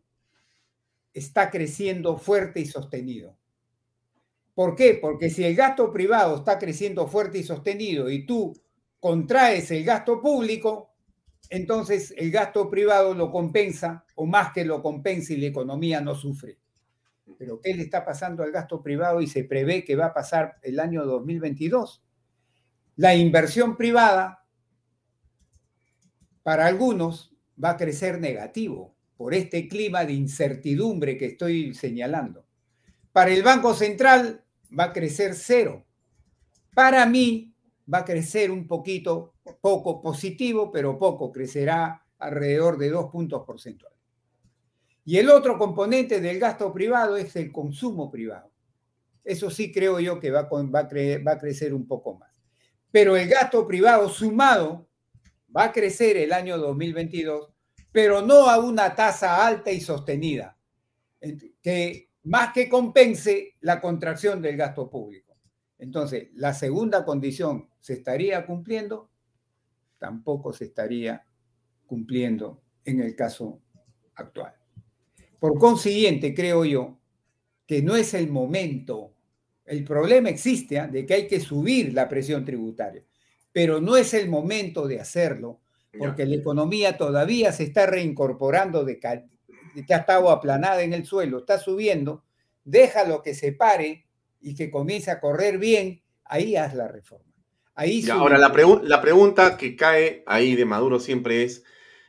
está 1.14 1.50
creciendo 1.50 2.18
fuerte 2.18 2.60
y 2.60 2.66
sostenido. 2.66 3.38
¿Por 4.54 4.76
qué? 4.76 4.98
Porque 5.00 5.30
si 5.30 5.44
el 5.44 5.56
gasto 5.56 5.90
privado 5.90 6.36
está 6.36 6.58
creciendo 6.58 7.08
fuerte 7.08 7.38
y 7.38 7.42
sostenido 7.42 8.10
y 8.10 8.26
tú 8.26 8.52
contraes 9.00 9.70
el 9.70 9.82
gasto 9.82 10.20
público, 10.20 10.90
entonces 11.48 12.12
el 12.18 12.30
gasto 12.30 12.68
privado 12.68 13.14
lo 13.14 13.32
compensa 13.32 14.04
o 14.14 14.26
más 14.26 14.52
que 14.52 14.66
lo 14.66 14.82
compensa 14.82 15.32
y 15.32 15.38
la 15.38 15.46
economía 15.46 16.02
no 16.02 16.14
sufre. 16.14 16.58
Pero 17.38 17.60
¿qué 17.60 17.74
le 17.74 17.82
está 17.82 18.04
pasando 18.04 18.42
al 18.42 18.52
gasto 18.52 18.82
privado 18.82 19.20
y 19.20 19.26
se 19.26 19.44
prevé 19.44 19.84
que 19.84 19.96
va 19.96 20.06
a 20.06 20.14
pasar 20.14 20.58
el 20.62 20.78
año 20.80 21.04
2022? 21.04 22.02
La 22.96 23.14
inversión 23.14 23.76
privada, 23.76 24.44
para 26.42 26.66
algunos, 26.66 27.34
va 27.62 27.70
a 27.70 27.76
crecer 27.76 28.20
negativo 28.20 28.94
por 29.16 29.34
este 29.34 29.68
clima 29.68 30.04
de 30.04 30.12
incertidumbre 30.12 31.16
que 31.16 31.26
estoy 31.26 31.74
señalando. 31.74 32.46
Para 33.12 33.32
el 33.32 33.42
Banco 33.42 33.74
Central 33.74 34.44
va 34.76 34.84
a 34.84 34.92
crecer 34.92 35.34
cero. 35.34 35.84
Para 36.74 37.06
mí 37.06 37.54
va 37.92 37.98
a 37.98 38.04
crecer 38.04 38.50
un 38.50 38.66
poquito, 38.66 39.34
poco 39.60 40.00
positivo, 40.00 40.70
pero 40.72 40.98
poco, 40.98 41.30
crecerá 41.30 42.04
alrededor 42.18 42.78
de 42.78 42.90
dos 42.90 43.10
puntos 43.10 43.44
porcentuales. 43.44 43.93
Y 45.04 45.18
el 45.18 45.28
otro 45.30 45.58
componente 45.58 46.20
del 46.20 46.38
gasto 46.38 46.72
privado 46.72 47.16
es 47.16 47.36
el 47.36 47.52
consumo 47.52 48.10
privado. 48.10 48.50
Eso 49.22 49.50
sí 49.50 49.72
creo 49.72 50.00
yo 50.00 50.18
que 50.18 50.30
va, 50.30 50.42
va, 50.42 50.88
va 50.88 51.32
a 51.32 51.38
crecer 51.38 51.74
un 51.74 51.86
poco 51.86 52.14
más. 52.18 52.40
Pero 52.90 53.16
el 53.16 53.28
gasto 53.28 53.66
privado 53.66 54.08
sumado 54.08 54.88
va 55.54 55.64
a 55.64 55.72
crecer 55.72 56.16
el 56.16 56.32
año 56.32 56.58
2022, 56.58 57.50
pero 57.92 58.22
no 58.22 58.48
a 58.48 58.58
una 58.58 58.94
tasa 58.94 59.46
alta 59.46 59.70
y 59.70 59.80
sostenida, 59.80 60.56
que 61.62 62.10
más 62.24 62.52
que 62.52 62.68
compense 62.68 63.56
la 63.60 63.80
contracción 63.80 64.40
del 64.40 64.56
gasto 64.56 64.90
público. 64.90 65.36
Entonces, 65.78 66.28
la 66.34 66.54
segunda 66.54 67.04
condición 67.04 67.68
se 67.78 67.94
estaría 67.94 68.46
cumpliendo, 68.46 69.10
tampoco 69.98 70.52
se 70.52 70.64
estaría 70.64 71.26
cumpliendo 71.86 72.62
en 72.84 73.00
el 73.00 73.14
caso 73.14 73.60
actual. 74.14 74.54
Por 75.44 75.58
consiguiente, 75.58 76.34
creo 76.34 76.64
yo 76.64 76.96
que 77.66 77.82
no 77.82 77.96
es 77.96 78.14
el 78.14 78.30
momento. 78.30 79.12
El 79.66 79.84
problema 79.84 80.30
existe 80.30 80.78
¿ah? 80.78 80.86
de 80.86 81.04
que 81.04 81.12
hay 81.12 81.26
que 81.26 81.38
subir 81.38 81.92
la 81.92 82.08
presión 82.08 82.46
tributaria, 82.46 83.04
pero 83.52 83.78
no 83.78 83.98
es 83.98 84.14
el 84.14 84.30
momento 84.30 84.88
de 84.88 85.00
hacerlo, 85.00 85.60
porque 85.98 86.24
la 86.24 86.36
economía 86.36 86.96
todavía 86.96 87.52
se 87.52 87.64
está 87.64 87.84
reincorporando 87.84 88.86
de 88.86 88.98
que 88.98 89.92
ha 89.92 89.98
estado 89.98 90.30
aplanada 90.30 90.82
en 90.82 90.94
el 90.94 91.04
suelo, 91.04 91.40
está 91.40 91.58
subiendo, 91.58 92.24
déjalo 92.64 93.20
que 93.20 93.34
se 93.34 93.52
pare 93.52 94.06
y 94.40 94.54
que 94.54 94.70
comience 94.70 95.10
a 95.10 95.20
correr 95.20 95.58
bien, 95.58 96.00
ahí 96.24 96.56
haz 96.56 96.72
la 96.74 96.88
reforma. 96.88 97.30
Ahí 97.74 98.02
ahora, 98.08 98.38
la, 98.38 98.50
la 98.82 99.02
pregunta 99.02 99.58
que 99.58 99.76
cae 99.76 100.22
ahí 100.26 100.54
de 100.54 100.64
Maduro 100.64 100.98
siempre 101.00 101.44
es 101.44 101.64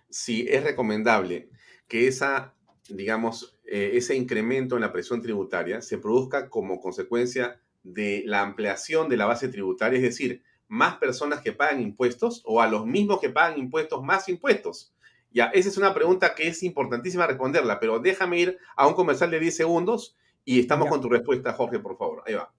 si 0.10 0.48
es 0.48 0.64
recomendable 0.64 1.50
que 1.90 2.08
esa 2.08 2.55
digamos, 2.90 3.58
eh, 3.66 3.92
ese 3.94 4.16
incremento 4.16 4.76
en 4.76 4.82
la 4.82 4.92
presión 4.92 5.22
tributaria 5.22 5.82
se 5.82 5.98
produzca 5.98 6.50
como 6.50 6.80
consecuencia 6.80 7.60
de 7.84 8.24
la 8.26 8.42
ampliación 8.42 9.10
de 9.10 9.18
la 9.18 9.26
base 9.26 9.48
tributaria, 9.48 9.98
es 9.98 10.04
decir, 10.04 10.44
más 10.68 10.98
personas 10.98 11.42
que 11.42 11.52
pagan 11.52 11.82
impuestos 11.82 12.42
o 12.46 12.62
a 12.62 12.68
los 12.68 12.86
mismos 12.86 13.20
que 13.20 13.30
pagan 13.30 13.60
impuestos 13.60 14.04
más 14.04 14.28
impuestos. 14.30 14.94
Ya, 15.32 15.46
esa 15.48 15.70
es 15.70 15.78
una 15.78 15.94
pregunta 15.94 16.34
que 16.34 16.48
es 16.48 16.64
importantísima 16.64 17.28
responderla, 17.28 17.80
pero 17.80 18.00
déjame 18.00 18.40
ir 18.40 18.58
a 18.76 18.88
un 18.88 18.94
comercial 18.94 19.30
de 19.32 19.40
10 19.40 19.56
segundos 19.56 20.16
y 20.46 20.60
estamos 20.60 20.88
con 20.88 21.02
tu 21.02 21.10
respuesta, 21.10 21.54
Jorge, 21.54 21.80
por 21.80 21.98
favor. 21.98 22.24
Ahí 22.26 22.36
va. 22.36 22.52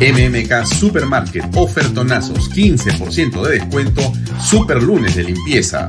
MMK 0.00 0.66
Supermarket, 0.66 1.44
ofertonazos, 1.56 2.50
15% 2.50 3.42
de 3.42 3.52
descuento, 3.60 4.02
super 4.40 4.82
lunes 4.82 5.14
de 5.16 5.24
limpieza. 5.24 5.88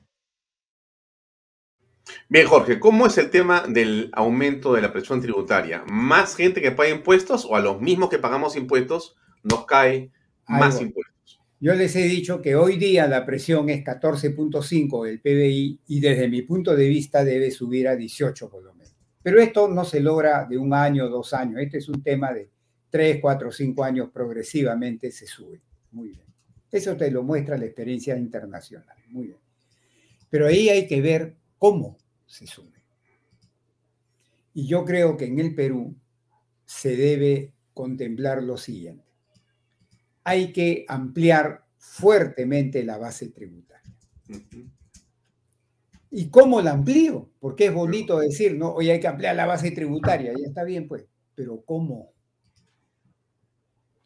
Bien, 2.29 2.47
Jorge, 2.47 2.79
¿cómo 2.79 3.07
es 3.07 3.17
el 3.17 3.29
tema 3.29 3.65
del 3.67 4.09
aumento 4.13 4.73
de 4.73 4.81
la 4.81 4.91
presión 4.91 5.21
tributaria? 5.21 5.83
¿Más 5.87 6.35
gente 6.35 6.61
que 6.61 6.71
paga 6.71 6.89
impuestos 6.89 7.45
o 7.45 7.55
a 7.55 7.61
los 7.61 7.81
mismos 7.81 8.09
que 8.09 8.19
pagamos 8.19 8.55
impuestos 8.55 9.15
nos 9.43 9.65
cae 9.65 10.11
más 10.47 10.81
impuestos? 10.81 11.11
Yo 11.59 11.75
les 11.75 11.95
he 11.95 12.03
dicho 12.03 12.41
que 12.41 12.55
hoy 12.55 12.77
día 12.77 13.07
la 13.07 13.25
presión 13.25 13.69
es 13.69 13.83
14.5 13.83 15.05
del 15.05 15.19
PBI 15.19 15.79
y 15.87 15.99
desde 15.99 16.27
mi 16.27 16.41
punto 16.41 16.75
de 16.75 16.87
vista 16.87 17.23
debe 17.23 17.51
subir 17.51 17.87
a 17.87 17.95
18 17.95 18.49
por 18.49 18.63
lo 18.63 18.73
menos. 18.73 18.95
Pero 19.21 19.39
esto 19.39 19.67
no 19.67 19.85
se 19.85 19.99
logra 19.99 20.45
de 20.45 20.57
un 20.57 20.73
año, 20.73 21.07
dos 21.07 21.33
años. 21.33 21.61
Este 21.61 21.77
es 21.77 21.87
un 21.87 22.01
tema 22.01 22.33
de 22.33 22.49
3, 22.89 23.19
4, 23.21 23.51
5 23.51 23.83
años 23.83 24.09
progresivamente 24.11 25.11
se 25.11 25.27
sube. 25.27 25.61
Muy 25.91 26.09
bien. 26.09 26.25
Eso 26.71 26.97
te 26.97 27.11
lo 27.11 27.21
muestra 27.21 27.57
la 27.57 27.65
experiencia 27.65 28.17
internacional. 28.17 28.97
Muy 29.09 29.27
bien. 29.27 29.39
Pero 30.31 30.47
ahí 30.47 30.69
hay 30.69 30.87
que 30.87 31.01
ver 31.01 31.35
cómo 31.61 31.95
se 32.25 32.47
sume. 32.47 32.83
Y 34.55 34.67
yo 34.67 34.83
creo 34.83 35.15
que 35.15 35.25
en 35.25 35.37
el 35.37 35.53
Perú 35.53 35.95
se 36.65 36.95
debe 36.95 37.53
contemplar 37.75 38.41
lo 38.41 38.57
siguiente. 38.57 39.05
Hay 40.23 40.51
que 40.53 40.85
ampliar 40.87 41.67
fuertemente 41.77 42.83
la 42.83 42.97
base 42.97 43.29
tributaria. 43.29 43.93
¿Y 46.09 46.31
cómo 46.31 46.63
la 46.63 46.71
amplío? 46.71 47.29
Porque 47.39 47.67
es 47.67 47.73
bonito 47.75 48.17
decir, 48.17 48.57
no, 48.57 48.73
hoy 48.73 48.89
hay 48.89 48.99
que 48.99 49.07
ampliar 49.07 49.35
la 49.35 49.45
base 49.45 49.69
tributaria, 49.69 50.33
ya 50.33 50.47
está 50.47 50.63
bien, 50.63 50.87
pues, 50.87 51.05
pero 51.35 51.61
¿cómo? 51.63 52.11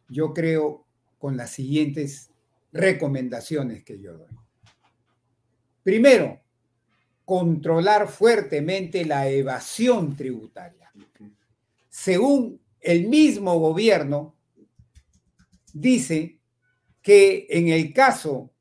Yo 0.10 0.34
creo 0.34 0.86
con 1.18 1.38
las 1.38 1.52
siguientes 1.52 2.32
recomendaciones 2.74 3.86
que 3.86 4.02
yo 4.02 4.18
doy. 4.18 4.36
Primero, 5.84 6.45
controlar 7.26 8.08
fuertemente 8.08 9.04
la 9.04 9.28
evasión 9.28 10.16
tributaria. 10.16 10.92
Según 11.90 12.62
el 12.80 13.08
mismo 13.08 13.60
gobierno, 13.60 14.36
dice 15.74 16.40
que 17.02 17.48
en 17.50 17.70
el 17.70 17.92
caso 17.94 18.52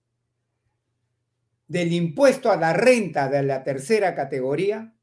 del 1.69 1.93
impuesto 1.93 2.51
a 2.51 2.57
la 2.57 2.73
renta 2.73 3.29
de 3.29 3.43
la 3.43 3.62
tercera 3.62 4.15
categoría, 4.15 4.95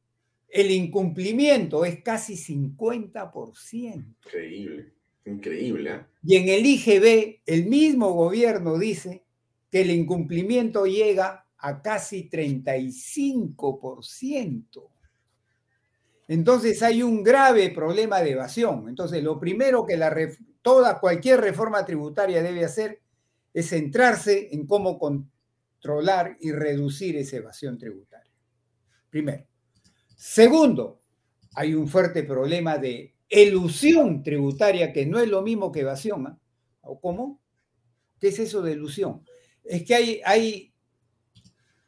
el 0.48 0.72
incumplimiento 0.72 1.86
es 1.86 2.02
casi 2.02 2.36
50%. 2.36 4.16
Increíble, 4.26 4.94
increíble. 5.26 5.92
¿eh? 5.92 6.06
Y 6.24 6.36
en 6.36 6.50
el 6.50 6.66
IGB, 6.66 7.42
el 7.46 7.66
mismo 7.68 8.12
gobierno 8.14 8.78
dice 8.78 9.24
que 9.72 9.82
el 9.82 9.92
incumplimiento 9.92 10.86
llega 10.86 11.48
a 11.62 11.82
casi 11.82 12.30
35%. 12.30 14.90
Entonces 16.28 16.82
hay 16.82 17.04
un 17.04 17.24
grave 17.24 17.70
problema 17.70 18.22
de 18.22 18.32
evasión. 18.32 18.90
Entonces 18.90 19.24
lo 19.24 19.40
primero 19.40 19.86
que 19.86 19.98
la 19.98 20.14
toda 20.62 21.00
cualquier 21.00 21.42
reforma 21.42 21.86
tributaria 21.86 22.42
debe 22.42 22.66
hacer 22.66 23.02
es 23.54 23.70
centrarse 23.70 24.50
en 24.52 24.66
cómo 24.66 24.98
controlar 24.98 26.38
y 26.40 26.52
reducir 26.52 27.18
esa 27.18 27.38
evasión 27.38 27.78
tributaria. 27.78 28.32
Primero. 29.10 29.46
Segundo, 30.16 31.02
hay 31.54 31.74
un 31.74 31.88
fuerte 31.88 32.24
problema 32.24 32.78
de 32.78 33.16
elusión 33.28 34.24
tributaria 34.24 34.94
que 34.94 35.06
no 35.06 35.20
es 35.20 35.30
lo 35.30 35.42
mismo 35.42 35.72
que 35.72 35.82
evasión. 35.82 36.28
¿ah? 36.28 36.40
¿O 36.82 37.00
cómo? 37.00 37.42
¿Qué 38.20 38.30
es 38.30 38.40
eso 38.40 38.62
de 38.62 38.74
elusión? 38.74 39.24
Es 39.64 39.84
que 39.84 39.96
hay, 39.96 40.22
hay 40.24 40.71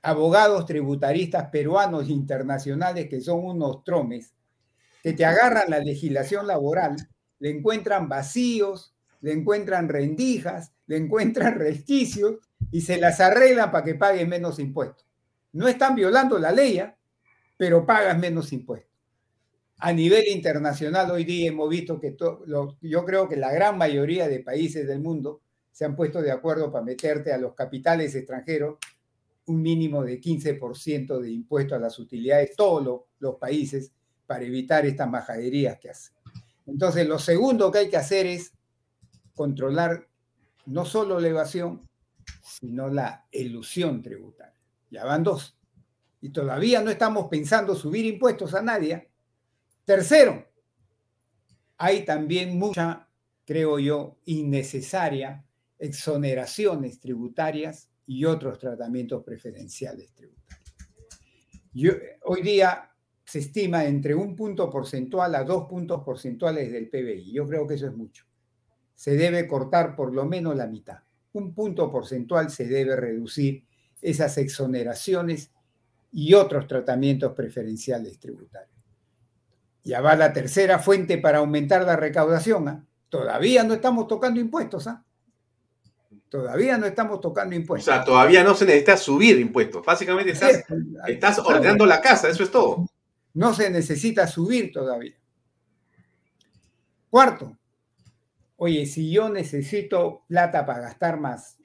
abogados 0.03 0.65
tributaristas 0.65 1.49
peruanos 1.49 2.09
internacionales 2.09 3.07
que 3.09 3.21
son 3.21 3.45
unos 3.45 3.83
tromes, 3.85 4.33
que 5.01 5.13
te 5.13 5.25
agarran 5.25 5.69
la 5.69 5.79
legislación 5.79 6.45
laboral, 6.45 6.97
le 7.39 7.49
encuentran 7.49 8.09
vacíos, 8.09 8.93
le 9.21 9.31
encuentran 9.31 9.87
rendijas, 9.87 10.73
le 10.87 10.97
encuentran 10.97 11.55
resquicios 11.59 12.35
y 12.69 12.81
se 12.81 12.97
las 12.97 13.21
arreglan 13.21 13.71
para 13.71 13.85
que 13.85 13.95
paguen 13.95 14.29
menos 14.29 14.59
impuestos. 14.59 15.05
No 15.53 15.67
están 15.67 15.95
violando 15.95 16.37
la 16.37 16.51
ley, 16.51 16.79
¿ah? 16.79 16.95
pero 17.57 17.85
pagas 17.85 18.19
menos 18.19 18.51
impuestos. 18.51 18.91
A 19.77 19.93
nivel 19.93 20.27
internacional 20.27 21.11
hoy 21.11 21.23
día 21.23 21.49
hemos 21.49 21.69
visto 21.69 21.99
que 21.99 22.15
yo 22.81 23.05
creo 23.05 23.27
que 23.29 23.35
la 23.37 23.51
gran 23.51 23.77
mayoría 23.77 24.27
de 24.27 24.39
países 24.39 24.87
del 24.87 24.99
mundo 24.99 25.41
se 25.71 25.85
han 25.85 25.95
puesto 25.95 26.21
de 26.21 26.31
acuerdo 26.31 26.71
para 26.71 26.83
meterte 26.83 27.33
a 27.33 27.37
los 27.37 27.53
capitales 27.53 28.15
extranjeros 28.15 28.77
un 29.45 29.61
mínimo 29.61 30.03
de 30.03 30.19
15% 30.21 31.19
de 31.19 31.31
impuesto 31.31 31.75
a 31.75 31.79
las 31.79 31.99
utilidades, 31.99 32.55
todos 32.55 33.01
los 33.19 33.35
países, 33.35 33.91
para 34.25 34.45
evitar 34.45 34.85
estas 34.85 35.09
majaderías 35.09 35.77
que 35.79 35.89
hacen. 35.89 36.15
Entonces, 36.65 37.07
lo 37.07 37.19
segundo 37.19 37.71
que 37.71 37.79
hay 37.79 37.89
que 37.89 37.97
hacer 37.97 38.25
es 38.25 38.53
controlar 39.35 40.07
no 40.65 40.85
solo 40.85 41.19
la 41.19 41.27
evasión, 41.27 41.87
sino 42.41 42.87
la 42.87 43.27
elusión 43.31 44.01
tributaria. 44.01 44.59
Ya 44.89 45.03
van 45.03 45.23
dos. 45.23 45.57
Y 46.21 46.29
todavía 46.29 46.81
no 46.81 46.89
estamos 46.89 47.27
pensando 47.29 47.75
subir 47.75 48.05
impuestos 48.05 48.53
a 48.53 48.61
nadie. 48.61 49.09
Tercero, 49.83 50.47
hay 51.77 52.05
también 52.05 52.57
mucha, 52.57 53.09
creo 53.43 53.77
yo, 53.79 54.17
innecesaria 54.25 55.45
exoneraciones 55.79 56.99
tributarias 56.99 57.89
y 58.05 58.25
otros 58.25 58.59
tratamientos 58.59 59.23
preferenciales 59.23 60.13
tributarios. 60.13 60.59
hoy 62.23 62.41
día 62.41 62.89
se 63.25 63.39
estima 63.39 63.85
entre 63.85 64.13
un 64.13 64.35
punto 64.35 64.69
porcentual 64.69 65.33
a 65.35 65.43
dos 65.43 65.65
puntos 65.67 66.03
porcentuales 66.03 66.71
del 66.71 66.89
PBI. 66.89 67.31
Yo 67.31 67.47
creo 67.47 67.65
que 67.65 67.75
eso 67.75 67.87
es 67.87 67.95
mucho. 67.95 68.25
Se 68.93 69.15
debe 69.15 69.47
cortar 69.47 69.95
por 69.95 70.13
lo 70.13 70.25
menos 70.25 70.55
la 70.55 70.67
mitad. 70.67 70.99
Un 71.31 71.53
punto 71.53 71.91
porcentual 71.91 72.49
se 72.51 72.67
debe 72.67 72.95
reducir 72.95 73.65
esas 74.01 74.37
exoneraciones 74.37 75.51
y 76.11 76.33
otros 76.33 76.67
tratamientos 76.67 77.33
preferenciales 77.33 78.19
tributarios. 78.19 78.77
Ya 79.83 79.99
va 79.99 80.15
la 80.15 80.31
tercera 80.31 80.79
fuente 80.79 81.17
para 81.17 81.39
aumentar 81.39 81.83
la 81.83 81.95
recaudación. 81.95 82.67
¿ah? 82.67 82.85
Todavía 83.09 83.63
no 83.63 83.73
estamos 83.73 84.07
tocando 84.07 84.39
impuestos. 84.39 84.87
¿ah? 84.87 85.03
Todavía 86.33 86.79
no 86.79 86.87
estamos 86.87 87.21
tocando 87.21 87.53
impuestos. 87.53 87.93
O 87.93 87.95
sea, 87.95 88.03
todavía 88.03 88.43
no 88.43 88.55
se 88.55 88.65
necesita 88.65 88.97
subir 88.97 89.39
impuestos. 89.39 89.85
Básicamente 89.85 90.31
estás, 90.31 90.63
estás 91.07 91.37
ordenando 91.37 91.85
la 91.85 92.01
casa, 92.01 92.27
eso 92.27 92.41
es 92.41 92.49
todo. 92.49 92.87
No 93.35 93.53
se 93.53 93.69
necesita 93.69 94.25
subir 94.25 94.71
todavía. 94.71 95.13
Cuarto, 97.11 97.55
oye, 98.55 98.87
si 98.87 99.11
yo 99.11 99.29
necesito 99.29 100.23
plata 100.27 100.65
para 100.65 100.79
gastar 100.79 101.19
más, 101.19 101.59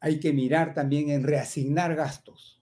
hay 0.00 0.18
que 0.18 0.32
mirar 0.32 0.74
también 0.74 1.10
en 1.10 1.22
reasignar 1.22 1.94
gastos. 1.94 2.60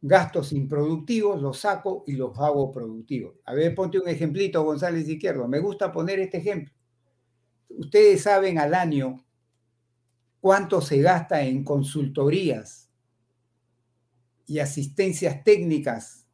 Gastos 0.00 0.52
improductivos 0.52 1.42
los 1.42 1.58
saco 1.58 2.04
y 2.06 2.12
los 2.12 2.38
hago 2.38 2.70
productivos. 2.70 3.34
A 3.46 3.52
ver, 3.52 3.74
ponte 3.74 3.98
un 3.98 4.08
ejemplito, 4.08 4.62
González 4.62 5.08
Izquierdo. 5.08 5.48
Me 5.48 5.58
gusta 5.58 5.90
poner 5.90 6.20
este 6.20 6.38
ejemplo. 6.38 6.72
Ustedes 7.68 8.22
saben 8.22 8.60
al 8.60 8.74
año 8.74 9.24
cuánto 10.42 10.82
se 10.82 11.00
gasta 11.00 11.40
en 11.42 11.64
consultorías 11.64 12.90
y 14.46 14.60
asistencias 14.60 15.42
técnicas 15.42 16.26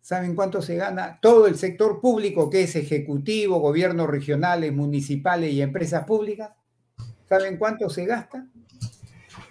¿Saben 0.00 0.34
cuánto 0.34 0.60
se 0.62 0.74
gana? 0.76 1.18
Todo 1.22 1.46
el 1.46 1.56
sector 1.56 2.00
público, 2.00 2.50
que 2.50 2.62
es 2.64 2.74
ejecutivo, 2.76 3.60
gobiernos 3.60 4.08
regionales, 4.08 4.72
municipales 4.72 5.52
y 5.52 5.62
empresas 5.62 6.04
públicas. 6.04 6.50
¿Saben 7.28 7.56
cuánto 7.58 7.88
se 7.90 8.06
gasta? 8.06 8.46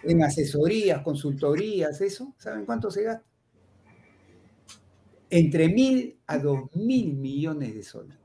En 0.03 0.23
asesorías, 0.23 1.01
consultorías, 1.01 2.01
eso. 2.01 2.35
¿Saben 2.37 2.65
cuánto 2.65 2.91
se 2.91 3.03
gasta? 3.03 3.25
Entre 5.31 5.67
mil 5.69 6.19
a 6.27 6.37
dos 6.37 6.69
mil 6.75 7.13
millones 7.15 7.73
de 7.73 7.83
soles. 7.83 8.17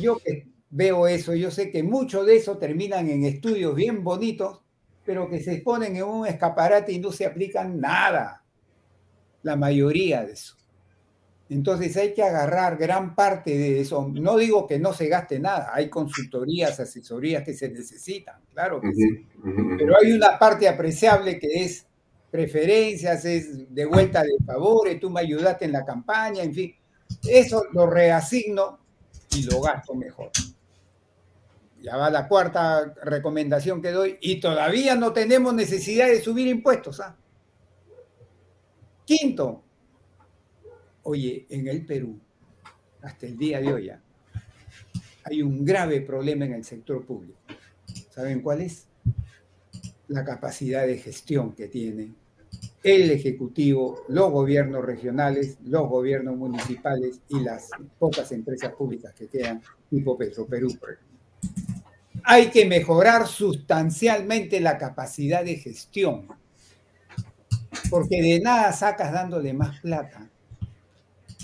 Yo 0.00 0.18
que 0.18 0.46
veo 0.70 1.06
eso, 1.06 1.34
yo 1.34 1.50
sé 1.50 1.70
que 1.70 1.82
muchos 1.82 2.26
de 2.26 2.36
eso 2.36 2.58
terminan 2.58 3.08
en 3.08 3.24
estudios 3.24 3.74
bien 3.74 4.02
bonitos, 4.02 4.62
pero 5.04 5.28
que 5.28 5.40
se 5.40 5.54
exponen 5.54 5.96
en 5.96 6.04
un 6.04 6.26
escaparate 6.26 6.92
y 6.92 6.98
no 6.98 7.12
se 7.12 7.26
aplican 7.26 7.80
nada. 7.80 8.42
La 9.42 9.54
mayoría 9.54 10.24
de 10.24 10.32
eso. 10.32 10.56
Entonces 11.48 11.96
hay 11.96 12.12
que 12.12 12.24
agarrar 12.24 12.76
gran 12.76 13.14
parte 13.14 13.56
de 13.56 13.80
eso. 13.80 14.10
No 14.12 14.36
digo 14.36 14.66
que 14.66 14.80
no 14.80 14.92
se 14.92 15.06
gaste 15.06 15.38
nada, 15.38 15.70
hay 15.72 15.88
consultorías, 15.88 16.80
asesorías 16.80 17.44
que 17.44 17.54
se 17.54 17.68
necesitan, 17.68 18.40
claro 18.52 18.80
que 18.80 18.92
sí. 18.92 19.26
Pero 19.78 19.94
hay 20.02 20.12
una 20.12 20.38
parte 20.38 20.68
apreciable 20.68 21.38
que 21.38 21.64
es 21.64 21.86
preferencias, 22.32 23.24
es 23.24 23.72
de 23.72 23.84
vuelta 23.86 24.22
de 24.22 24.34
favores, 24.44 24.98
tú 24.98 25.08
me 25.08 25.20
ayudaste 25.20 25.66
en 25.66 25.72
la 25.72 25.84
campaña, 25.84 26.42
en 26.42 26.52
fin. 26.52 26.74
Eso 27.22 27.64
lo 27.72 27.86
reasigno 27.86 28.80
y 29.36 29.44
lo 29.44 29.60
gasto 29.60 29.94
mejor. 29.94 30.30
Ya 31.82 31.96
va 31.96 32.10
la 32.10 32.26
cuarta 32.26 32.94
recomendación 33.02 33.80
que 33.80 33.90
doy 33.90 34.18
y 34.20 34.40
todavía 34.40 34.94
no 34.94 35.12
tenemos 35.12 35.54
necesidad 35.54 36.08
de 36.08 36.20
subir 36.20 36.46
impuestos. 36.48 37.00
¿ah? 37.00 37.16
Quinto, 39.04 39.62
Oye, 41.08 41.46
en 41.50 41.68
el 41.68 41.86
Perú, 41.86 42.18
hasta 43.00 43.26
el 43.26 43.36
día 43.36 43.60
de 43.60 43.72
hoy, 43.72 43.90
¿ah? 43.90 44.02
hay 45.22 45.40
un 45.40 45.64
grave 45.64 46.00
problema 46.00 46.46
en 46.46 46.54
el 46.54 46.64
sector 46.64 47.06
público. 47.06 47.38
¿Saben 48.10 48.40
cuál 48.40 48.62
es? 48.62 48.88
La 50.08 50.24
capacidad 50.24 50.84
de 50.84 50.98
gestión 50.98 51.54
que 51.54 51.68
tiene 51.68 52.12
el 52.82 53.10
Ejecutivo, 53.12 54.02
los 54.08 54.32
gobiernos 54.32 54.84
regionales, 54.84 55.58
los 55.64 55.88
gobiernos 55.88 56.36
municipales 56.36 57.20
y 57.28 57.38
las 57.38 57.70
pocas 58.00 58.32
empresas 58.32 58.72
públicas 58.72 59.14
que 59.14 59.28
quedan, 59.28 59.62
tipo 59.88 60.18
Perú. 60.18 60.76
Hay 62.28 62.50
que 62.50 62.66
mejorar 62.66 63.26
sustancialmente 63.26 64.60
la 64.60 64.76
capacidad 64.78 65.44
de 65.44 65.56
gestión, 65.56 66.26
porque 67.88 68.20
de 68.20 68.40
nada 68.40 68.72
sacas 68.72 69.12
dándole 69.12 69.54
más 69.54 69.80
plata 69.80 70.28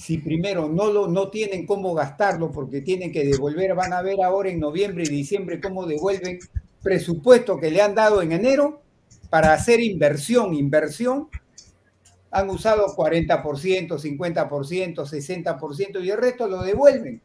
si 0.02 0.18
primero 0.18 0.68
no, 0.68 0.92
lo, 0.92 1.06
no 1.06 1.28
tienen 1.28 1.64
cómo 1.64 1.94
gastarlo 1.94 2.50
porque 2.50 2.80
tienen 2.80 3.12
que 3.12 3.24
devolver, 3.24 3.72
van 3.76 3.92
a 3.92 4.02
ver 4.02 4.20
ahora 4.20 4.50
en 4.50 4.58
noviembre 4.58 5.04
y 5.04 5.08
diciembre 5.08 5.60
cómo 5.60 5.86
devuelven 5.86 6.40
presupuesto 6.82 7.56
que 7.60 7.70
le 7.70 7.80
han 7.80 7.94
dado 7.94 8.20
en 8.20 8.32
enero 8.32 8.82
para 9.30 9.52
hacer 9.52 9.78
inversión, 9.78 10.54
inversión, 10.54 11.28
han 12.32 12.50
usado 12.50 12.96
40%, 12.96 13.96
50%, 13.96 14.94
60% 14.96 16.04
y 16.04 16.10
el 16.10 16.18
resto 16.18 16.48
lo 16.48 16.62
devuelven. 16.62 17.22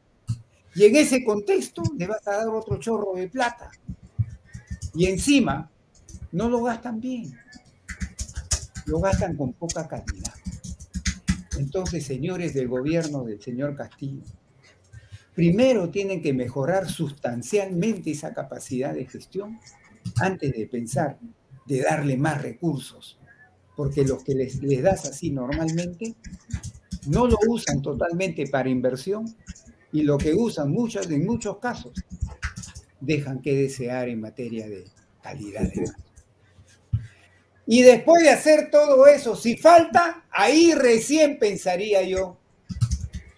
Y 0.78 0.86
en 0.86 0.96
ese 0.96 1.26
contexto 1.26 1.82
le 1.98 2.06
vas 2.06 2.26
a 2.28 2.38
dar 2.38 2.50
otro 2.50 2.78
chorro 2.78 3.14
de 3.16 3.28
plata. 3.28 3.72
Y 4.94 5.08
encima 5.08 5.72
no 6.32 6.50
lo 6.50 6.62
gastan 6.62 7.02
bien, 7.02 7.36
lo 8.86 9.00
gastan 9.00 9.36
con 9.36 9.54
poca 9.54 9.88
calidad. 9.88 10.36
Entonces, 11.58 12.06
señores 12.06 12.54
del 12.54 12.68
gobierno 12.68 13.24
del 13.24 13.42
señor 13.42 13.76
Castillo, 13.76 14.22
primero 15.34 15.90
tienen 15.90 16.22
que 16.22 16.32
mejorar 16.32 16.88
sustancialmente 16.88 18.12
esa 18.12 18.36
capacidad 18.36 18.94
de 18.94 19.08
gestión 19.08 19.60
antes 20.18 20.54
de 20.54 20.68
pensar 20.68 21.18
de 21.66 21.82
darle 21.82 22.18
más 22.18 22.40
recursos, 22.40 23.18
porque 23.76 24.04
los 24.04 24.24
que 24.24 24.36
les, 24.36 24.62
les 24.62 24.84
das 24.84 25.06
así 25.06 25.32
normalmente 25.32 26.14
no 27.08 27.26
lo 27.26 27.38
usan 27.48 27.82
totalmente 27.82 28.46
para 28.46 28.70
inversión 28.70 29.26
y 29.98 30.04
lo 30.04 30.16
que 30.16 30.32
usan 30.36 30.70
muchos, 30.70 31.10
en 31.10 31.26
muchos 31.26 31.58
casos 31.58 31.92
dejan 33.00 33.42
que 33.42 33.56
desear 33.56 34.10
en 34.10 34.22
materia 34.22 34.68
de 34.68 34.86
calidad 35.24 35.64
de 35.64 35.92
y 37.66 37.82
después 37.82 38.22
de 38.24 38.30
hacer 38.30 38.70
todo 38.72 39.08
eso, 39.08 39.36
si 39.36 39.58
falta, 39.58 40.24
ahí 40.30 40.74
recién 40.74 41.40
pensaría 41.40 42.04
yo 42.04 42.38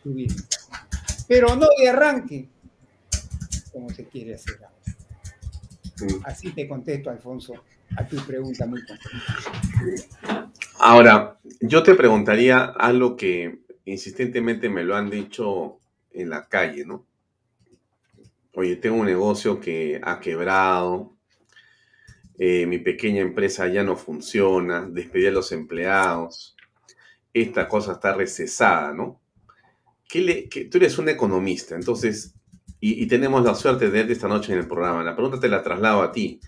subir. 0.03 0.32
Pero 1.28 1.55
no 1.55 1.68
de 1.80 1.89
arranque, 1.89 2.49
como 3.72 3.89
se 3.89 4.05
quiere 4.05 4.36
hacer 4.36 4.55
ahora. 4.64 6.22
Así 6.26 6.51
te 6.51 6.68
contesto, 6.68 7.10
Alfonso, 7.10 7.53
a 7.95 8.05
tu 8.05 8.18
pregunta 8.18 8.68
muy 8.68 8.82
concreta. 8.86 10.51
Ahora, 10.78 11.39
yo 11.62 11.82
te 11.82 11.95
preguntaría 11.95 12.66
algo 12.66 13.16
que 13.16 13.62
insistentemente 13.86 14.70
me 14.70 14.84
lo 14.84 14.95
han 14.95 15.10
dicho 15.10 15.79
en 16.20 16.30
la 16.30 16.47
calle, 16.47 16.86
¿no? 16.86 17.05
Oye, 18.53 18.76
tengo 18.76 18.97
un 18.97 19.05
negocio 19.05 19.59
que 19.59 19.99
ha 20.03 20.20
quebrado, 20.20 21.15
eh, 22.38 22.65
mi 22.65 22.80
pequeña 22.80 23.22
empresa 23.22 23.67
ya 23.67 23.84
no 23.84 23.95
funciona, 23.95 24.88
despedí 24.89 25.28
a 25.28 25.32
los 25.32 25.51
empleados, 25.51 26.55
esta 27.34 27.67
cosa 27.67 27.93
está 27.93 28.13
recesada, 28.13 28.93
¿no? 28.93 29.22
¿Qué 30.07 30.22
le, 30.22 30.47
tú 30.47 30.78
eres 30.78 30.97
un 30.97 31.09
economista, 31.09 31.76
entonces, 31.76 32.34
y, 32.80 33.05
tenemos 33.07 33.43
la 33.43 33.55
suerte 33.55 33.86
de 33.86 33.91
verte 33.91 34.13
esta 34.13 34.30
noche 34.30 34.53
en 34.53 34.59
el 34.59 34.67
programa. 34.67 35.03
La 35.03 35.15
pregunta 35.15 35.39
te 35.39 35.49
la 35.49 35.61
traslado 35.61 36.01
a 36.01 36.13
ti. 36.13 36.39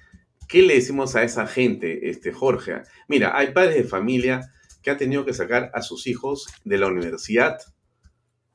¿Qué 0.48 0.62
le 0.62 0.76
decimos 0.76 1.16
a 1.18 1.24
esa 1.24 1.46
gente, 1.46 2.10
este, 2.10 2.32
Jorge? 2.32 2.84
Mira, 3.10 3.38
hay 3.38 3.52
padres 3.52 3.76
de 3.76 3.84
familia 3.84 4.50
que 4.82 4.92
han 4.92 4.98
tenido 4.98 5.26
que 5.26 5.34
sacar 5.34 5.72
a 5.74 5.82
sus 5.82 6.08
hijos 6.08 6.48
de 6.64 6.78
la 6.78 6.88
universidad 6.88 7.58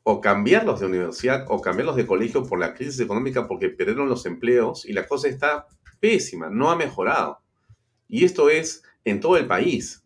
o 0.09 0.20
cambiarlos 0.20 0.78
de 0.78 0.86
universidad 0.86 1.46
o 1.48 1.61
cambiarlos 1.61 1.96
de 1.96 2.07
colegio 2.07 2.44
por 2.46 2.61
la 2.61 2.74
crisis 2.74 3.00
económica 3.00 3.48
porque 3.48 3.70
perdieron 3.70 4.09
los 4.09 4.24
empleos 4.24 4.86
y 4.86 4.92
la 4.92 5.04
cosa 5.04 5.26
está 5.26 5.66
pésima, 5.98 6.48
no 6.48 6.70
ha 6.70 6.76
mejorado. 6.76 7.40
Y 8.07 8.24
esto 8.24 8.48
es 8.48 8.84
en 9.04 9.18
todo 9.18 9.36
el 9.36 9.48
país. 9.48 10.04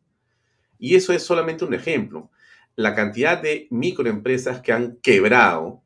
Y 0.79 0.95
eso 0.95 1.13
es 1.13 1.23
solamente 1.23 1.67
un 1.67 1.75
ejemplo. 1.75 2.31
La 2.77 2.95
cantidad 2.95 3.43
de 3.43 3.67
microempresas 3.69 4.63
que 4.63 4.73
han 4.73 4.97
quebrado, 5.03 5.83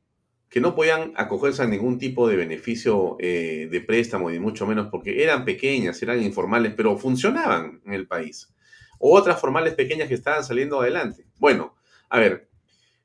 que 0.48 0.60
no 0.60 0.76
podían 0.76 1.12
acogerse 1.16 1.62
a 1.62 1.66
ningún 1.66 1.98
tipo 1.98 2.28
de 2.28 2.36
beneficio 2.36 3.16
eh, 3.18 3.66
de 3.68 3.80
préstamo, 3.80 4.30
ni 4.30 4.38
mucho 4.38 4.64
menos 4.64 4.90
porque 4.92 5.24
eran 5.24 5.44
pequeñas, 5.44 6.00
eran 6.04 6.22
informales, 6.22 6.72
pero 6.76 6.96
funcionaban 6.96 7.82
en 7.84 7.92
el 7.92 8.06
país. 8.06 8.54
O 9.00 9.18
otras 9.18 9.40
formales 9.40 9.74
pequeñas 9.74 10.06
que 10.06 10.14
estaban 10.14 10.44
saliendo 10.44 10.80
adelante. 10.80 11.26
Bueno, 11.40 11.74
a 12.08 12.20
ver, 12.20 12.53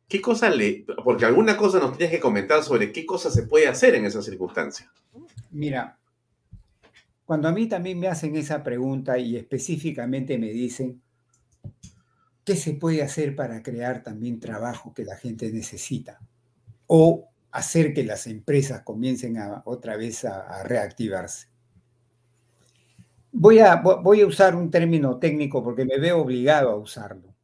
¿qué 0.10 0.20
cosa 0.20 0.50
le... 0.50 0.86
Porque 1.04 1.24
alguna 1.24 1.56
cosa 1.56 1.80
nos 1.80 1.96
tienes 1.96 2.14
que 2.14 2.20
comentar 2.20 2.64
sobre 2.64 2.92
qué 2.92 3.06
cosa 3.06 3.30
se 3.30 3.44
puede 3.44 3.68
hacer 3.68 3.96
en 3.96 4.06
esa 4.06 4.22
circunstancia. 4.22 4.92
Mira, 5.52 5.98
cuando 7.26 7.48
a 7.48 7.52
mí 7.52 7.68
también 7.68 8.00
me 8.00 8.08
hacen 8.08 8.36
esa 8.36 8.64
pregunta 8.64 9.18
y 9.20 9.38
específicamente 9.38 10.38
me 10.40 10.48
dicen, 10.48 11.00
¿qué 12.44 12.56
se 12.56 12.74
puede 12.74 13.04
hacer 13.04 13.36
para 13.36 13.62
crear 13.62 14.02
también 14.02 14.40
trabajo 14.40 14.94
que 14.96 15.06
la 15.06 15.16
gente 15.16 15.52
necesita? 15.52 16.20
O 16.88 17.30
hacer 17.52 17.94
que 17.94 18.04
las 18.04 18.26
empresas 18.26 18.82
comiencen 18.82 19.38
a, 19.38 19.62
otra 19.66 19.96
vez 19.96 20.26
a, 20.26 20.64
reactivarse. 20.64 21.48
Voy 23.32 23.60
a, 23.60 23.76
voy 23.76 24.22
a 24.22 24.26
usar 24.26 24.56
un 24.56 24.72
término 24.72 25.20
técnico 25.20 25.64
porque 25.64 25.86
me 25.86 26.00
veo 26.00 26.20
obligado 26.20 26.72
a 26.72 26.78
usarlo. 26.78 27.36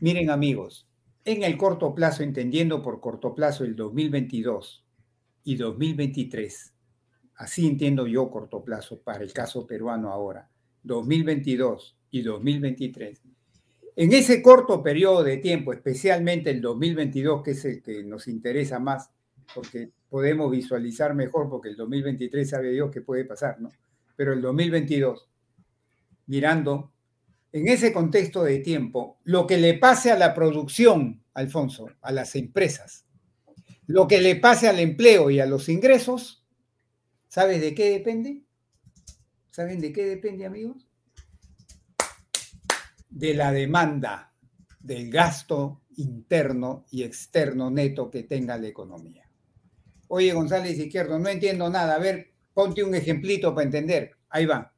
Miren 0.00 0.30
amigos, 0.30 0.86
en 1.24 1.42
el 1.42 1.56
corto 1.56 1.94
plazo, 1.94 2.22
entendiendo 2.22 2.82
por 2.82 3.00
corto 3.00 3.34
plazo 3.34 3.64
el 3.64 3.76
2022 3.76 4.84
y 5.44 5.56
2023, 5.56 6.74
Así 7.40 7.66
entiendo 7.66 8.06
yo 8.06 8.30
corto 8.30 8.62
plazo 8.62 9.00
para 9.00 9.24
el 9.24 9.32
caso 9.32 9.66
peruano 9.66 10.10
ahora, 10.10 10.50
2022 10.82 11.96
y 12.10 12.20
2023. 12.20 13.22
En 13.96 14.12
ese 14.12 14.42
corto 14.42 14.82
periodo 14.82 15.24
de 15.24 15.38
tiempo, 15.38 15.72
especialmente 15.72 16.50
el 16.50 16.60
2022, 16.60 17.42
que 17.42 17.52
es 17.52 17.64
el 17.64 17.82
que 17.82 18.04
nos 18.04 18.28
interesa 18.28 18.78
más, 18.78 19.10
porque 19.54 19.90
podemos 20.10 20.50
visualizar 20.50 21.14
mejor, 21.14 21.48
porque 21.48 21.70
el 21.70 21.76
2023 21.76 22.50
sabe 22.50 22.72
Dios 22.72 22.90
qué 22.92 23.00
puede 23.00 23.24
pasar, 23.24 23.58
¿no? 23.58 23.70
Pero 24.16 24.34
el 24.34 24.42
2022, 24.42 25.26
mirando 26.26 26.92
en 27.52 27.68
ese 27.68 27.92
contexto 27.92 28.42
de 28.42 28.58
tiempo, 28.58 29.18
lo 29.24 29.46
que 29.46 29.58
le 29.58 29.74
pase 29.74 30.10
a 30.10 30.16
la 30.16 30.34
producción, 30.34 31.22
Alfonso, 31.34 31.88
a 32.00 32.12
las 32.12 32.36
empresas, 32.36 33.06
lo 33.86 34.06
que 34.06 34.20
le 34.20 34.36
pase 34.36 34.68
al 34.68 34.78
empleo 34.78 35.30
y 35.30 35.40
a 35.40 35.46
los 35.46 35.68
ingresos, 35.68 36.40
¿Sabes 37.30 37.60
de 37.60 37.76
qué 37.76 37.90
depende? 37.90 38.42
¿Saben 39.52 39.80
de 39.80 39.92
qué 39.92 40.04
depende, 40.04 40.46
amigos? 40.46 40.84
De 43.08 43.34
la 43.34 43.52
demanda, 43.52 44.34
del 44.80 45.08
gasto 45.12 45.82
interno 45.96 46.86
y 46.90 47.04
externo 47.04 47.70
neto 47.70 48.10
que 48.10 48.24
tenga 48.24 48.58
la 48.58 48.66
economía. 48.66 49.30
Oye, 50.08 50.32
González 50.32 50.76
Izquierdo, 50.76 51.20
no 51.20 51.28
entiendo 51.28 51.70
nada. 51.70 51.94
A 51.94 51.98
ver, 52.00 52.32
ponte 52.52 52.82
un 52.82 52.96
ejemplito 52.96 53.54
para 53.54 53.64
entender. 53.64 54.16
Ahí 54.28 54.46
va. 54.46 54.74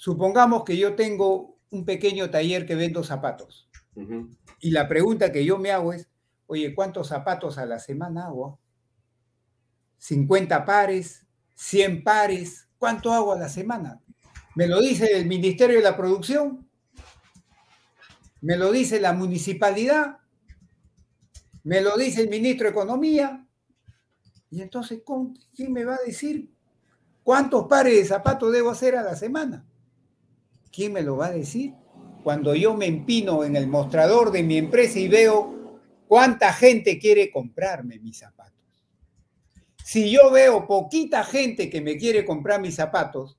Supongamos 0.00 0.64
que 0.64 0.78
yo 0.78 0.94
tengo 0.94 1.58
un 1.68 1.84
pequeño 1.84 2.30
taller 2.30 2.64
que 2.64 2.74
vendo 2.74 3.04
zapatos. 3.04 3.68
Y 4.58 4.70
la 4.70 4.88
pregunta 4.88 5.30
que 5.30 5.44
yo 5.44 5.58
me 5.58 5.72
hago 5.72 5.92
es, 5.92 6.08
oye, 6.46 6.74
¿cuántos 6.74 7.08
zapatos 7.08 7.58
a 7.58 7.66
la 7.66 7.78
semana 7.78 8.28
hago? 8.28 8.58
50 9.98 10.64
pares, 10.64 11.26
100 11.54 12.02
pares, 12.02 12.66
¿cuánto 12.78 13.12
hago 13.12 13.34
a 13.34 13.38
la 13.38 13.50
semana? 13.50 14.00
¿Me 14.54 14.66
lo 14.66 14.80
dice 14.80 15.18
el 15.18 15.26
Ministerio 15.26 15.76
de 15.76 15.82
la 15.82 15.98
Producción? 15.98 16.66
¿Me 18.40 18.56
lo 18.56 18.72
dice 18.72 19.02
la 19.02 19.12
municipalidad? 19.12 20.16
¿Me 21.62 21.82
lo 21.82 21.98
dice 21.98 22.22
el 22.22 22.30
ministro 22.30 22.64
de 22.64 22.70
Economía? 22.70 23.46
Y 24.50 24.62
entonces, 24.62 25.02
¿quién 25.54 25.74
me 25.74 25.84
va 25.84 25.96
a 25.96 26.06
decir 26.06 26.50
cuántos 27.22 27.66
pares 27.66 27.96
de 27.96 28.04
zapatos 28.06 28.50
debo 28.50 28.70
hacer 28.70 28.96
a 28.96 29.02
la 29.02 29.14
semana? 29.14 29.66
¿Quién 30.72 30.92
me 30.92 31.02
lo 31.02 31.16
va 31.16 31.26
a 31.26 31.32
decir? 31.32 31.74
Cuando 32.22 32.54
yo 32.54 32.74
me 32.74 32.86
empino 32.86 33.44
en 33.44 33.56
el 33.56 33.66
mostrador 33.66 34.30
de 34.30 34.42
mi 34.42 34.56
empresa 34.58 34.98
y 34.98 35.08
veo 35.08 35.80
cuánta 36.06 36.52
gente 36.52 36.98
quiere 36.98 37.30
comprarme 37.30 37.98
mis 37.98 38.18
zapatos. 38.18 38.54
Si 39.84 40.10
yo 40.10 40.30
veo 40.30 40.66
poquita 40.66 41.24
gente 41.24 41.68
que 41.68 41.80
me 41.80 41.96
quiere 41.96 42.24
comprar 42.24 42.60
mis 42.60 42.76
zapatos, 42.76 43.38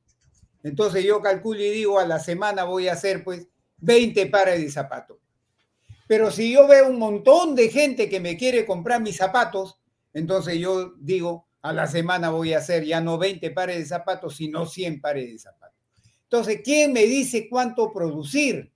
entonces 0.63 1.03
yo 1.03 1.21
calculo 1.21 1.61
y 1.61 1.69
digo, 1.69 1.99
a 1.99 2.05
la 2.05 2.19
semana 2.19 2.65
voy 2.65 2.87
a 2.87 2.93
hacer 2.93 3.23
pues 3.23 3.47
20 3.77 4.25
pares 4.27 4.59
de 4.59 4.69
zapatos. 4.69 5.17
Pero 6.07 6.29
si 6.29 6.51
yo 6.51 6.67
veo 6.67 6.89
un 6.89 6.99
montón 6.99 7.55
de 7.55 7.69
gente 7.69 8.09
que 8.09 8.19
me 8.19 8.35
quiere 8.35 8.65
comprar 8.65 9.01
mis 9.01 9.15
zapatos, 9.15 9.79
entonces 10.13 10.59
yo 10.59 10.93
digo, 10.99 11.47
a 11.61 11.71
la 11.71 11.87
semana 11.87 12.31
voy 12.31 12.53
a 12.53 12.57
hacer 12.57 12.83
ya 12.83 12.99
no 12.99 13.17
20 13.17 13.51
pares 13.51 13.77
de 13.77 13.85
zapatos, 13.85 14.35
sino 14.35 14.65
100 14.65 14.99
pares 14.99 15.31
de 15.31 15.39
zapatos. 15.39 15.70
Entonces, 16.31 16.61
¿quién 16.63 16.93
me 16.93 17.07
dice 17.07 17.49
cuánto 17.49 17.91
producir? 17.91 18.71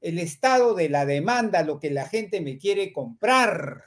El 0.00 0.20
estado 0.20 0.74
de 0.74 0.88
la 0.88 1.04
demanda, 1.04 1.64
lo 1.64 1.80
que 1.80 1.90
la 1.90 2.06
gente 2.06 2.40
me 2.40 2.56
quiere 2.56 2.92
comprar. 2.92 3.82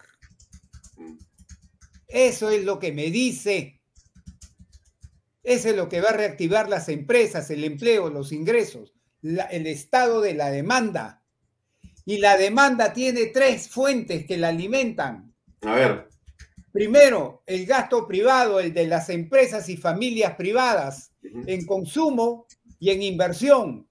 Eso 2.10 2.50
es 2.50 2.66
lo 2.66 2.80
que 2.80 2.92
me 2.92 3.10
dice. 3.10 3.80
Eso 5.42 5.70
es 5.70 5.76
lo 5.78 5.88
que 5.88 6.02
va 6.02 6.10
a 6.10 6.18
reactivar 6.18 6.68
las 6.68 6.90
empresas, 6.90 7.50
el 7.50 7.64
empleo, 7.64 8.10
los 8.10 8.34
ingresos, 8.34 8.94
el 9.22 9.68
estado 9.68 10.20
de 10.20 10.34
la 10.34 10.52
demanda. 10.52 11.24
Y 12.04 12.18
la 12.18 12.36
demanda 12.36 12.92
tiene 12.92 13.28
tres 13.28 13.70
fuentes 13.70 14.26
que 14.26 14.36
la 14.36 14.50
alimentan. 14.50 15.34
A 15.62 15.76
ver. 15.76 16.10
Primero, 16.74 17.42
el 17.46 17.66
gasto 17.66 18.06
privado, 18.06 18.60
el 18.60 18.74
de 18.74 18.86
las 18.86 19.10
empresas 19.10 19.70
y 19.70 19.78
familias 19.78 20.36
privadas 20.36 21.14
en 21.24 21.66
consumo 21.66 22.48
y 22.80 22.90
en 22.90 23.02
inversión. 23.02 23.88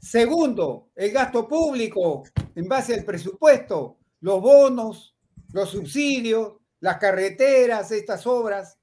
Segundo, 0.00 0.90
el 0.94 1.10
gasto 1.10 1.48
público 1.48 2.24
en 2.54 2.68
base 2.68 2.94
al 2.94 3.04
presupuesto, 3.04 3.98
los 4.20 4.40
bonos, 4.40 5.16
los 5.52 5.70
subsidios, 5.70 6.54
las 6.80 6.98
carreteras, 6.98 7.90
estas 7.90 8.26
obras. 8.26 8.78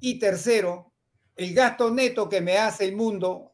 Y 0.00 0.18
tercero, 0.18 0.92
el 1.36 1.54
gasto 1.54 1.90
neto 1.90 2.28
que 2.28 2.40
me 2.40 2.56
hace 2.56 2.84
el 2.84 2.96
mundo 2.96 3.52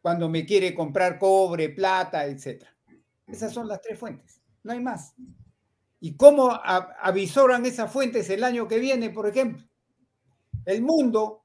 cuando 0.00 0.28
me 0.28 0.46
quiere 0.46 0.74
comprar 0.74 1.18
cobre, 1.18 1.68
plata, 1.70 2.26
etc. 2.26 2.64
Esas 3.26 3.52
son 3.52 3.66
las 3.68 3.80
tres 3.80 3.98
fuentes, 3.98 4.40
no 4.62 4.72
hay 4.72 4.80
más. 4.80 5.14
¿Y 6.00 6.16
cómo 6.16 6.52
avisoran 6.52 7.66
esas 7.66 7.90
fuentes 7.90 8.30
el 8.30 8.44
año 8.44 8.68
que 8.68 8.78
viene, 8.78 9.10
por 9.10 9.26
ejemplo? 9.26 9.66
El 10.64 10.82
mundo 10.82 11.44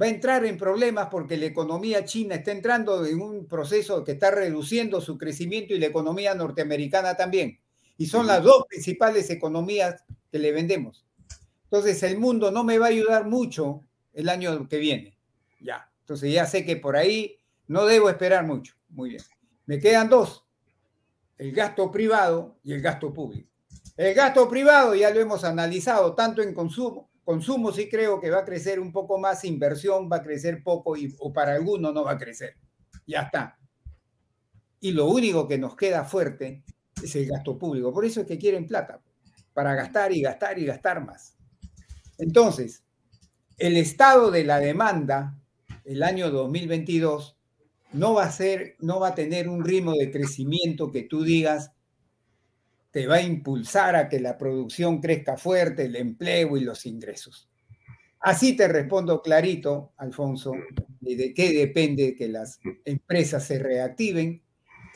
va 0.00 0.06
a 0.06 0.10
entrar 0.10 0.44
en 0.44 0.56
problemas 0.56 1.08
porque 1.10 1.36
la 1.36 1.46
economía 1.46 2.04
china 2.04 2.36
está 2.36 2.52
entrando 2.52 3.04
en 3.04 3.20
un 3.20 3.46
proceso 3.46 4.02
que 4.04 4.12
está 4.12 4.30
reduciendo 4.30 5.00
su 5.00 5.18
crecimiento 5.18 5.74
y 5.74 5.78
la 5.78 5.86
economía 5.86 6.34
norteamericana 6.34 7.16
también 7.16 7.58
y 8.02 8.06
son 8.06 8.26
las 8.26 8.42
dos 8.42 8.64
principales 8.68 9.30
economías 9.30 10.02
que 10.30 10.38
le 10.38 10.50
vendemos. 10.50 11.04
Entonces 11.64 12.02
el 12.02 12.18
mundo 12.18 12.50
no 12.50 12.64
me 12.64 12.78
va 12.78 12.86
a 12.86 12.88
ayudar 12.88 13.26
mucho 13.26 13.84
el 14.12 14.28
año 14.28 14.68
que 14.68 14.78
viene. 14.78 15.16
Ya, 15.60 15.88
entonces 16.00 16.32
ya 16.32 16.46
sé 16.46 16.64
que 16.64 16.76
por 16.76 16.96
ahí 16.96 17.38
no 17.68 17.86
debo 17.86 18.10
esperar 18.10 18.44
mucho. 18.44 18.74
Muy 18.88 19.10
bien. 19.10 19.22
Me 19.66 19.78
quedan 19.78 20.08
dos, 20.08 20.44
el 21.38 21.52
gasto 21.52 21.92
privado 21.92 22.56
y 22.64 22.72
el 22.72 22.82
gasto 22.82 23.12
público. 23.12 23.48
El 23.96 24.14
gasto 24.14 24.48
privado 24.48 24.94
ya 24.94 25.10
lo 25.10 25.20
hemos 25.20 25.44
analizado 25.44 26.14
tanto 26.14 26.42
en 26.42 26.54
consumo. 26.54 27.08
Consumo 27.24 27.72
sí 27.72 27.88
creo 27.88 28.20
que 28.20 28.30
va 28.30 28.40
a 28.40 28.44
crecer 28.44 28.80
un 28.80 28.92
poco 28.92 29.18
más, 29.18 29.44
inversión 29.44 30.08
va 30.10 30.16
a 30.16 30.22
crecer 30.22 30.62
poco 30.62 30.96
y, 30.96 31.14
o 31.20 31.32
para 31.32 31.54
algunos 31.54 31.94
no 31.94 32.04
va 32.04 32.12
a 32.12 32.18
crecer. 32.18 32.56
Ya 33.06 33.22
está. 33.22 33.58
Y 34.80 34.90
lo 34.90 35.06
único 35.06 35.46
que 35.46 35.58
nos 35.58 35.76
queda 35.76 36.04
fuerte 36.04 36.64
es 37.02 37.14
el 37.14 37.26
gasto 37.26 37.56
público. 37.56 37.92
Por 37.92 38.04
eso 38.04 38.20
es 38.20 38.26
que 38.26 38.38
quieren 38.38 38.66
plata, 38.66 39.00
para 39.52 39.74
gastar 39.74 40.12
y 40.12 40.20
gastar 40.20 40.58
y 40.58 40.66
gastar 40.66 41.04
más. 41.04 41.36
Entonces, 42.18 42.82
el 43.58 43.76
estado 43.76 44.30
de 44.30 44.44
la 44.44 44.58
demanda 44.58 45.38
el 45.84 46.02
año 46.02 46.30
2022 46.30 47.36
no 47.92 48.14
va 48.14 48.24
a 48.24 48.32
ser, 48.32 48.76
no 48.80 49.00
va 49.00 49.08
a 49.08 49.14
tener 49.14 49.48
un 49.48 49.64
ritmo 49.64 49.92
de 49.92 50.10
crecimiento 50.10 50.90
que 50.90 51.02
tú 51.02 51.22
digas 51.22 51.72
te 52.92 53.06
va 53.06 53.16
a 53.16 53.22
impulsar 53.22 53.96
a 53.96 54.08
que 54.08 54.20
la 54.20 54.38
producción 54.38 55.00
crezca 55.00 55.36
fuerte, 55.36 55.86
el 55.86 55.96
empleo 55.96 56.56
y 56.56 56.60
los 56.60 56.86
ingresos. 56.86 57.48
Así 58.20 58.54
te 58.54 58.68
respondo 58.68 59.20
clarito, 59.20 59.94
Alfonso, 59.96 60.52
de 61.00 61.34
qué 61.34 61.52
depende 61.52 62.14
que 62.14 62.28
las 62.28 62.60
empresas 62.84 63.44
se 63.44 63.58
reactiven 63.58 64.40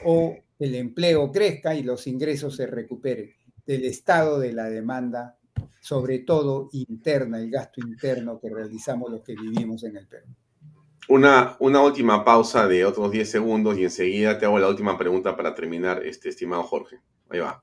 o 0.04 0.36
el 0.58 0.74
empleo 0.76 1.32
crezca 1.32 1.74
y 1.74 1.82
los 1.82 2.06
ingresos 2.06 2.54
se 2.54 2.66
recuperen 2.66 3.34
del 3.66 3.84
estado 3.84 4.38
de 4.38 4.52
la 4.52 4.70
demanda, 4.70 5.36
sobre 5.80 6.20
todo 6.20 6.68
interna, 6.72 7.38
el 7.38 7.50
gasto 7.50 7.80
interno 7.80 8.38
que 8.38 8.48
realizamos 8.48 9.10
los 9.10 9.22
que 9.22 9.34
vivimos 9.34 9.82
en 9.82 9.96
el 9.96 10.06
Perú. 10.06 10.26
Una, 11.08 11.56
última 11.60 12.24
pausa 12.24 12.66
de 12.66 12.84
otros 12.84 13.10
10 13.10 13.28
segundos 13.28 13.78
y 13.78 13.84
enseguida 13.84 14.38
te 14.38 14.44
hago 14.44 14.58
la 14.58 14.68
última 14.68 14.98
pregunta 14.98 15.36
para 15.36 15.54
terminar, 15.54 16.04
este 16.04 16.28
estimado 16.28 16.62
Jorge. 16.64 17.00
Ahí 17.28 17.40
va. 17.40 17.62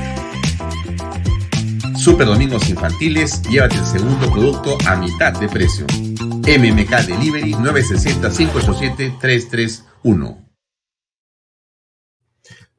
Super 2.01 2.25
domingos 2.25 2.67
infantiles, 2.67 3.43
llévate 3.43 3.75
el 3.75 3.85
segundo 3.85 4.27
producto 4.31 4.75
a 4.87 4.95
mitad 4.95 5.39
de 5.39 5.47
precio. 5.47 5.85
MMK 5.85 7.05
Delivery 7.05 7.53
960-587-331. 7.53 10.49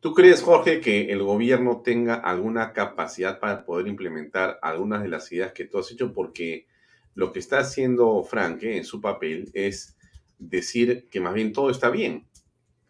¿Tú 0.00 0.12
crees, 0.12 0.42
Jorge, 0.42 0.80
que 0.80 1.12
el 1.12 1.22
gobierno 1.22 1.82
tenga 1.82 2.16
alguna 2.16 2.72
capacidad 2.72 3.38
para 3.38 3.64
poder 3.64 3.86
implementar 3.86 4.58
algunas 4.60 5.04
de 5.04 5.08
las 5.08 5.30
ideas 5.30 5.52
que 5.52 5.66
tú 5.66 5.78
has 5.78 5.88
hecho? 5.92 6.12
Porque 6.12 6.66
lo 7.14 7.32
que 7.32 7.38
está 7.38 7.60
haciendo 7.60 8.24
Frank 8.24 8.64
en 8.64 8.84
su 8.84 9.00
papel 9.00 9.52
es 9.54 9.96
decir 10.36 11.08
que 11.08 11.20
más 11.20 11.34
bien 11.34 11.52
todo 11.52 11.70
está 11.70 11.90
bien. 11.90 12.26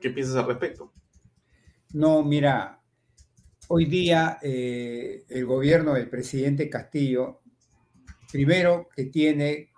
¿Qué 0.00 0.08
piensas 0.08 0.36
al 0.36 0.46
respecto? 0.46 0.94
No, 1.92 2.22
mira, 2.22 2.81
hoy 3.74 3.86
día 3.86 4.38
eh, 4.42 5.24
el 5.30 5.46
gobierno 5.46 5.94
del 5.94 6.10
presidente 6.10 6.68
Castillo, 6.68 7.40
primero 8.30 8.86
que 8.94 9.06
tiene 9.06 9.70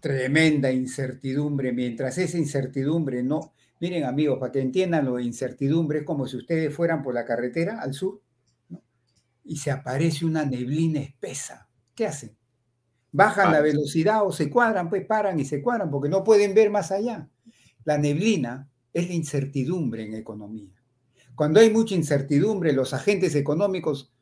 tremenda 0.00 0.72
incertidumbre, 0.72 1.72
mientras 1.72 2.18
esa 2.18 2.36
incertidumbre 2.38 3.22
no, 3.22 3.54
Miren 3.78 4.04
amigos, 4.04 4.38
para 4.40 4.50
que 4.50 4.60
entiendan 4.60 5.04
lo 5.04 5.16
de 5.16 5.22
incertidumbre, 5.22 6.00
es 6.00 6.04
como 6.04 6.26
si 6.26 6.38
ustedes 6.38 6.74
fueran 6.74 7.02
por 7.02 7.14
la 7.14 7.24
carretera 7.24 7.80
al 7.80 7.94
sur 7.94 8.20
y 9.44 9.58
se 9.58 9.70
aparece 9.70 10.24
una 10.24 10.44
neblina 10.44 11.00
espesa. 11.00 11.68
¿Qué 11.94 12.06
hacen? 12.06 12.36
Bajan 13.12 13.52
la 13.52 13.60
velocidad 13.60 14.26
o 14.26 14.32
se 14.32 14.50
cuadran, 14.50 14.88
pues 14.88 15.06
paran 15.06 15.38
y 15.38 15.44
se 15.44 15.62
cuadran 15.62 15.90
porque 15.90 16.08
no 16.08 16.24
pueden 16.24 16.52
ver 16.54 16.70
más 16.70 16.90
allá. 16.90 17.28
La 17.84 17.96
neblina 17.96 18.68
es 18.92 19.06
la 19.06 19.14
incertidumbre 19.14 20.04
en 20.04 20.14
economía. 20.14 20.83
Cuando 21.34 21.60
hay 21.60 21.70
mucha 21.70 21.94
incertidumbre, 21.94 22.72
los 22.72 22.94
agentes 22.94 23.34
económicos 23.34 24.12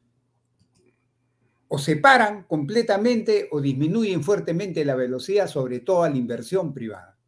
o 1.69 1.79
se 1.79 1.97
paran 1.97 2.45
completamente 2.45 3.49
o 3.51 3.61
disminuyen 3.61 4.23
fuertemente 4.23 4.85
la 4.85 4.95
velocidad, 4.95 5.49
sobre 5.49 5.81
todo 5.81 6.03
a 6.03 6.11
la 6.11 6.17
inversión 6.17 6.73
privada. 6.75 7.19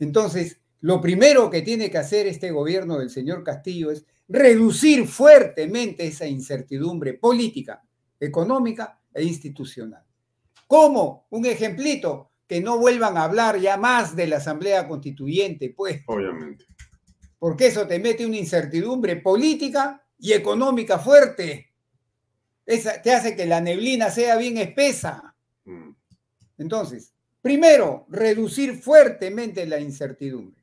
Entonces, 0.00 0.60
lo 0.80 1.00
primero 1.00 1.48
que 1.48 1.62
tiene 1.62 1.90
que 1.90 1.98
hacer 1.98 2.26
este 2.26 2.50
gobierno 2.50 2.98
del 2.98 3.08
señor 3.08 3.44
Castillo 3.44 3.92
es 3.92 4.04
reducir 4.26 5.06
fuertemente 5.06 6.06
esa 6.06 6.26
incertidumbre 6.26 7.14
política, 7.14 7.84
económica 8.18 9.00
e 9.14 9.22
institucional. 9.22 10.04
¿Cómo? 10.66 11.26
Un 11.30 11.46
ejemplito, 11.46 12.32
que 12.48 12.60
no 12.60 12.78
vuelvan 12.78 13.16
a 13.16 13.24
hablar 13.24 13.58
ya 13.60 13.76
más 13.76 14.16
de 14.16 14.26
la 14.26 14.36
Asamblea 14.36 14.86
Constituyente, 14.86 15.72
pues. 15.74 16.02
Obviamente. 16.06 16.66
Porque 17.42 17.66
eso 17.66 17.88
te 17.88 17.98
mete 17.98 18.24
una 18.24 18.36
incertidumbre 18.36 19.16
política 19.16 20.06
y 20.16 20.32
económica 20.32 21.00
fuerte. 21.00 21.72
Esa, 22.64 23.02
te 23.02 23.12
hace 23.12 23.34
que 23.34 23.46
la 23.46 23.60
neblina 23.60 24.10
sea 24.10 24.36
bien 24.36 24.58
espesa. 24.58 25.34
Mm. 25.64 25.90
Entonces, 26.58 27.12
primero, 27.40 28.06
reducir 28.08 28.80
fuertemente 28.80 29.66
la 29.66 29.80
incertidumbre. 29.80 30.62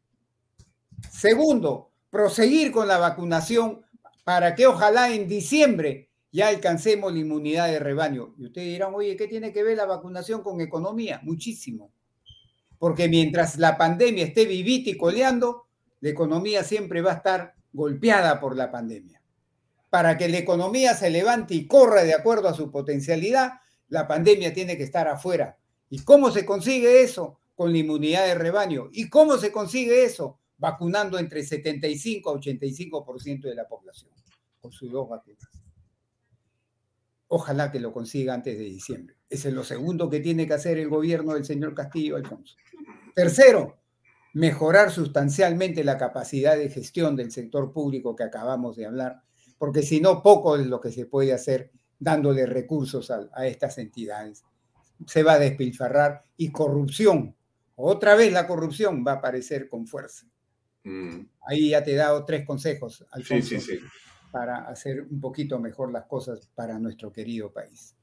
Segundo, 1.12 1.92
proseguir 2.10 2.72
con 2.72 2.88
la 2.88 2.98
vacunación 2.98 3.82
para 4.24 4.56
que 4.56 4.66
ojalá 4.66 5.14
en 5.14 5.28
diciembre 5.28 6.08
ya 6.32 6.48
alcancemos 6.48 7.12
la 7.12 7.20
inmunidad 7.20 7.68
de 7.68 7.80
rebaño. 7.80 8.36
Y 8.38 8.46
ustedes 8.46 8.70
dirán, 8.70 8.94
oye, 8.94 9.18
¿qué 9.18 9.28
tiene 9.28 9.52
que 9.52 9.64
ver 9.64 9.76
la 9.76 9.86
vacunación 9.86 10.42
con 10.42 10.62
economía? 10.62 11.20
Muchísimo. 11.24 11.92
Porque 12.78 13.10
mientras 13.10 13.58
la 13.58 13.78
pandemia 13.78 14.24
esté 14.24 14.46
vivita 14.46 14.92
y 14.92 14.96
coleando, 14.96 15.66
la 16.02 16.10
economía 16.10 16.64
siempre 16.64 17.02
va 17.02 17.12
a 17.12 17.16
estar 17.16 17.56
golpeada 17.72 18.40
por 18.40 18.56
la 18.56 18.72
pandemia. 18.72 19.22
Para 19.90 20.18
que 20.18 20.30
la 20.30 20.38
economía 20.38 20.94
se 20.96 21.10
levante 21.10 21.56
y 21.56 21.68
corra 21.68 22.04
de 22.04 22.14
acuerdo 22.14 22.48
a 22.48 22.54
su 22.54 22.72
potencialidad, 22.72 23.54
la 23.88 24.08
pandemia 24.08 24.54
tiene 24.54 24.78
que 24.78 24.84
estar 24.84 25.08
afuera. 25.08 25.58
¿Y 25.90 26.04
cómo 26.04 26.32
se 26.32 26.46
consigue 26.46 27.02
eso? 27.02 27.40
Con 27.56 27.72
la 27.72 27.80
inmunidad 27.80 28.26
de 28.26 28.36
rebaño. 28.36 28.90
¿Y 28.92 29.10
cómo 29.10 29.38
se 29.38 29.52
consigue 29.52 30.04
eso? 30.04 30.40
vacunando 30.60 31.18
entre 31.18 31.44
75 31.44 32.30
a 32.30 32.34
85% 32.34 33.42
de 33.42 33.56
la 33.56 33.68
población 33.68 34.12
con 34.60 34.72
sus 34.72 34.92
dos 34.92 35.10
vacunas. 35.10 35.50
Ojalá 37.30 37.72
que 37.72 37.80
lo 37.80 37.94
consiga 37.94 38.34
antes 38.34 38.58
de 38.58 38.66
diciembre. 38.66 39.16
Ese 39.30 39.50
es 39.50 39.54
lo 39.54 39.64
segundo 39.64 40.10
que 40.10 40.20
tiene 40.20 40.46
que 40.46 40.54
hacer 40.54 40.78
el 40.78 40.90
gobierno 40.90 41.34
del 41.34 41.46
señor 41.46 41.74
Castillo 41.74 42.18
Alfonso. 42.18 42.56
Tercero, 43.16 43.79
mejorar 44.34 44.92
sustancialmente 44.92 45.84
la 45.84 45.98
capacidad 45.98 46.58
de 46.58 46.70
gestión 46.70 47.16
del 47.16 47.32
sector 47.32 47.72
público 47.74 48.16
que 48.16 48.24
acabamos 48.24 48.76
de 48.76 48.86
hablar, 48.86 49.22
porque 49.58 49.82
si 49.82 50.00
no, 50.00 50.22
poco 50.22 50.56
es 50.56 50.68
lo 50.68 50.80
que 50.80 50.92
se 50.92 51.06
puede 51.06 51.34
hacer 51.34 51.72
dándole 52.00 52.46
recursos 52.46 53.12
a, 53.12 53.30
a 53.34 53.48
estas 53.48 53.78
entidades. 53.78 54.44
Se 55.06 55.24
va 55.24 55.34
a 55.34 55.40
despilfarrar 55.40 56.24
y 56.38 56.52
corrupción, 56.52 57.36
otra 57.82 58.16
vez 58.16 58.34
la 58.34 58.46
corrupción 58.46 59.06
va 59.08 59.14
a 59.14 59.16
aparecer 59.16 59.70
con 59.70 59.88
fuerza. 59.88 60.28
Mm. 60.84 61.22
Ahí 61.48 61.70
ya 61.70 61.82
te 61.82 61.94
he 61.94 61.96
dado 61.96 62.26
tres 62.26 62.46
consejos, 62.46 63.06
Alfonso, 63.12 63.56
para 64.32 64.68
hacer 64.68 65.02
un 65.10 65.22
poquito 65.22 65.60
mejor 65.60 65.92
las 65.92 66.06
cosas 66.06 66.50
para 66.54 66.78
nuestro 66.78 67.12
querido 67.12 67.54
país. 67.54 67.96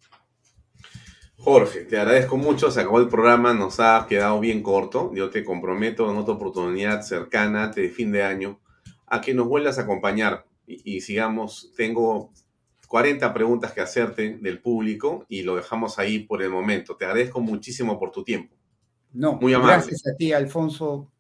Jorge, 1.39 1.85
te 1.85 1.99
agradezco 1.99 2.37
mucho, 2.37 2.71
se 2.71 2.81
acabó 2.81 2.99
el 2.99 3.09
programa, 3.09 3.53
nos 3.53 3.79
ha 3.79 4.07
quedado 4.09 4.41
bien 4.41 4.63
corto. 4.63 5.13
Yo 5.15 5.31
te 5.31 5.45
comprometo 5.45 6.11
en 6.11 6.17
otra 6.17 6.35
oportunidad 6.35 7.03
cercana 7.03 7.69
de 7.69 7.89
fin 7.91 8.11
de 8.11 8.23
año 8.23 8.61
a 9.07 9.21
que 9.21 9.35
nos 9.35 9.47
vuelvas 9.47 9.79
a 9.79 9.83
acompañar 9.83 10.47
y, 10.67 11.01
sigamos. 11.01 11.73
Tengo 11.77 12.33
40 12.89 13.33
preguntas 13.33 13.73
que 13.73 13.81
hacerte 13.81 14.39
del 14.39 14.61
público 14.61 15.27
y 15.29 15.43
lo 15.43 15.57
dejamos 15.57 15.99
ahí 15.99 16.21
por 16.21 16.43
el 16.43 16.51
momento. 16.51 16.97
Te 16.97 17.05
agradezco 17.05 17.41
muchísimo 17.41 17.99
por 17.99 18.11
tu 18.11 18.25
tiempo. 18.25 18.57
No, 19.13 19.35
Muy 19.35 19.55
amable. 19.55 19.75
gracias 19.75 20.07
a 20.07 20.17
ti, 20.17 20.33
Alfonso, 20.33 21.13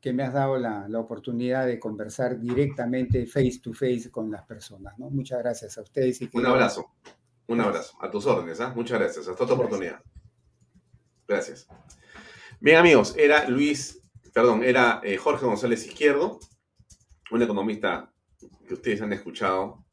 que 0.00 0.12
me 0.12 0.22
has 0.22 0.32
dado 0.32 0.56
la, 0.56 0.88
oportunidad 0.98 1.66
de 1.66 1.78
conversar 1.78 2.40
directamente, 2.40 3.26
face 3.26 3.60
to 3.62 3.72
face 3.72 4.10
con 4.10 4.30
las 4.30 4.46
personas. 4.46 4.98
¿no? 4.98 5.10
Muchas 5.10 5.38
gracias 5.40 5.76
a 5.76 5.82
ustedes. 5.82 6.22
Y 6.22 6.30
un 6.32 6.46
abrazo, 6.46 6.86
un 7.48 7.60
abrazo, 7.60 7.96
a 8.00 8.10
tus 8.10 8.26
órdenes. 8.26 8.60
¿ah? 8.60 8.72
Muchas 8.74 8.98
gracias, 8.98 9.28
hasta 9.28 9.44
otra 9.44 9.54
oportunidad. 9.54 10.00
Gracias. 11.26 11.66
Bien 12.60 12.76
amigos, 12.76 13.14
era 13.16 13.48
Luis, 13.48 14.02
perdón, 14.32 14.62
era 14.64 15.00
eh, 15.04 15.16
Jorge 15.16 15.44
González 15.44 15.86
Izquierdo, 15.86 16.38
un 17.30 17.42
economista 17.42 18.12
que 18.66 18.74
ustedes 18.74 19.02
han 19.02 19.12
escuchado. 19.12 19.84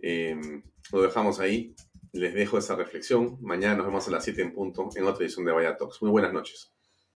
Em, 0.00 0.62
lo 0.92 1.02
dejamos 1.02 1.40
ahí. 1.40 1.74
Les 2.12 2.34
dejo 2.34 2.58
esa 2.58 2.76
reflexión. 2.76 3.38
Mañana 3.40 3.76
nos 3.76 3.86
vemos 3.86 4.06
a 4.08 4.10
las 4.10 4.24
7 4.24 4.42
en 4.42 4.52
punto 4.52 4.90
en 4.94 5.04
otra 5.04 5.24
edición 5.24 5.46
de 5.46 5.52
Vaya 5.52 5.76
Talks. 5.76 6.02
Muy 6.02 6.10
buenas 6.10 6.32
noches. 6.32 6.74